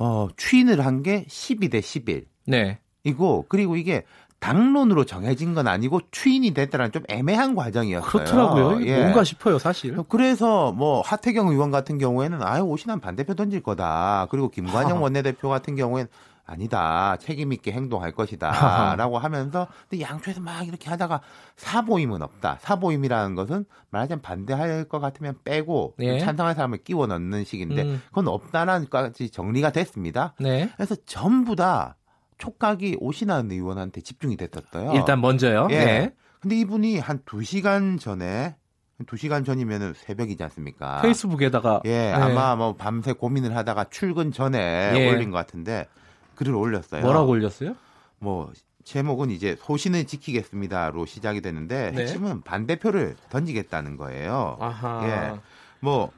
[0.00, 2.26] 어, 추인을 한 게 12대 11.
[2.46, 2.78] 네.
[3.04, 4.04] 이고 그리고 이게
[4.40, 8.10] 당론으로 정해진 건 아니고 추인이 됐다는 좀 애매한 과정이었어요.
[8.10, 8.86] 그렇더라고요.
[8.86, 8.96] 예.
[8.98, 9.94] 뭔가 싶어요, 사실.
[10.08, 14.28] 그래서 뭐 하태경 의원 같은 경우에는 아예 오신한 반대표 던질 거다.
[14.30, 16.10] 그리고 김관영 원내대표 같은 경우에는
[16.50, 17.16] 아니다.
[17.20, 21.20] 책임 있게 행동할 것이다라고 하면서 근데 양쪽에서 막 이렇게 하다가
[21.56, 22.58] 사보임은 없다.
[22.60, 26.18] 사보임이라는 것은 말하자면 반대할 것 같으면 빼고 예.
[26.18, 28.02] 찬성할 사람을 끼워 넣는 식인데 음.
[28.08, 30.34] 그건 없다는 까지 정리가 됐습니다.
[30.40, 30.70] 네.
[30.76, 31.96] 그래서 전부 다
[32.38, 34.92] 촉각이 오신한 의원한테 집중이 됐었어요.
[34.94, 35.68] 일단 먼저요.
[35.70, 35.84] 예.
[35.84, 36.14] 네.
[36.40, 38.56] 근데 이분이 한 2시간 전에
[39.06, 41.00] 2시간 전이면은 새벽이지 않습니까?
[41.02, 42.12] 페이스북에다가 예, 네.
[42.12, 45.10] 아마 뭐 밤새 고민을 하다가 출근 전에 예.
[45.10, 45.86] 올린 것 같은데
[46.40, 47.02] 글을 올렸어요.
[47.02, 47.76] 뭐라고 올렸어요?
[48.18, 48.50] 뭐
[48.84, 52.00] 제목은 이제 소신을 지키겠습니다로 시작이 되는데 네.
[52.00, 54.56] 핵심은 반대표를 던지겠다는 거예요.
[54.58, 55.06] 아하.
[55.06, 55.40] 예.
[55.80, 56.10] 뭐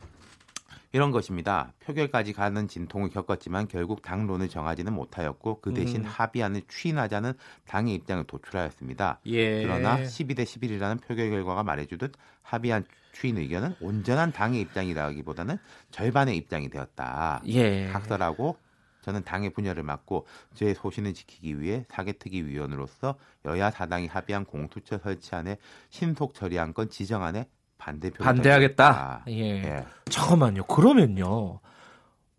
[0.93, 1.73] 이런 것입니다.
[1.81, 6.07] 표결까지 가는 진통을 겪었지만 결국 당론을 정하지는 못하였고 그 대신 음.
[6.07, 7.33] 합의안을 추인하자는
[7.67, 9.19] 당의 입장을 도출하였습니다.
[9.27, 9.63] 예.
[9.63, 12.13] 그러나 12대 11이라는 표결 결과가 말해주듯
[12.43, 15.59] 합의안 추인 의견은 온전한 당의 입장이라기보다는
[15.91, 17.43] 절반의 입장이 되었다.
[17.47, 17.89] 예.
[17.89, 18.57] 각설하고
[19.03, 25.59] 저는 당의 분열을 막고 제 소신을 지키기 위해 사개특위 위원으로서 여야 사당이 합의한 공수처 설치안에
[25.91, 27.47] 신속 처리한 건 지정안에
[27.79, 29.25] 반대표를 반대하겠다.
[29.29, 29.63] 예.
[29.65, 29.87] 예.
[30.07, 30.65] 잠깐만요.
[30.65, 31.61] 그러면요.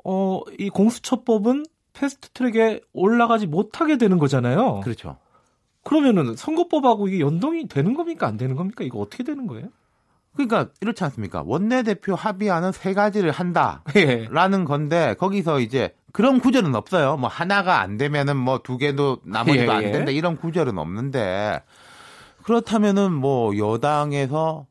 [0.05, 4.80] 어, 이 공수처법은 패스트 트랙에 올라가지 못하게 되는 거잖아요.
[4.82, 5.18] 그렇죠.
[5.84, 8.26] 그러면은 선거법하고 이게 연동이 되는 겁니까?
[8.26, 8.84] 안 되는 겁니까?
[8.84, 9.68] 이거 어떻게 되는 거예요?
[10.36, 11.43] 그러니까 이렇지 않습니까?
[11.45, 13.84] 원내대표 합의안은 세 가지를 한다.
[13.95, 14.27] 예.
[14.31, 17.17] 라는 건데 거기서 이제 그런 구절은 없어요.
[17.17, 19.91] 뭐 하나가 안 되면은 뭐 두 개도 나머지도 예, 안 예.
[19.91, 21.61] 된다 이런 구절은 없는데
[22.43, 24.65] 그렇다면은 뭐 여당에서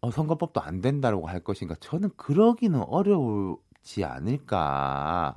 [0.00, 1.74] 어, 선거법도 안 된다라고 할 것인가?
[1.80, 5.34] 저는 그러기는 어려울지 않을까.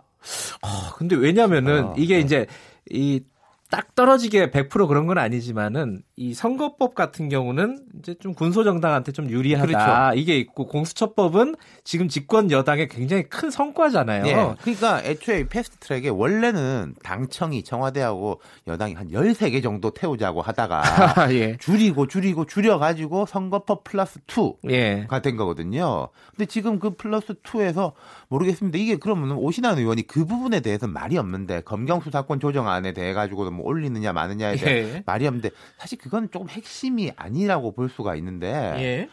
[0.62, 2.22] 아, 근데 왜냐면은 어, 이게 네.
[2.22, 2.48] 이제
[2.90, 3.22] 이
[3.70, 9.30] 딱 떨어지게 100% 그런 건 아니지만은 이 선거법 같은 경우는 이제 좀 군소 정당한테 좀
[9.30, 10.20] 유리하다 그렇죠.
[10.20, 14.26] 이게 있고 공수처법은 지금 집권 여당의 굉장히 큰 성과잖아요.
[14.26, 14.56] 예.
[14.62, 20.82] 그러니까 애초에 패스트 트랙에 원래는 당청이 청와대하고 여당이 한 13개 정도 태우자고 하다가
[21.34, 21.58] 예.
[21.58, 25.06] 줄이고 줄이고 줄여 가지고 선거법 플러스 2 예.
[25.08, 26.10] 가된 거거든요.
[26.32, 27.94] 근데 지금 그 플러스 2에서
[28.30, 28.78] 모르겠습니다.
[28.78, 33.66] 이게 그러면 오신환 의원이 그 부분에 대해서 말이 없는데 검경 수사권 조정안에 대해 가지고도 뭐
[33.66, 35.04] 올리느냐 마느냐에 대해 예.
[35.06, 39.10] 말이 없는데 사실 그건 조금 핵심이 아니라고 볼 수가 있는데 예.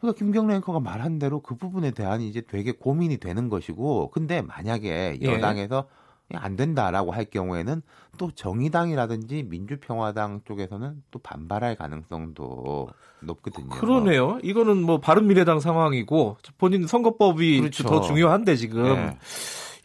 [0.00, 5.18] 그러니까 김경래 앵커가 말한 대로 그 부분에 대한 이제 되게 고민이 되는 것이고 근데 만약에
[5.22, 5.26] 예.
[5.26, 5.86] 여당에서
[6.32, 7.82] 안 된다라고 할 경우에는
[8.16, 12.88] 또 정의당이라든지 민주평화당 쪽에서는 또 반발할 가능성도
[13.20, 13.68] 높거든요.
[13.70, 14.38] 그러네요.
[14.42, 17.84] 이거는 뭐 바른미래당 상황이고 본인 선거법이 그렇죠.
[17.84, 19.18] 더 중요한데 지금 네.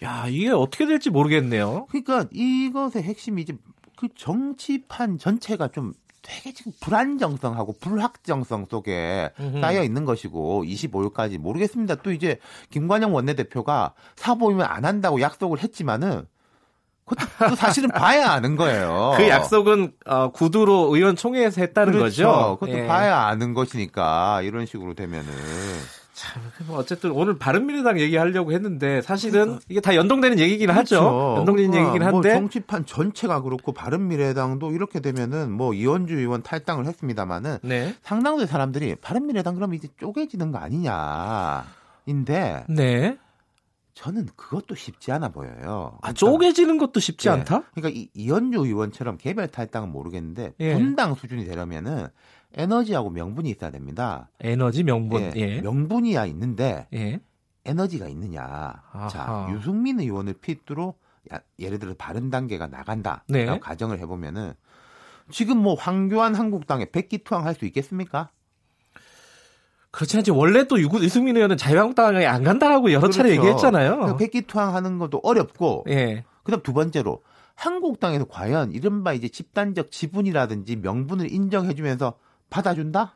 [0.04, 1.88] 야 이게 어떻게 될지 모르겠네요.
[1.90, 3.56] 그러니까 이것의 핵심이 이제
[3.98, 9.62] 그 정치판 전체가 좀 되게 지금 불안정성하고 불확정성 속에 음흠.
[9.62, 11.96] 쌓여 있는 것이고 25일까지 모르겠습니다.
[11.96, 12.40] 또 이제
[12.70, 16.26] 김관영 원내대표가 사보이면 안 한다고 약속을 했지만은
[17.06, 19.14] 그것도 또 사실은 봐야 아는 거예요.
[19.18, 22.26] 그 약속은 어, 구두로 의원총회에서 했다는 그렇죠.
[22.26, 22.58] 거죠.
[22.60, 22.88] 그것도 예.
[22.88, 25.28] 봐야 아는 것이니까 이런 식으로 되면은
[26.20, 31.00] 참, 뭐 어쨌든 오늘 바른미래당 얘기하려고 했는데 사실은 이게 다 연동되는 얘기긴 하죠.
[31.00, 31.36] 그렇죠.
[31.38, 36.88] 연동되는 그러니까 얘기긴 뭐 한데 정치판 전체가 그렇고 바른미래당도 이렇게 되면은 뭐 이원주 의원 탈당을
[36.88, 37.96] 했습니다마는 네.
[38.02, 41.06] 상당수의 사람들이 바른미래당 그럼 이제 쪼개지는 거 아니냐인데
[42.68, 43.18] 네.
[43.94, 45.94] 저는 그것도 쉽지 않아 보여요.
[46.02, 47.32] 아, 그러니까 쪼개지는 것도 쉽지 예.
[47.32, 47.64] 않다?
[47.74, 50.74] 그러니까 이, 이현주 의원처럼 개별 탈당은 모르겠는데 예.
[50.74, 52.08] 분당 수준이 되려면은
[52.56, 54.30] 에너지하고 명분이 있어야 됩니다.
[54.40, 55.22] 에너지 명분.
[55.22, 55.62] 예, 예.
[55.62, 57.20] 명분이야 있는데 예.
[57.66, 58.42] 에너지가 있느냐.
[58.44, 59.08] 아하.
[59.10, 60.96] 자, 유승민 의원을 필두로
[61.34, 63.24] 야- 예를 들어 바른 단계가 나간다.
[63.28, 63.46] 네.
[63.46, 64.54] 라고 가정을 해 보면은
[65.32, 68.30] 지금 뭐 황교안 한국당에 백기투항 할 수 있겠습니까?
[69.92, 70.32] 그렇지 않지.
[70.32, 73.42] 원래 또 유- 유승민 의원은 자유한국당에 안 간다라고 여러 차례 그렇죠.
[73.44, 73.96] 얘기했잖아요.
[73.96, 76.24] 그러니까 백기투항 하는 것도 어렵고 예.
[76.44, 77.22] 그다음 두 번째로
[77.56, 82.14] 한국당에서 과연 이른바 이제 집단적 지분이라든지 명분을 인정해주면서
[82.50, 83.14] 받아준다?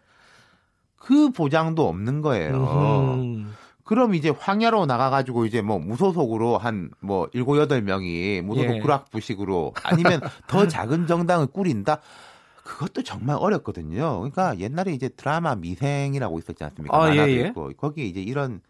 [0.97, 3.15] 그 보장도 없는 거예요.
[3.17, 3.53] 음.
[3.83, 8.79] 그럼 이제 황야로 나가가지고 이제 뭐 무소속으로 한 뭐 일곱 여덟 명이 무소속 예.
[8.79, 11.99] 구락부식으로 아니면 더 작은 정당을 꾸린다?
[12.63, 14.19] 그것도 정말 어렵거든요.
[14.19, 16.97] 그러니까 옛날에 이제 드라마 미생이라고 있었지 않습니까?
[16.97, 17.47] 아, 예, 예.
[17.47, 18.61] 있고 거기에 이제 이런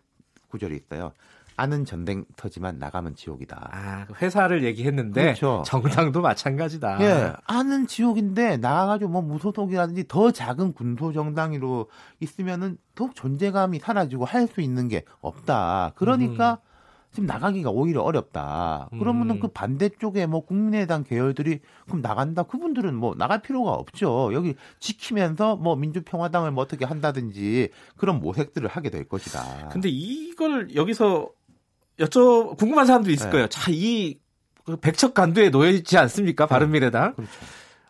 [0.49, 1.11] 구절이 있어요.
[1.55, 3.69] 아는 전쟁터지만 나가면 지옥이다.
[3.71, 5.63] 아, 회사를 얘기했는데 그렇죠.
[5.65, 7.01] 정당도 마찬가지다.
[7.01, 11.89] 예, 아는 지옥인데 나가가지고 뭐 무소속이라든지 더 작은 군소 정당으로
[12.19, 15.93] 있으면은 더욱 존재감이 사라지고 할 수 있는 게 없다.
[15.95, 16.59] 그러니까
[17.11, 18.89] 지금 나가기가 오히려 어렵다.
[18.97, 19.39] 그러면은 음.
[19.39, 22.41] 그 반대쪽에 뭐 국민의당 계열들이 그럼 나간다.
[22.43, 24.33] 그분들은 뭐 나갈 필요가 없죠.
[24.33, 29.69] 여기 지키면서 뭐 민주평화당을 뭐 어떻게 한다든지 그런 모색들을 하게 될 것이다.
[29.71, 31.29] 근데 이걸 여기서
[31.99, 33.31] 여쭤 궁금한 사람도 있을 네.
[33.31, 33.47] 거예요.
[33.47, 34.17] 자, 이
[34.81, 36.45] 백척 간두에 놓여 있지 않습니까?
[36.45, 37.15] 바른미래당.
[37.15, 37.31] 그렇죠.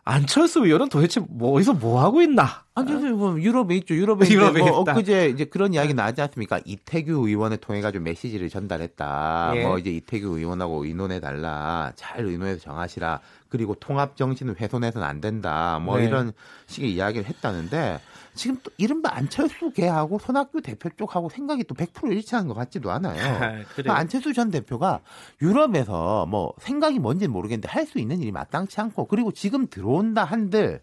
[0.06, 2.64] 안철수 의원은 도대체 뭐 어디서 뭐 하고 있나?
[2.74, 3.94] 안철수 뭐 유럽에 있죠.
[3.94, 4.92] 유럽에 유럽에 뭐 있다.
[4.92, 6.60] 엊그제 이제 그런 이야기 나지 않습니까?
[6.62, 9.52] 이태규 의원을 통해 가지고 메시지를 전달했다.
[9.54, 9.62] 예.
[9.62, 11.92] 뭐 이제 이태규 의원하고 의논해 달라.
[11.96, 13.20] 잘 의논해서 정하시라.
[13.48, 15.78] 그리고 통합 정신은 훼손해서는 안 된다.
[15.82, 16.04] 뭐 네.
[16.04, 16.32] 이런
[16.66, 17.98] 식의 이야기를 했다는데
[18.34, 23.14] 지금 또 이른바 안철수 걔하고 손학규 대표 쪽하고 생각이 또 100% 일치하는 것 같지도 않아요.
[23.38, 23.64] 그래요.
[23.74, 25.00] 그러니까 안철수 전 대표가
[25.40, 30.80] 유럽에서 뭐 생각이 뭔지는 모르겠는데 할 수 있는 일이 마땅치 않고 그리고 지금 들어온다 한들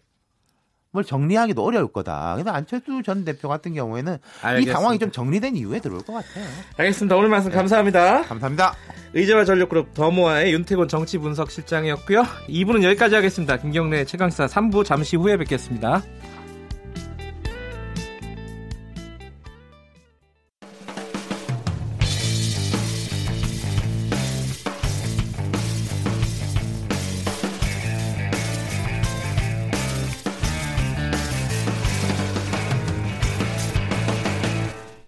[0.92, 2.34] 뭘 정리하기도 어려울 거다.
[2.34, 4.72] 그래서 안철수 전 대표 같은 경우에는 이 알겠습니다.
[4.78, 6.44] 상황이 좀 정리된 이후에 들어올 것 같아요.
[6.76, 7.16] 알겠습니다.
[7.16, 8.22] 오늘 말씀 감사합니다.
[8.22, 8.74] 감사합니다.
[9.14, 12.22] 의제와 전력그룹 더모아의 윤태곤 정치분석실장이었고요.
[12.48, 13.56] 2부는 여기까지 하겠습니다.
[13.56, 16.02] 김경래 최강사 3부 잠시 후에 뵙겠습니다.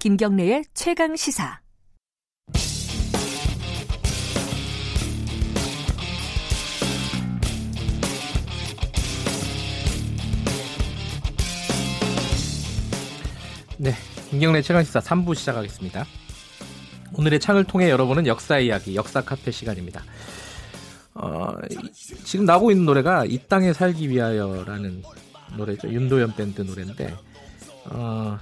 [0.05, 1.63] 김경래의 최강 시사.
[13.79, 13.93] 네,
[14.31, 16.05] 김경래 최강시사 3부 시작하겠습니다.
[17.15, 20.03] 오늘의 창을 통해 여러분은 역사 이야기, 역사 카페 시간입니다.
[21.15, 21.93] 어, 이-
[22.25, 25.03] 지금 나오고 있는 노래가 이 땅에 살기 위하여라는
[25.57, 25.89] 노래죠.
[25.89, 27.15] 윤도현 밴드 노래인데
[27.87, 28.39] 어,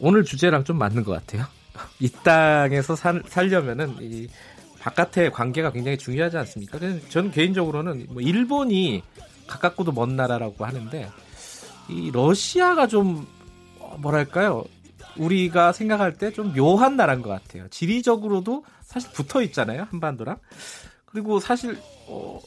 [0.00, 1.46] 오늘 주제랑 좀 맞는 것 같아요.
[2.00, 4.28] 이 땅에서 살, 살려면은 이
[4.80, 6.78] 바깥의 관계가 굉장히 중요하지 않습니까?
[7.08, 9.02] 저는 개인적으로는 뭐 일본이
[9.46, 11.10] 가깝고도 먼 나라라고 하는데
[11.88, 13.26] 이 러시아가 좀
[13.78, 14.64] 어, 뭐랄까요?
[15.16, 17.66] 우리가 생각할 때 좀 묘한 나라인 것 같아요.
[17.70, 20.36] 지리적으로도 사실 붙어 있잖아요, 한반도랑.
[21.06, 21.76] 그리고 사실
[22.06, 22.40] 어,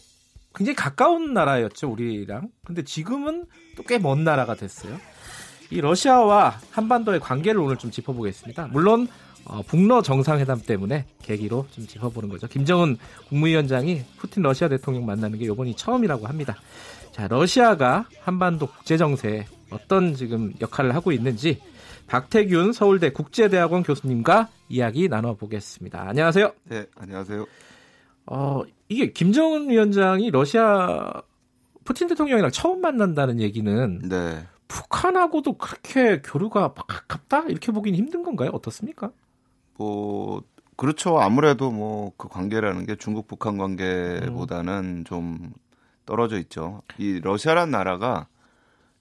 [0.56, 2.50] 굉장히 가까운 나라였죠, 우리랑.
[2.64, 3.46] 근데 지금은
[3.76, 4.98] 또 꽤 먼 나라가 됐어요.
[5.72, 8.68] 이 러시아와 한반도의 관계를 오늘 좀 짚어보겠습니다.
[8.72, 9.08] 물론
[9.46, 12.48] 어, 북러 정상회담 때문에 계기로 좀 짚어보는 거죠.
[12.48, 12.98] 김정은
[13.30, 16.58] 국무위원장이 푸틴 러시아 대통령 만나는 게 이번이 처음이라고 합니다.
[17.12, 21.62] 자, 러시아가 한반도 국제 정세에 어떤 지금 역할을 하고 있는지
[22.08, 26.02] 박태균 서울대 국제대학원 교수님과 이야기 나눠보겠습니다.
[26.08, 26.52] 안녕하세요.
[26.66, 27.46] 네, 안녕하세요.
[28.28, 31.14] 어, 이게 김정은 위원장이 러시아
[31.86, 34.46] 푸틴 대통령이랑 처음 만난다는 얘기는 네.
[34.72, 38.52] 북한하고도 그렇게 교류가 가깝다 이렇게 보기는 힘든 건가요?
[38.54, 39.12] 어떻습니까?
[39.78, 40.42] 뭐
[40.78, 41.20] 그렇죠.
[41.20, 45.52] 아무래도 뭐 그 관계라는 게 중국 북한 관계보다는 좀
[46.06, 46.82] 떨어져 있죠.
[46.98, 48.28] 이 러시아란 나라가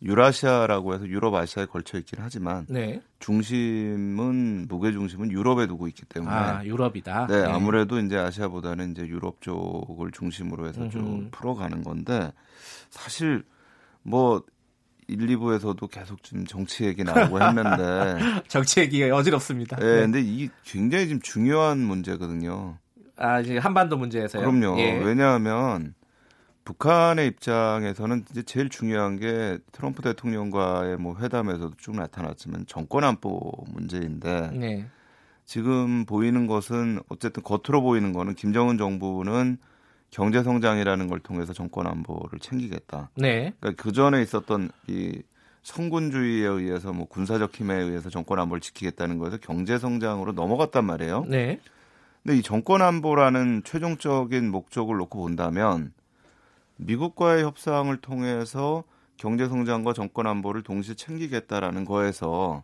[0.03, 3.03] 유라시아라고 해서 유럽 아시아에 걸쳐 있긴 하지만 네.
[3.19, 7.27] 중심은 무게 중심은 유럽에 두고 있기 때문에 아 유럽이다.
[7.27, 11.29] 네, 아무래도 이제 아시아보다는 이제 유럽 쪽을 중심으로 해서 좀 음흠.
[11.33, 12.33] 풀어가는 건데
[12.89, 13.45] 사실
[14.03, 14.43] 뭐
[15.11, 19.77] 1, 2부에서도 계속 좀 정치 얘기 나오고 했는데 정치 얘기가 어지럽습니다.
[19.77, 22.79] 네, 근데 이 굉장히 지금 중요한 문제거든요.
[23.17, 24.43] 아 이제 한반도 문제에서요.
[24.43, 24.79] 그럼요.
[24.79, 24.99] 예.
[25.03, 25.95] 왜냐하면
[26.65, 34.51] 북한의 입장에서는 이제 제일 중요한 게 트럼프 대통령과의 뭐 회담에서도 쭉 나타났지만 정권 안보 문제인데
[34.53, 34.87] 네.
[35.45, 39.59] 지금 보이는 것은 어쨌든 겉으로 보이는 거는 김정은 정부는
[40.11, 43.11] 경제 성장이라는 걸 통해서 정권 안보를 챙기겠다.
[43.15, 43.55] 네.
[43.61, 45.23] 그러니까 그 전에 있었던 이
[45.63, 51.25] 성군주의에 의해서 뭐 군사적 힘에 의해서 정권 안보를 지키겠다는 거에서 경제 성장으로 넘어갔단 말이에요.
[51.29, 51.61] 네.
[52.23, 55.93] 근데 이 정권 안보라는 최종적인 목적을 놓고 본다면
[56.77, 58.85] 미국과의 협상을 통해서
[59.17, 62.63] 경제 성장과 정권 안보를 동시에 챙기겠다라는 거에서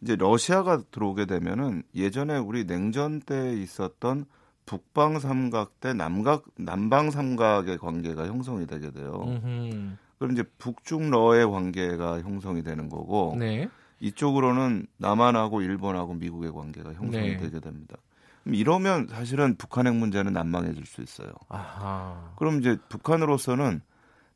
[0.00, 4.26] 이제 러시아가 들어오게 되면은 예전에 우리 냉전 때 있었던
[4.66, 9.24] 북방 삼각대 남각 남방 삼각의 관계가 형성이 되게 돼요.
[9.26, 9.96] 음흠.
[10.18, 13.68] 그럼 이제 북중러의 관계가 형성이 되는 거고 네.
[14.00, 17.36] 이쪽으로는 남한하고 일본하고 미국의 관계가 형성이 네.
[17.38, 17.96] 되게 됩니다.
[18.44, 21.32] 이러면 사실은 북한 핵 문제는 난망해질 수 있어요.
[21.48, 22.32] 아하.
[22.36, 23.80] 그럼 이제 북한으로서는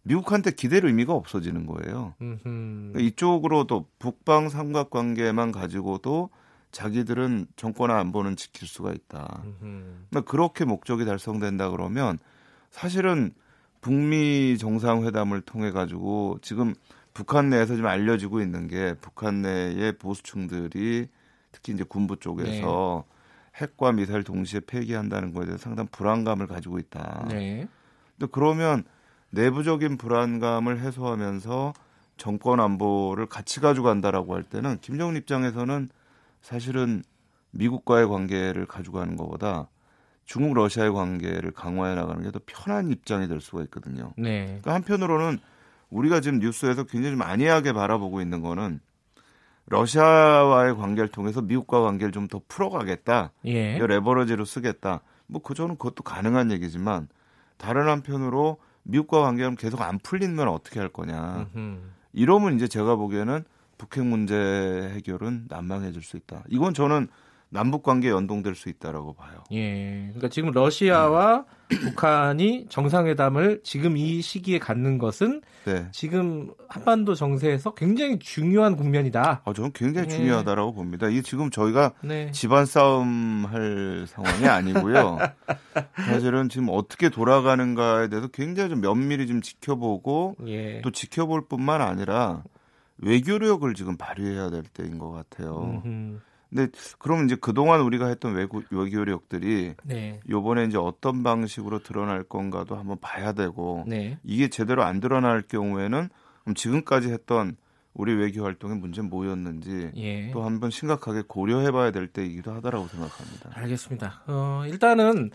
[0.03, 2.15] 미국한테 기댈 의미가 없어지는 거예요.
[2.21, 2.43] 음흠.
[2.43, 6.31] 그러니까 이쪽으로도 북방 삼각관계만 가지고도
[6.77, 9.43] 자기들은 정권 안보는 지킬 수가 있다.
[9.61, 12.19] 그러니까 그렇게 목적이 달성된다 그러면
[12.71, 13.33] 사실은
[13.81, 16.75] 북미 정상회담을 통해 가지고 지금
[17.15, 21.09] 북한 내에서 지금 알려지고 있는 게 북한 내의 보수층들이
[21.51, 23.05] 특히 이제 군부 쪽에서
[23.55, 27.29] 핵과 미사일 동시에 폐기한다는 거에 대해서 상당히 불안감을 가지고 있다.
[27.31, 27.67] 네.
[28.19, 28.85] 근데 그러면
[29.31, 31.73] 내부적인 불안감을 해소하면서
[32.19, 35.89] 정권 안보를 같이 가져간다라고 할 때는 김정은 입장에서는
[36.47, 37.03] 사실은
[37.51, 39.69] 미국과의 관계를 가져가는 것보다
[40.27, 44.13] 중국 러시아의 관계를 강화해 나가는 게 더 편한 입장이 될 수가 있거든요.
[44.17, 44.45] 네.
[44.47, 45.41] 그러니까 한편으로는
[45.91, 48.79] 우리가 지금 뉴스에서 굉장히 좀 안이하게 바라보고 있는 거는
[49.67, 53.33] 러시아와의 관계를 통해서 미국과 관계를 좀 더 풀어가겠다.
[53.47, 53.77] 예.
[53.77, 55.01] 이 레버러지로 쓰겠다.
[55.27, 57.09] 뭐 그저는 그것도 가능한 얘기지만
[57.57, 61.49] 다른 한편으로 미국과 관계가 계속 안 풀리면 어떻게 할 거냐.
[61.57, 61.79] 음흠.
[62.13, 63.45] 이러면 이제 제가 보기에는
[63.79, 64.35] 북핵 문제
[64.95, 66.45] 해결은 난망해질 수 있다.
[66.49, 67.09] 이건 저는
[67.49, 69.45] 남북 관계 연동될 수 있다라고 봐요.
[69.53, 70.07] 예.
[70.09, 75.87] 그러니까 지금 러시아와 북한이 정상회담을 지금 이 시기에 갖는 것은 네.
[75.93, 79.43] 지금 한반도 정세에서 굉장히 중요한 국면이다.
[79.45, 80.17] 아, 저는 굉장히 예.
[80.17, 81.09] 중요하다라고 봅니다.
[81.09, 82.31] 이게 지금 저희가 네.
[82.33, 85.19] 집안 싸움 할 상황이 아니고요.
[85.97, 90.81] 사실은 지금 어떻게 돌아가는가에 대해서 굉장히 좀 면밀히 좀 지켜보고 예.
[90.83, 92.43] 또 지켜볼 뿐만 아니라
[92.99, 95.81] 외교력을 지금 발휘해야 될 때인 것 같아요.
[95.85, 96.21] 음흠.
[96.49, 96.69] 근데
[96.99, 100.21] 그러면 이제 그동안 우리가 했던 외교, 외교력들이 네.
[100.31, 104.19] 요번에 이제 어떤 방식으로 드러날 건가도 한번 봐야 되고 네.
[104.23, 106.09] 이게 제대로 안 드러날 경우에는
[106.43, 107.57] 그럼 지금까지 했던
[107.95, 110.31] 우리 외교 활동의 문제는 뭐였는지 예.
[110.31, 113.51] 또 한번 심각하게 고려해봐야 될 때이기도 하다라고 생각합니다.
[113.55, 114.23] 알겠습니다.
[114.29, 115.31] 어, 일단은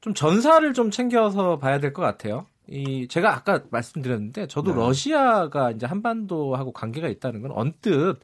[0.00, 2.46] 좀 전사를 좀 챙겨서 봐야 될 것 같아요.
[2.68, 4.80] 이 제가 아까 말씀드렸는데 저도 네.
[4.80, 8.18] 러시아가 이제 한반도하고 관계가 있다는 건 언뜻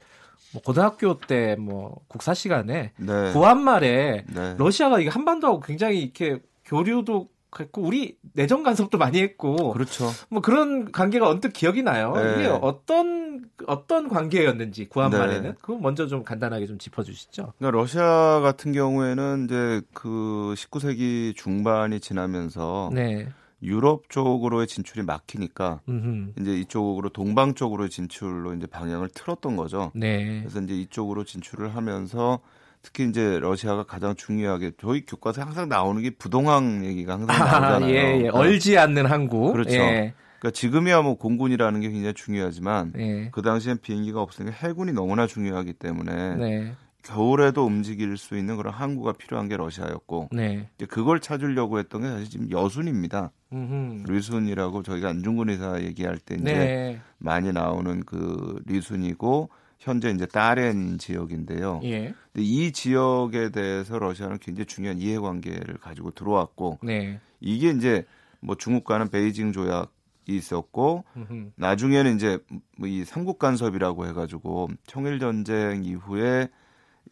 [0.52, 3.32] 뭐 고등학교 때 뭐 국사 시간에 네.
[3.32, 4.54] 구한말에 네.
[4.58, 7.28] 러시아가 이게 한반도하고 굉장히 이렇게 교류도
[7.58, 10.10] 했고 우리 내정 간섭도 많이 했고 그렇죠.
[10.28, 12.12] 뭐 그런 관계가 언뜻 기억이 나요.
[12.14, 12.34] 네.
[12.34, 15.54] 이게 어떤 어떤 관계였는지 구한말에는 네.
[15.60, 17.54] 그거 먼저 좀 간단하게 좀 짚어 주시죠.
[17.58, 23.28] 그러니까 러시아 같은 경우에는 이제 그 19세기 중반이 지나면서 네.
[23.62, 26.40] 유럽 쪽으로의 진출이 막히니까 음흠.
[26.40, 29.90] 이제 이쪽으로 동방 쪽으로의 진출로 이제 방향을 틀었던 거죠.
[29.94, 30.40] 네.
[30.40, 32.40] 그래서 이제 이쪽으로 진출을 하면서
[32.82, 37.90] 특히 이제 러시아가 가장 중요하게 저희 교과서에 항상 나오는 게 부동항 얘기가 항상 아, 나오잖아요.
[37.90, 38.12] 예, 예.
[38.18, 39.52] 그러니까, 얼지 않는 항구.
[39.52, 39.74] 그렇죠.
[39.74, 40.14] 예.
[40.38, 43.28] 그러니까 지금이야 뭐 공군이라는 게 굉장히 중요하지만 예.
[43.32, 46.74] 그 당시엔 비행기가 없으니까 해군이 너무나 중요하기 때문에 네.
[47.08, 50.68] 겨울에도 움직일 수 있는 그런 항구가 필요한 게 러시아였고 네.
[50.76, 53.32] 이제 그걸 찾으려고 했던 게 사실 지금 여순입니다.
[53.52, 54.12] 음흠.
[54.12, 57.00] 리순이라고 저희가 안중근 의사 얘기할 때 이제 네.
[57.16, 59.48] 많이 나오는 그 리순이고
[59.78, 61.80] 현재 이제 따렌 지역인데요.
[61.84, 62.14] 예.
[62.32, 67.20] 근데 이 지역에 대해서 러시아는 굉장히 중요한 이해관계를 가지고 들어왔고 네.
[67.40, 68.04] 이게 이제
[68.40, 69.88] 뭐 중국과는 베이징 조약이
[70.26, 71.52] 있었고 음흠.
[71.56, 72.38] 나중에는 이제
[72.76, 76.50] 뭐이 삼국 간섭이라고 해가지고 청일 전쟁 이후에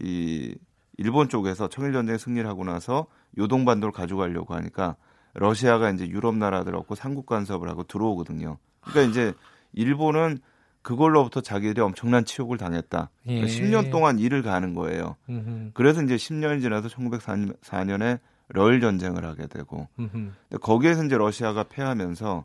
[0.01, 0.55] 이
[0.99, 3.07] 일본 쪽에서 청일 전쟁 승리를 하고 나서
[3.39, 4.97] 요동반도를 가져가려고 하니까
[5.35, 8.59] 러시아가 이제 유럽 나라들하고 삼국 간섭을 하고 들어오거든요.
[8.81, 9.35] 그러니까 이제
[9.73, 10.39] 일본은
[10.83, 13.11] 그걸로부터 자기들이 엄청난 치욕을 당했다.
[13.25, 13.51] 그러니까 예.
[13.51, 15.17] 10년 동안 일을 가는 거예요.
[15.29, 15.73] 음흠.
[15.75, 20.13] 그래서 이제 10년이 지나서 1904년에 러일 전쟁을 하게 되고 음흠.
[20.13, 22.45] 근데 거기에서 이제 러시아가 패하면서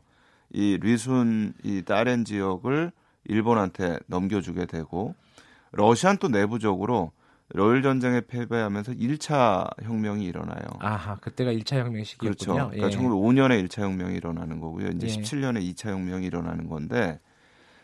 [0.50, 2.92] 이 리순 이 따렌 지역을
[3.24, 5.14] 일본한테 넘겨주게 되고
[5.70, 7.12] 러시아는 또 내부적으로
[7.54, 10.62] 러일 전쟁에 패배하면서 1차 혁명이 일어나요.
[10.78, 12.44] 아하, 그때가 1차 혁명 그렇죠.
[12.44, 12.70] 시기였군요.
[12.70, 12.96] 그러니까 예.
[12.96, 14.88] 1905년에 1차 혁명이 일어나는 거고요.
[14.88, 15.10] 이제 예.
[15.10, 17.20] 17년에 2차 혁명이 일어나는 건데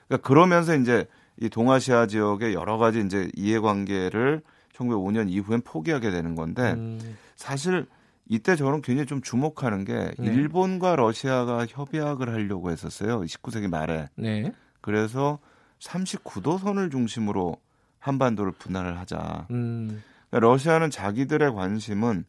[0.08, 1.06] 그러니까 그러면서 이제
[1.40, 4.42] 이 동아시아 지역의 여러 가지 이제 이해관계를
[4.74, 6.98] 1905년 이후엔 포기하게 되는 건데 음,
[7.36, 7.86] 사실
[8.26, 10.26] 이때 저는 굉장히 좀 주목하는 게 네.
[10.26, 13.20] 일본과 러시아가 협약을 하려고 했었어요.
[13.20, 14.08] 19세기 말에.
[14.16, 14.52] 네.
[14.80, 15.38] 그래서
[15.80, 17.56] 39도선을 중심으로
[17.98, 19.46] 한반도를 분할을 하자.
[19.50, 22.24] 음, 그러니까 러시아는 자기들의 관심은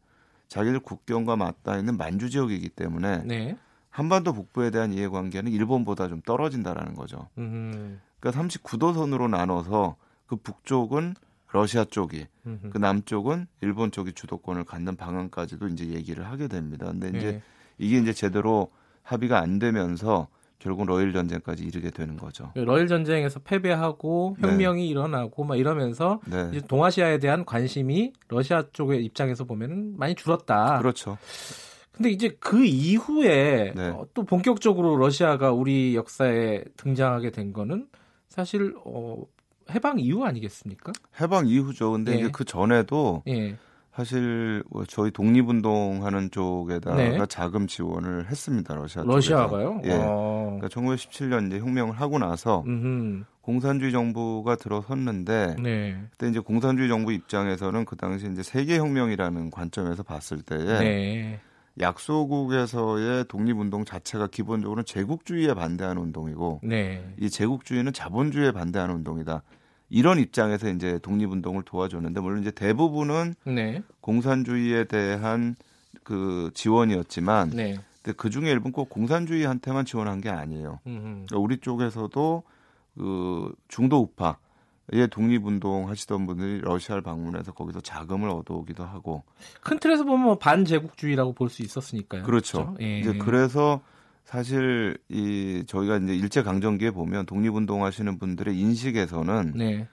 [0.47, 3.57] 자기들 국경과 맞닿아 있는 만주 지역이기 때문에 네.
[3.89, 7.27] 한반도 북부에 대한 이해관계는 일본보다 좀 떨어진다라는 거죠.
[7.37, 9.95] 음, 그러니까 39도선으로 나눠서
[10.25, 11.15] 그 북쪽은
[11.51, 12.69] 러시아 쪽이 음흠.
[12.69, 16.85] 그 남쪽은 일본 쪽이 주도권을 갖는 방안까지도 이제 얘기를 하게 됩니다.
[16.85, 17.41] 근데 이제 예.
[17.79, 20.27] 이게 이제 제대로 합의가 안 되면서
[20.59, 22.51] 결국 러일 전쟁까지 이르게 되는 거죠.
[22.53, 24.47] 러일 전쟁에서 패배하고 네.
[24.47, 26.49] 혁명이 일어나고 막 이러면서 네.
[26.51, 30.79] 이제 동아시아에 대한 관심이 러시아 쪽의 입장에서 보면은 많이 줄었다.
[30.79, 31.17] 그렇죠.
[31.93, 33.89] 근데 이제 그 이후에 네.
[33.89, 37.87] 어, 또 본격적으로 러시아가 우리 역사에 등장하게 된 거는
[38.27, 39.23] 사실 어,
[39.71, 40.91] 해방 이후 아니겠습니까?
[41.21, 41.91] 해방 이후죠.
[41.91, 42.15] 근데 예.
[42.17, 43.57] 이제 그 전에도 예.
[43.99, 47.19] 사실 뭐 저희 독립운동하는 쪽에다가 네.
[47.27, 48.73] 자금 지원을 했습니다.
[48.73, 49.81] 러시아 러시아가요?
[49.81, 49.93] 쪽에서.
[49.93, 49.99] 예.
[50.01, 50.57] 어.
[50.57, 53.25] 그러니까 1917년 이제 혁명을 하고 나서 음흠.
[53.41, 56.01] 공산주의 정부가 들어섰는데 네.
[56.11, 61.39] 그때 이제 공산주의 정부 입장에서는 그 당시 이제 세계 혁명이라는 관점에서 봤을 때에 네.
[61.77, 67.03] 약소국에서의 독립운동 자체가 기본적으로 제국주의에 반대하는 운동이고 네.
[67.19, 69.43] 이 제국주의는 자본주의에 반대하는 운동이다.
[69.89, 73.83] 이런 입장에서 이제 독립운동을 도와줬는데 물론 이제 대부분은 네.
[74.01, 75.55] 공산주의에 대한
[76.03, 77.77] 그 지원이었지만 네.
[78.01, 80.79] 근데 그 중에 일부는 꼭 공산주의한테만 지원한 게 아니에요.
[80.87, 82.43] 음, 그러니까 우리 쪽에서도
[82.95, 89.23] 그 중도 우파의 독립운동 하시던 분들이 러시아를 방문해서 거기서 자금을 얻어오기도 하고
[89.61, 92.23] 큰 틀에서 보면 뭐 반제국주의라고 볼 수 있었으니까요.
[92.23, 92.75] 그렇죠.
[92.81, 92.99] 예.
[92.99, 93.81] 이제 그래서
[94.29, 99.87] 사실 이 저희가 이제 일제 강점기에 보면 독립운동 하시는 분들의 인식에서는 네.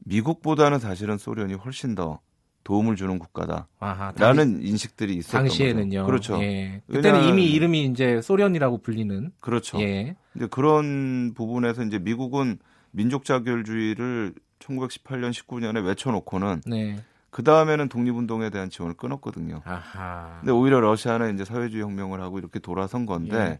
[0.00, 2.20] 미국보다는 사실은 소련이 훨씬 더
[2.64, 6.04] 도움을 주는 국가다라는 아하, 당시, 인식들이 있었던 당시에는요.
[6.04, 6.06] 거죠.
[6.34, 6.42] 그렇죠.
[6.44, 6.82] 예.
[6.86, 9.32] 그때는 이미 이름이 이제 소련이라고 불리는.
[9.40, 9.80] 그렇죠.
[9.80, 10.16] 예.
[10.34, 12.58] 이제 그런 부분에서 이제 미국은
[12.90, 16.96] 민족 자결주의를 1918년 19년에 외쳐놓고는 네.
[17.36, 19.60] 그 다음에는 독립운동에 대한 지원을 끊었거든요.
[19.66, 20.38] 아하.
[20.40, 23.58] 근데 오히려 러시아는 이제 사회주의 혁명을 하고 이렇게 돌아선 건데 예.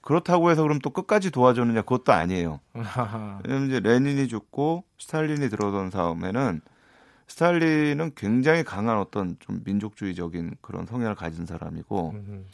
[0.00, 2.60] 그렇다고 해서 그럼 또 끝까지 도와줬느냐 그것도 아니에요.
[2.74, 3.40] 아하.
[3.44, 6.60] 왜냐면 이제 레닌이 죽고 스탈린이 들어선 다음에는
[7.26, 12.46] 스탈린은 굉장히 강한 어떤 좀 민족주의적인 그런 성향을 가진 사람이고 음,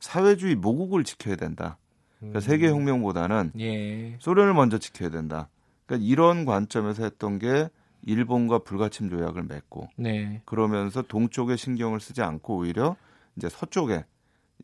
[0.00, 1.78] 사회주의 모국을 지켜야 된다.
[2.18, 4.16] 그러니까 세계 혁명보다는 예.
[4.18, 5.48] 소련을 먼저 지켜야 된다.
[5.86, 7.68] 그러니까 이런 관점에서 했던 게
[8.02, 10.42] 일본과 불가침 조약을 맺고 네.
[10.44, 12.96] 그러면서 동쪽에 신경을 쓰지 않고 오히려
[13.36, 14.04] 이제 서쪽에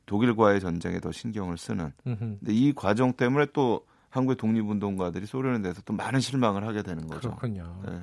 [0.06, 1.92] 독일과의 전쟁에 더 신경을 쓰는.
[2.02, 7.30] 근데 이 과정 때문에 또 한국의 독립운동가들이 소련에 대해서 또 많은 실망을 하게 되는 거죠.
[7.30, 7.80] 그렇군요.
[7.84, 8.00] 네.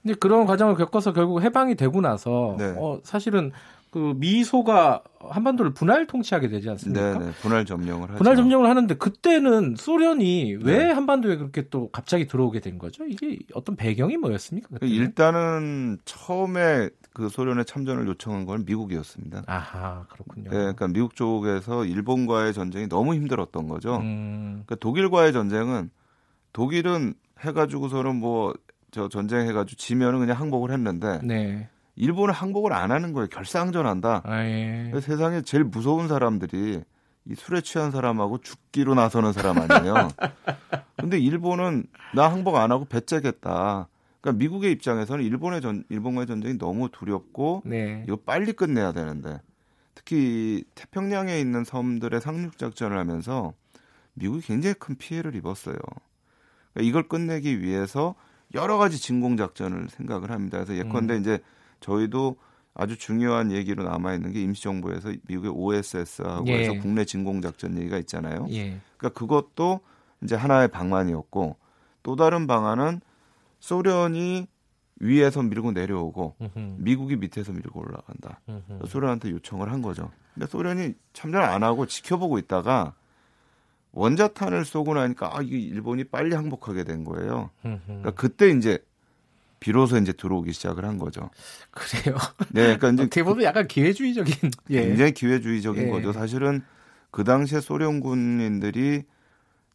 [0.00, 2.72] 근데 그런 과정을 겪어서 결국 해방이 되고 나서 네.
[2.76, 3.50] 어, 사실은
[3.90, 7.18] 그 미소가 한반도를 분할 통치하게 되지 않습니까?
[7.18, 7.32] 네, 네.
[7.42, 8.18] 분할 점령을 하죠.
[8.18, 13.04] 분할 점령을 하는데 그때는 소련이 왜 한반도에 그렇게 또 갑자기 들어오게 된 거죠?
[13.04, 14.68] 이게 어떤 배경이 뭐였습니까?
[14.70, 14.94] 그때는?
[14.94, 19.42] 일단은 처음에 그 소련에 참전을 요청한 건 미국이었습니다.
[19.46, 20.50] 아하 그렇군요.
[20.50, 23.96] 네, 그러니까 미국 쪽에서 일본과의 전쟁이 너무 힘들었던 거죠.
[23.96, 25.90] 음, 그러니까 독일과의 전쟁은
[26.52, 28.54] 독일은 해가지고서는 뭐
[28.90, 31.68] 저 전쟁 해가지고 지면은 그냥 항복을 했는데 네.
[31.96, 33.28] 일본은 항복을 안 하는 거예요.
[33.28, 34.22] 결사항전한다.
[34.24, 34.92] 아, 예.
[35.00, 36.82] 세상에 제일 무서운 사람들이
[37.26, 40.08] 이 술에 취한 사람하고 죽기로 나서는 사람 아니에요.
[40.96, 41.84] 근데 일본은
[42.14, 43.88] 나 항복 안 하고 배째겠다.
[44.20, 48.04] 그러니까 미국의 입장에서는 일본의 전 일본과의 전쟁이 너무 두렵고 네.
[48.06, 49.40] 이거 빨리 끝내야 되는데
[49.94, 53.52] 특히 태평양에 있는 섬들의 상륙 작전을 하면서
[54.14, 55.76] 미국이 굉장히 큰 피해를 입었어요.
[56.72, 58.14] 그러니까 이걸 끝내기 위해서
[58.54, 60.58] 여러 가지 진공 작전을 생각을 합니다.
[60.58, 61.20] 그래서 예컨대 음.
[61.20, 61.38] 이제
[61.80, 62.36] 저희도
[62.74, 66.60] 아주 중요한 얘기로 남아 있는 게 임시정부에서 미국의 OSS하고 예.
[66.60, 68.46] 해서 국내 진공 작전 얘기가 있잖아요.
[68.50, 68.80] 예.
[68.96, 69.80] 그러니까 그것도
[70.22, 71.56] 이제 하나의 방안이었고
[72.02, 73.00] 또 다른 방안은
[73.58, 74.46] 소련이
[75.00, 76.76] 위에서 밀고 내려오고 음흠.
[76.78, 78.40] 미국이 밑에서 밀고 올라간다.
[78.86, 80.10] 소련한테 요청을 한 거죠.
[80.34, 82.94] 근데 소련이 참전 안 하고 지켜보고 있다가
[83.92, 87.50] 원자탄을 쏘고 나니까 아, 이게 일본이 빨리 항복하게 된 거예요.
[87.62, 88.78] 그러니까 그때 이제
[89.60, 91.30] 비로소 이제 들어오기 시작을 한 거죠.
[91.70, 92.16] 그래요.
[92.48, 94.34] 네, 그러니까 이제 어떻게 보면 약간 기회주의적인.
[94.70, 94.86] 예.
[94.86, 95.90] 굉장히 기회주의적인 예.
[95.90, 96.12] 거죠.
[96.12, 96.62] 사실은
[97.10, 99.04] 그 당시에 소련 군인들이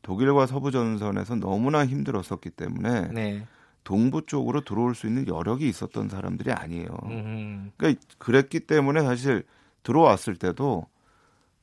[0.02, 3.48] 독일과 서부 전선에서 너무나 힘들었었기 때문에 네.
[3.84, 6.88] 동부 쪽으로 들어올 수 있는 여력이 있었던 사람들이 아니에요.
[7.04, 7.72] 음흠.
[7.78, 9.44] 그러니까 그랬기 때문에 사실
[9.84, 10.88] 들어왔을 때도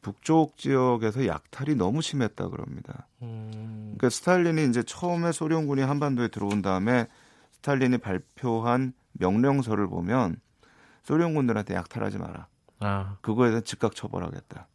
[0.00, 3.06] 북쪽 지역에서 약탈이 너무 심했다 그럽니다.
[3.22, 3.94] 음.
[3.96, 7.06] 그러니까 스탈린이 이제 처음에 소련군이 한반도에 들어온 다음에
[7.62, 10.36] 스탈린이 발표한 명령서를 보면
[11.04, 12.48] 소련군들한테 약탈하지 마라.
[12.80, 14.66] 아, 그거에 대한 즉각 처벌하겠다.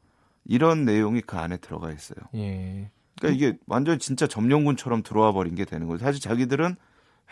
[0.46, 2.18] 이런 내용이 그 안에 들어가 있어요.
[2.36, 2.90] 예.
[3.20, 5.98] 그러니까 이게 완전 진짜 점령군처럼 들어와 버린 게 되는 거예요.
[5.98, 6.78] 사실 자기들은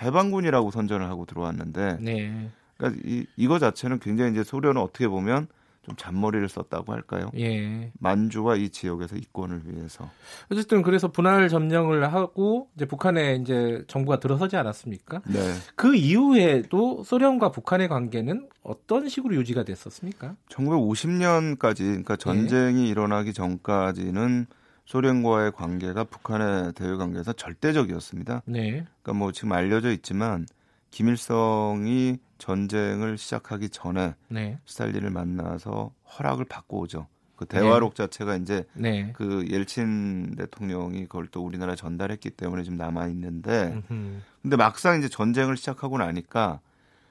[0.01, 2.51] 해방군이라고 선전을 하고 들어왔는데, 네.
[2.76, 5.47] 그러니까 이, 이거 자체는 굉장히 이제 소련은 어떻게 보면
[5.86, 7.29] 좀 잔머리를 썼다고 할까요?
[7.38, 7.91] 예.
[7.99, 10.09] 만주와 이 지역에서 이권을 위해서.
[10.51, 15.21] 어쨌든 그래서 분할 점령을 하고 이제 북한에 이제 정부가 들어서지 않았습니까?
[15.27, 15.53] 네.
[15.75, 20.36] 그 이후에도 소련과 북한의 관계는 어떤 식으로 유지가 됐었습니까?
[20.49, 24.47] 1950년까지, 그러니까 전쟁이 일어나기 전까지는
[24.86, 28.41] 소련과의 관계가 북한의 대외 관계에서 절대적이었습니다.
[28.45, 28.86] 네.
[29.03, 30.47] 그러니까 뭐 지금 알려져 있지만
[30.95, 34.57] 김일성이 전쟁을 시작하기 전에 네.
[34.65, 37.07] 스탈린을 만나서 허락을 받고 오죠.
[37.35, 39.11] 그 대화록 자체가 이제 네.
[39.11, 44.21] 그 옐친 대통령이 그걸 또 우리나라에 전달했기 때문에 지금 남아 있는데 음흠.
[44.41, 46.61] 근데 막상 이제 전쟁을 시작하고 나니까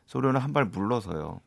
[0.06, 1.42] 소련은 한 발 물러서요.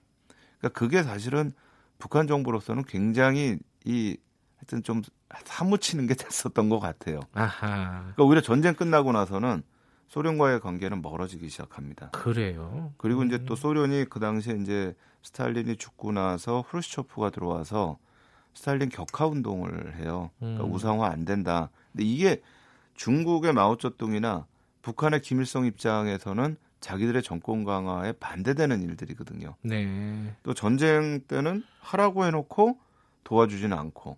[0.59, 1.53] 그러니까 그게 사실은
[1.97, 4.15] 북한 정부로서는 굉장히 이
[4.57, 5.01] 하여튼 좀
[5.43, 7.19] 사무치는 게 됐었던 것 같아요.
[7.33, 8.01] 아하.
[8.13, 9.63] 그러니까 오히려 전쟁 끝나고 나서는
[10.07, 12.09] 소련과의 관계는 멀어지기 시작합니다.
[12.11, 12.93] 그래요.
[12.97, 17.97] 그리고 이제 또 소련이 그 당시에 이제 스탈린이 죽고 나서 후르시초프가 들어와서
[18.53, 20.31] 스탈린 격하 운동을 해요.
[20.39, 20.73] 그러니까 음.
[20.73, 21.69] 우상화 안 된다.
[21.91, 22.41] 근데 이게
[22.95, 24.45] 중국의 마오쩌둥이나
[24.81, 29.55] 북한의 김일성 입장에서는 자기들의 정권 강화에 반대되는 일들이거든요.
[29.61, 30.33] 네.
[30.43, 32.79] 또 전쟁 때는 하라고 해놓고
[33.23, 34.17] 도와주지는 않고.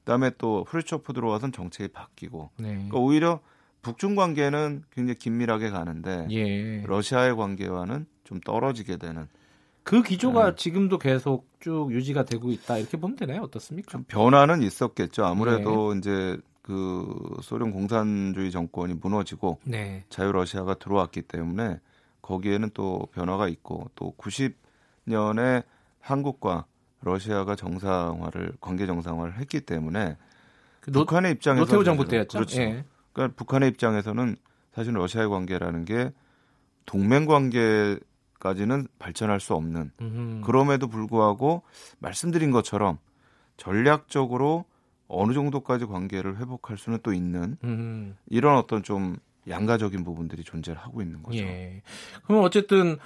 [0.00, 2.68] 그다음에 또 프르초프 들어와선 정책이 바뀌고 네.
[2.68, 3.40] 그러니까 오히려
[3.82, 6.82] 북중 관계는 굉장히 긴밀하게 가는데 예.
[6.86, 9.28] 러시아의 관계와는 좀 떨어지게 되는
[9.84, 10.56] 그 기조가 네.
[10.56, 13.42] 지금도 계속 쭉 유지가 되고 있다 이렇게 보면 되나요?
[13.42, 13.92] 어떻습니까?
[13.92, 15.24] 좀 변화는 있었겠죠.
[15.24, 15.98] 아무래도 네.
[15.98, 17.06] 이제 그
[17.42, 20.04] 소련 공산주의 정권이 무너지고 네.
[20.08, 21.78] 자유 러시아가 들어왔기 때문에
[22.22, 25.62] 거기에는 또 변화가 있고 또 90년에
[26.00, 26.66] 한국과
[27.02, 30.16] 러시아가 정상화를 관계 정상화를 했기 때문에
[30.80, 32.38] 그 노, 북한의 입장에서 노태우 정부 때였죠.
[32.38, 32.60] 그렇죠.
[32.60, 32.84] 예.
[33.16, 34.36] 그러니까 북한의 입장에서는
[34.74, 36.12] 사실 러시아의 관계라는 게
[36.84, 40.42] 동맹 관계까지는 발전할 수 없는 음흠.
[40.44, 41.62] 그럼에도 불구하고
[41.98, 42.98] 말씀드린 것처럼
[43.56, 44.66] 전략적으로
[45.08, 48.16] 어느 정도까지 관계를 회복할 수는 또 있는 음.
[48.28, 49.16] 이런 어떤 좀
[49.48, 51.38] 양가적인 부분들이 존재를 하고 있는 거죠.
[51.38, 51.80] 예.
[52.26, 52.98] 그럼 어쨌든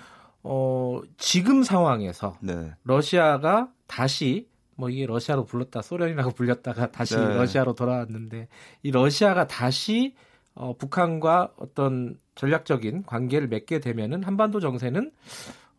[0.43, 2.75] 어, 지금 상황에서 네.
[2.83, 4.49] 러시아가 다시
[4.81, 7.35] 뭐 이게 러시아로 불렀다 소련이라고 불렸다가 다시 네.
[7.35, 8.49] 러시아로 돌아왔는데
[8.83, 10.15] 이 러시아가 다시
[10.55, 15.13] 어, 북한과 어떤 전략적인 관계를 맺게 되면은 한반도 정세는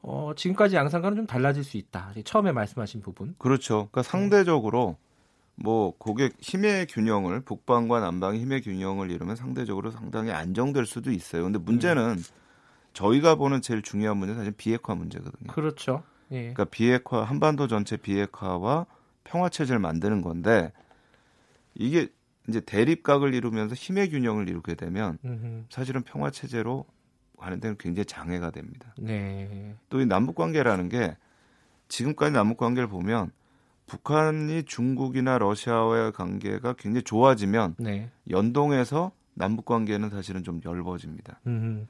[0.03, 2.13] 어, 지금까지 양상과는 좀 달라질 수 있다.
[2.23, 3.35] 처음에 말씀하신 부분.
[3.37, 3.89] 그렇죠.
[3.91, 4.97] 그러니까 상대적으로
[5.55, 11.43] 뭐 고객 힘의 균형을 북방과 남방의 힘의 균형을 이루면 상대적으로 상당히 안정될 수도 있어요.
[11.43, 12.17] 근데 문제는
[12.93, 15.51] 저희가 보는 제일 중요한 문제는 사실 비핵화 문제거든요.
[15.51, 16.03] 그렇죠.
[16.31, 16.53] 예.
[16.53, 18.85] 그러니까 비핵화 한반도 전체 비핵화와
[19.23, 20.71] 평화 체제를 만드는 건데
[21.75, 22.09] 이게
[22.47, 25.65] 이제 대립각을 이루면서 힘의 균형을 이루게 되면 음흠.
[25.69, 26.85] 사실은 평화 체제로
[27.37, 28.93] 가는 데는 굉장히 장애가 됩니다.
[28.99, 29.75] 네.
[29.89, 31.15] 또이 남북 관계라는 게
[31.87, 33.31] 지금까지 남북 관계를 보면
[33.87, 38.09] 북한이 중국이나 러시아와의 관계가 굉장히 좋아지면 네.
[38.29, 41.39] 연동해서 남북 관계는 사실은 좀 엷어집니다.
[41.47, 41.87] 음.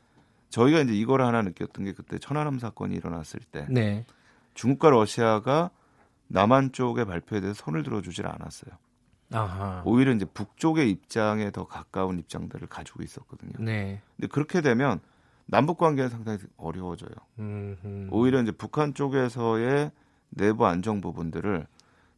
[0.49, 4.05] 저희가 이제 이걸 하나 느꼈던 게 그때 천안함 사건이 일어났을 때 네.
[4.53, 5.71] 중국과 러시아가
[6.27, 8.71] 남한 쪽의 발표에 대해서 손을 들어주질 않았어요.
[9.33, 9.81] 아하.
[9.85, 13.53] 오히려 이제 북쪽의 입장에 더 가까운 입장들을 가지고 있었거든요.
[13.59, 14.01] 네.
[14.15, 14.99] 근데 그렇게 되면
[15.45, 17.11] 남북 관계는 상당히 어려워져요.
[17.39, 18.09] 음흠.
[18.11, 19.91] 오히려 이제 북한 쪽에서의
[20.29, 21.67] 내부 안정 부분들을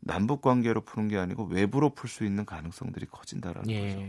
[0.02, 4.00] 남북 관계로 푸는 게 아니고 외부로 풀 수 있는 가능성들이 커진다라는 거죠.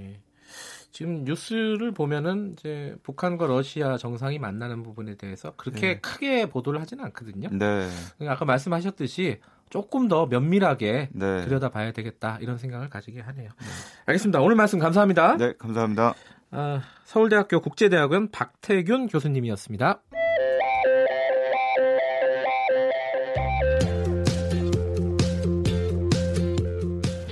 [0.94, 0.96] 예.
[0.96, 5.98] 지금 뉴스를 보면은 이제 북한과 러시아 정상이 만나는 부분에 대해서 그렇게 네.
[6.00, 7.48] 크게 보도를 하지는 않거든요.
[7.52, 7.88] 네,
[8.28, 9.40] 아까 말씀하셨듯이
[9.70, 13.50] 조금 더 면밀하게 네, 들여다봐야 되겠다 이런 생각을 가지게 하네요.
[14.06, 14.40] 알겠습니다.
[14.40, 15.36] 오늘 말씀 감사합니다.
[15.36, 16.14] 네, 감사합니다.
[16.52, 20.00] 아, 서울대학교 국제대학원 박태균 교수님이었습니다.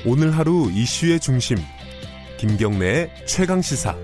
[0.05, 1.59] 오늘 하루 이슈의 중심
[2.43, 3.97] 김경래의 최강 시사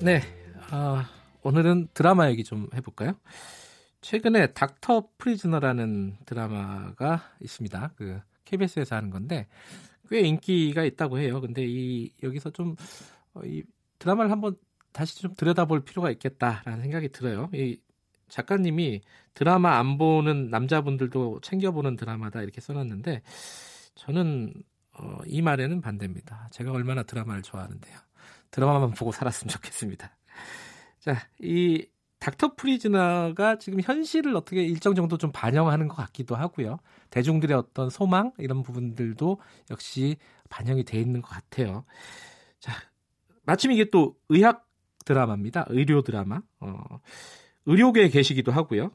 [0.00, 0.22] 네,
[0.70, 1.06] 아,
[1.42, 3.12] 오늘은 드라마 얘기 좀 해볼까요?
[4.00, 7.92] 최근에 닥터 프리즈너라는 드라마가 있습니다.
[7.96, 9.46] 그 KBS에서 하는 건데
[10.08, 11.38] 꽤 인기가 있다고 해요.
[11.42, 12.76] 근데 이 여기서 좀
[13.34, 13.62] 어, 이
[13.98, 14.56] 드라마를 한번
[14.92, 17.50] 다시 좀 들여다볼 필요가 있겠다라는 생각이 들어요.
[17.52, 17.78] 이
[18.28, 19.02] 작가님이
[19.34, 23.20] 드라마 안 보는 남자분들도 챙겨보는 드라마다 이렇게 써놨는데
[23.96, 24.54] 저는
[25.00, 26.48] 어, 이 말에는 반대입니다.
[26.52, 27.98] 제가 얼마나 드라마를 좋아하는데요.
[28.50, 30.10] 드라마만 보고 살았으면 좋겠습니다.
[30.98, 31.86] 자, 이
[32.18, 36.78] 닥터 프리즈너가 지금 현실을 어떻게 일정 정도 좀 반영하는 것 같기도 하고요.
[37.08, 39.40] 대중들의 어떤 소망 이런 부분들도
[39.70, 40.16] 역시
[40.50, 41.84] 반영이 돼 있는 것 같아요.
[42.58, 42.72] 자,
[43.44, 44.68] 마침 이게 또 의학
[45.06, 45.64] 드라마입니다.
[45.68, 46.42] 의료 드라마.
[46.60, 46.78] 어,
[47.64, 48.90] 의료계에 계시기도 하고요.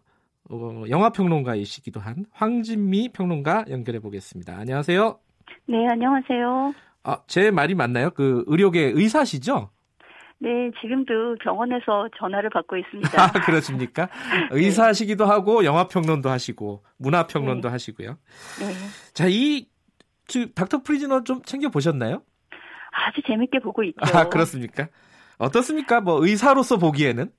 [0.51, 4.55] 어, 영화 평론가이시기도 한 황진미 평론가 연결해 보겠습니다.
[4.55, 5.24] 안녕하세요.
[5.67, 6.73] 네, 안녕하세요.
[7.03, 8.09] 아, 제 말이 맞나요?
[8.11, 9.69] 그 의료계 의사시죠?
[10.39, 10.49] 네,
[10.81, 13.21] 지금도 병원에서 전화를 받고 있습니다.
[13.23, 14.09] 아, 그렇습니까?
[14.51, 18.17] 의사시기도 하고 영화 평론도 하시고 문화 평론도 하시고요.
[18.59, 18.73] 네,
[19.13, 19.67] 자, 이
[20.27, 22.23] 지- 닥터 프리즈너 좀 챙겨 보셨나요?
[22.91, 23.97] 아주 재밌게 보고 있죠.
[24.17, 24.87] 아, 그렇습니까?
[25.37, 26.01] 어떻습니까?
[26.01, 27.29] 뭐 의사로서 보기에는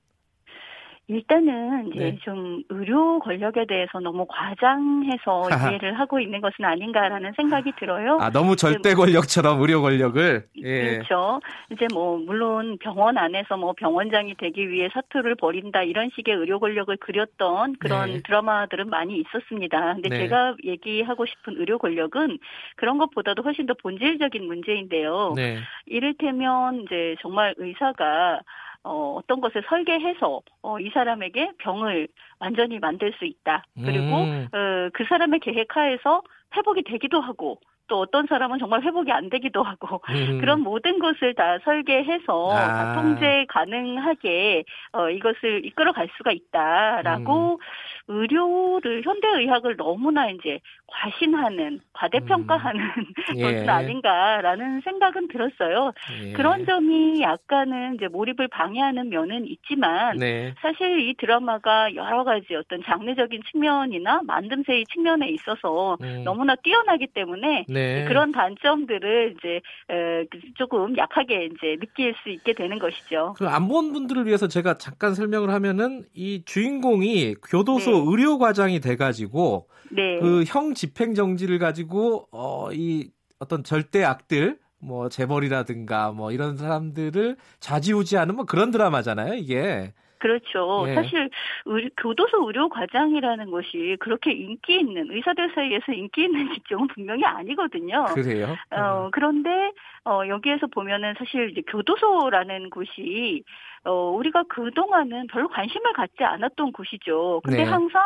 [1.09, 2.17] 일단은 이제 네.
[2.21, 5.69] 좀 의료 권력에 대해서 너무 과장해서 하하.
[5.69, 8.17] 이해를 하고 있는 것은 아닌가라는 생각이 들어요.
[8.19, 10.97] 아, 너무 절대 권력처럼 의료 권력을 예.
[10.97, 11.39] 그렇죠.
[11.71, 16.95] 이제 뭐 물론 병원 안에서 뭐 병원장이 되기 위해 사투를 벌인다 이런 식의 의료 권력을
[16.97, 18.21] 그렸던 그런 네.
[18.23, 19.93] 드라마들은 많이 있었습니다.
[19.93, 20.17] 근데 네.
[20.17, 22.37] 제가 얘기하고 싶은 의료 권력은
[22.75, 25.33] 그런 것보다도 훨씬 더 본질적인 문제인데요.
[25.37, 25.59] 네.
[25.85, 28.41] 이를테면 이제 정말 의사가
[28.83, 32.07] 어, 어떤 것을 설계해서 어, 이 사람에게 병을
[32.39, 33.63] 완전히 만들 수 있다.
[33.75, 34.47] 그리고 음.
[34.51, 36.21] 어, 그 사람의 계획하에서
[36.55, 40.39] 회복이 되기도 하고 또 어떤 사람은 정말 회복이 안 되기도 하고 음.
[40.39, 42.67] 그런 모든 것을 다 설계해서 아.
[42.67, 47.59] 다 통제 가능하게 어, 이것을 이끌어갈 수가 있다라고
[48.07, 52.81] 의료를 현대의학을 너무나 이제 과신하는 과대평가하는
[53.37, 53.41] 예.
[53.41, 55.91] 것은 아닌가라는 생각은 들었어요.
[56.23, 56.31] 예.
[56.31, 60.53] 그런 점이 약간은 이제 몰입을 방해하는 면은 있지만 네.
[60.61, 66.23] 사실 이 드라마가 여러 가지 어떤 장르적인 측면이나 만듦새의 측면에 있어서 음.
[66.23, 67.76] 너무나 뛰어나기 때문에 네.
[68.07, 73.33] 그런 단점들을 이제 에, 그 조금 약하게 이제 느낄 수 있게 되는 것이죠.
[73.37, 78.03] 그안 본 분들을 위해서 제가 잠깐 설명을 하면은 이 주인공이 교도소 네.
[78.07, 80.19] 의료 과장이 돼가지고 네.
[80.19, 83.09] 그형 집행 정지를 가지고 어 이
[83.39, 89.93] 어떤 절대 악들 뭐 재벌이라든가 뭐 이런 사람들을 좌지우지하는 뭐 그런 드라마잖아요 이게.
[90.19, 90.85] 그렇죠.
[90.87, 90.95] 예.
[90.95, 91.29] 사실
[91.65, 98.05] 의료- 교도소 의료 과장이라는 것이 그렇게 인기 있는 의사들 사이에서 인기 있는 직종은 분명히 아니거든요.
[98.13, 98.55] 그래요?
[98.71, 99.71] 어, 그런데,
[100.05, 103.43] 어, 여기에서 보면은 사실 이제 교도소라는 곳이,
[103.85, 107.41] 어, 우리가 그동안은 별로 관심을 갖지 않았던 곳이죠.
[107.43, 107.63] 근데 네.
[107.63, 108.03] 항상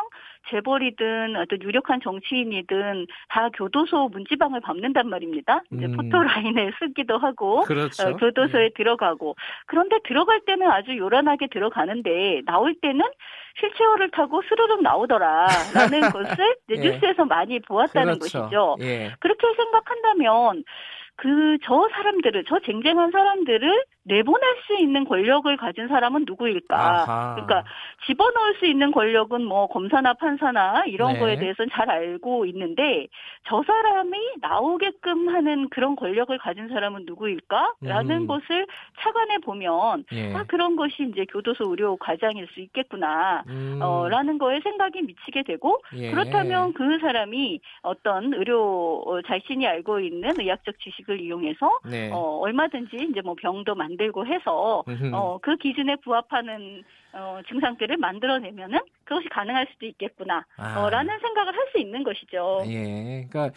[0.49, 5.61] 재벌이든 어떤 유력한 정치인이든 다 교도소 문지방을 밟는단 말입니다.
[5.71, 5.97] 이제 음.
[5.97, 8.09] 포토라인에 쓰기도 하고, 그렇죠.
[8.09, 9.35] 어, 교도소에 들어가고.
[9.67, 13.05] 그런데 들어갈 때는 아주 요란하게 들어가는데, 나올 때는
[13.61, 15.47] 휠체어를 타고 스르륵 나오더라.
[15.73, 16.75] 라는 것을 예.
[16.75, 18.39] 뉴스에서 많이 보았다는 그렇죠.
[18.41, 18.77] 것이죠.
[18.81, 19.11] 예.
[19.19, 20.63] 그렇게 생각한다면
[21.17, 26.75] 그 저 사람들을 저 쟁쟁한 사람들을 내보낼 수 있는 권력을 가진 사람은 누구일까?
[26.75, 27.35] 아하.
[27.35, 27.63] 그러니까
[28.07, 31.19] 집어넣을 수 있는 권력은 뭐 검사나 판사나 이런 네.
[31.19, 33.07] 거에 대해서는 잘 알고 있는데
[33.47, 38.27] 저 사람이 나오게끔 하는 그런 권력을 가진 사람은 누구일까?라는 음.
[38.27, 38.65] 것을
[38.99, 40.33] 차관해 보면 예.
[40.33, 43.43] 아 그런 것이 이제 교도소 의료 과장일 수 있겠구나.
[43.47, 43.79] 음.
[43.81, 46.09] 어, 라는 거에 생각이 미치게 되고 예.
[46.09, 52.09] 그렇다면 그 사람이 어떤 의료 어, 자신이 알고 있는 의학적 지식을 이용해서 네.
[52.11, 54.83] 어, 얼마든지 이제 뭐 병도 만 들고 해서.
[55.13, 60.45] 어, 그 기준에 부합하는 어, 증상들을 만들어내면은 그것이 가능할 수도 있겠구나.
[60.57, 60.79] 아.
[60.81, 62.63] 어, 라는 생각을 할 수 있는 것이죠.
[62.67, 63.27] 예.
[63.29, 63.55] 그러니까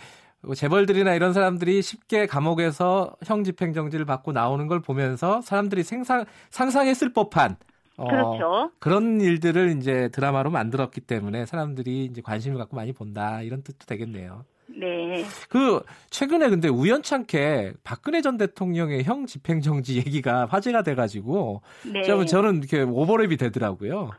[0.54, 7.56] 재벌들이나 이런 사람들이 쉽게 감옥에서 형 집행정지를 받고 나오는 걸 보면서 사람들이 생상 상상했을 법한
[7.96, 8.70] 어, 그렇죠.
[8.78, 14.44] 그런 일들을 이제 드라마로 만들었기 때문에 사람들이 이제 관심을 갖고 많이 본다 이런 뜻도 되겠네요.
[14.76, 15.24] 네.
[15.48, 22.02] 그 최근에 근데 우연찮게 박근혜 전 대통령의 형 집행정지 얘기가 화제가 돼가지고 네.
[22.02, 24.10] 저는 이렇게 오버랩이 되더라고요.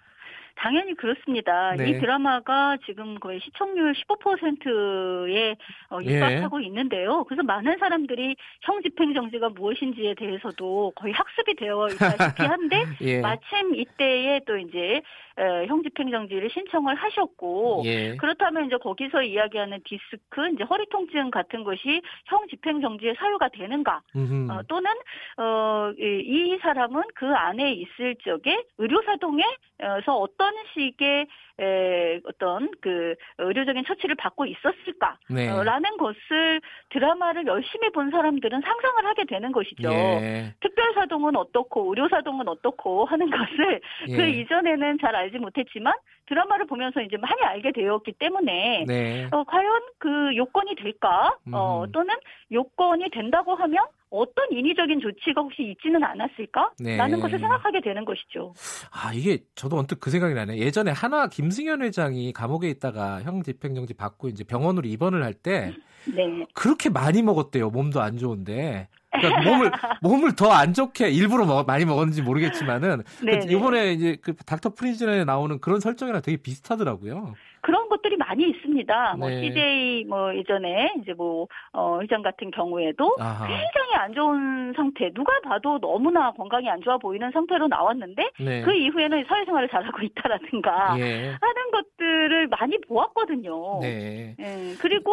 [0.56, 1.76] 당연히 그렇습니다.
[1.76, 1.90] 네.
[1.90, 5.56] 이 드라마가 지금 거의 시청률 15%에
[5.90, 6.16] 어, 예.
[6.16, 7.24] 육박하고 있는데요.
[7.26, 13.20] 그래서 많은 사람들이 형 집행 정지가 무엇인지에 대해서도 거의 학습이 되어 있다시피 한데 예.
[13.20, 15.02] 마침 이때에 또 이제
[15.38, 18.16] 에, 형 집행정지를 신청을 하셨고 예.
[18.18, 24.02] 그렇다면 이제 거기서 이야기하는 디스크, 이제 허리 통증 같은 것이 형 집행정지의 사유가 되는가?
[24.50, 24.92] 어, 또는
[25.38, 33.86] 어, 이, 이 사람은 그 안에 있을 적에 의료사동에서 어떤 식의 에, 어떤 그 의료적인
[33.86, 35.18] 처치를 받고 있었을까?
[35.30, 35.50] 네.
[35.50, 39.90] 어, 라는 것을 드라마를 열심히 본 사람들은 상상을 하게 되는 것이죠.
[39.90, 40.54] 예.
[40.62, 44.16] 특별사동은 어떻고 의료사동은 어떻고 하는 것을 예.
[44.16, 45.94] 그 이전에는 잘 알지 못했지만
[46.28, 49.28] 드라마를 보면서 이제 많이 알게 되었기 때문에 네.
[49.32, 51.38] 어, 과연 그 요건이 될까?
[51.52, 51.92] 어, 음.
[51.92, 52.16] 또는
[52.52, 56.72] 요건이 된다고 하면 어떤 인위적인 조치가 혹시 있지는 않았을까?
[56.80, 56.98] 네.
[56.98, 58.54] 라는 것을 생각하게 되는 것이죠.
[58.92, 60.58] 아, 이게 저도 언뜻 그 생각이 나네.
[60.58, 65.74] 예전에 하나 김승현 회장이 감옥에 있다가 형 집행정지 받고 이제 병원으로 입원을 할 때
[66.16, 66.46] 네.
[66.54, 67.70] 그렇게 많이 먹었대요.
[67.70, 68.88] 몸도 안 좋은데.
[69.18, 69.72] 그러니까 몸을
[70.02, 73.54] 몸을 더 안 좋게 일부러 먹- 많이 먹었는지 모르겠지만은 네, 그 네.
[73.54, 77.34] 이번에 이제 그 닥터 프리즌에 나오는 그런 설정이랑 되게 비슷하더라고요.
[77.66, 79.16] 그런 것들이 많이 있습니다.
[79.18, 79.42] 뭐 네.
[79.42, 83.48] CJ 뭐 예전에 이제 뭐 어, 의장 같은 경우에도 아하.
[83.48, 88.62] 굉장히 안 좋은 상태, 누가 봐도 너무나 건강이 안 좋아 보이는 상태로 나왔는데 네.
[88.62, 91.36] 그 이후에는 사회생활을 잘하고 있다라든가 예.
[91.42, 93.80] 하는 것들을 많이 보았거든요.
[93.82, 94.36] 네.
[94.38, 95.12] 예, 그리고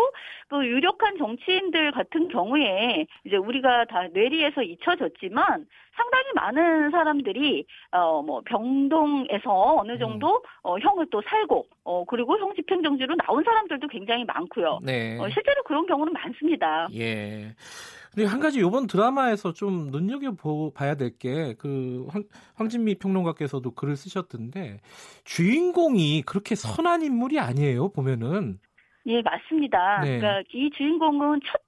[0.49, 5.65] 그 유력한 정치인들 같은 경우에 이제 우리가 다 뇌리에서 잊혀졌지만
[5.97, 10.41] 상당히 많은 사람들이 어 뭐 병동에서 어느 정도 음.
[10.63, 14.79] 어 형을 또 살고 어 그리고 형 집행정지로 나온 사람들도 굉장히 많고요.
[14.83, 15.19] 네.
[15.19, 16.89] 어, 실제로 그런 경우는 많습니다.
[16.95, 17.55] 예.
[18.15, 20.37] 그리고 한 가지 이번 드라마에서 좀 눈여겨
[20.75, 22.07] 봐야 될 게 그
[22.57, 24.81] 황진미 평론가께서도 글을 쓰셨던데
[25.25, 28.59] 주인공이 그렇게 선한 인물이 아니에요 보면은
[29.07, 30.01] 예, 맞습니다.
[30.03, 30.19] 네.
[30.19, 31.61] 그러니까 이 주인공은 첫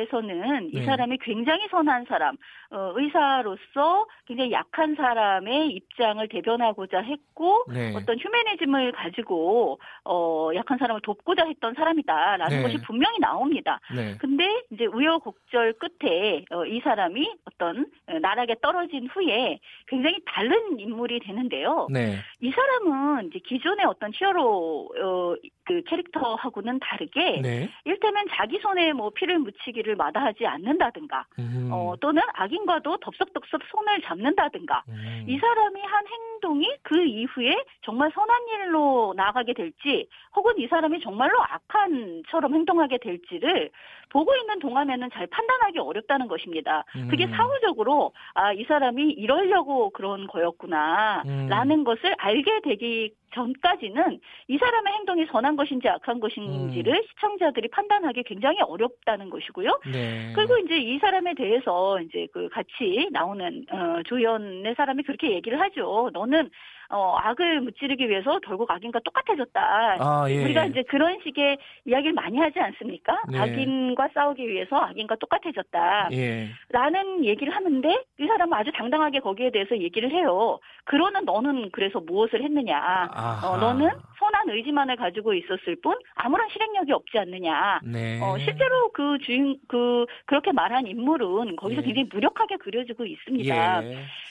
[0.00, 0.84] 에서는 이 네.
[0.84, 2.36] 사람이 굉장히 선한 사람,
[2.70, 7.92] 어, 의사로서 굉장히 약한 사람의 입장을 대변하고자 했고 네.
[7.94, 12.62] 어떤 휴메니즘을 가지고 어, 약한 사람을 돕고자 했던 사람이다라는 네.
[12.62, 13.80] 것이 분명히 나옵니다.
[13.94, 14.16] 네.
[14.18, 21.20] 근데 이제 우여곡절 끝에 어, 이 사람이 어떤 어, 나락에 떨어진 후에 굉장히 다른 인물이
[21.20, 21.88] 되는데요.
[21.90, 22.16] 네.
[22.40, 27.68] 이 사람은 이제 기존의 어떤 히어로 어, 그 캐릭터하고는 다르게 네.
[27.84, 31.70] 일테면 자기 손에 뭐 피를 묻히기를 마다하지 않는다든가 음.
[31.72, 35.24] 어, 또는 악인과도 덥석덥석 손을 잡는다든가 음.
[35.26, 41.42] 이 사람이 한 행동이 그 이후에 정말 선한 일로 나아가게 될지 혹은 이 사람이 정말로
[41.42, 43.70] 악한처럼 행동하게 될지를
[44.10, 46.84] 보고 있는 동안에는 잘 판단하기 어렵다는 것입니다.
[47.08, 47.32] 그게 음.
[47.32, 51.46] 사후적으로 아 이 사람이 이러려고 그런 거였구나 음.
[51.48, 57.02] 라는 것을 알게 되기 전까지는 이 사람의 행동이 선한 것인지 악한 것인지를 음.
[57.08, 59.69] 시청자들이 판단하기 굉장히 어렵다는 것이고요.
[59.90, 60.32] 네.
[60.34, 66.10] 그리고 이제 이 사람에 대해서 이제 그 같이 나오는 어, 조연의 사람이 그렇게 얘기를 하죠.
[66.12, 66.50] 너는
[66.90, 69.96] 어, 악을 무찌르기 위해서 결국 악인과 똑같아졌다.
[70.00, 70.42] 아, 예.
[70.44, 73.22] 우리가 이제 그런 식의 이야기를 많이 하지 않습니까?
[73.30, 73.38] 네.
[73.38, 76.08] 악인과 싸우기 위해서 악인과 똑같아졌다.
[76.12, 76.48] 예.
[76.70, 77.88] 라는 얘기를 하는데
[78.18, 80.58] 이 사람은 아주 당당하게 거기에 대해서 얘기를 해요.
[80.84, 83.08] 그러는 너는 그래서 무엇을 했느냐?
[83.44, 83.88] 어, 너는
[84.18, 87.80] 선한 의지만을 가지고 있었을 뿐 아무런 실행력이 없지 않느냐?
[87.84, 88.20] 네.
[88.20, 91.84] 어, 실제로 그 주인 그 그렇게 말한 인물은 거기서 예.
[91.84, 93.82] 굉장히 무력하게 그려지고 있습니다.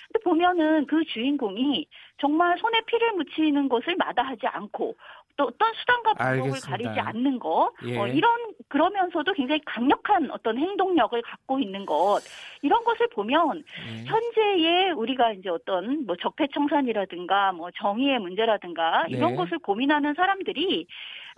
[0.10, 0.14] 예.
[0.14, 1.88] 근데 보면은 그 주인공이
[2.20, 4.96] 정말 손에 피를 묻히는 것을 마다하지 않고
[5.40, 6.60] 또 어떤 수단과 방법을.
[6.60, 7.98] 가리지 않는 것 예.
[7.98, 12.20] 어, 이런 그러면서도 굉장히 강력한 어떤 행동력을 갖고 있는 것
[12.62, 14.04] 이런 것을 보면 예.
[14.04, 19.36] 현재의 우리가 이제 어떤 뭐 적폐청산이라든가 뭐 정의의 문제라든가 이런 네.
[19.38, 20.86] 것을 고민하는 사람들이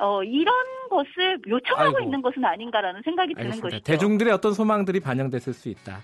[0.02, 0.54] 어 이런
[0.90, 2.00] 것을 요청하고 아이고.
[2.02, 3.70] 있는 것은 아닌가라는 생각이 드는 알겠습니다.
[3.70, 3.84] 것이죠.
[3.84, 6.00] 대중들의 어떤 소망들이 반영됐을 수 있다.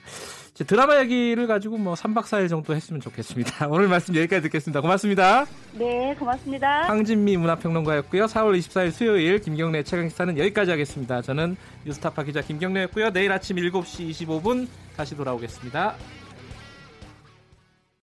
[0.65, 3.67] 드라마 얘기를 가지고 뭐 3박 4일 정도 했으면 좋겠습니다.
[3.69, 4.81] 오늘 말씀 여기까지 듣겠습니다.
[4.81, 5.45] 고맙습니다.
[5.73, 6.83] 네, 고맙습니다.
[6.83, 8.25] 황진미 문화평론가였고요.
[8.25, 11.21] 4월 24일 수요일 김경래 최강식사는 여기까지 하겠습니다.
[11.21, 13.11] 저는 뉴스타파 기자 김경래였고요.
[13.11, 15.95] 내일 아침 7시 25분 다시 돌아오겠습니다.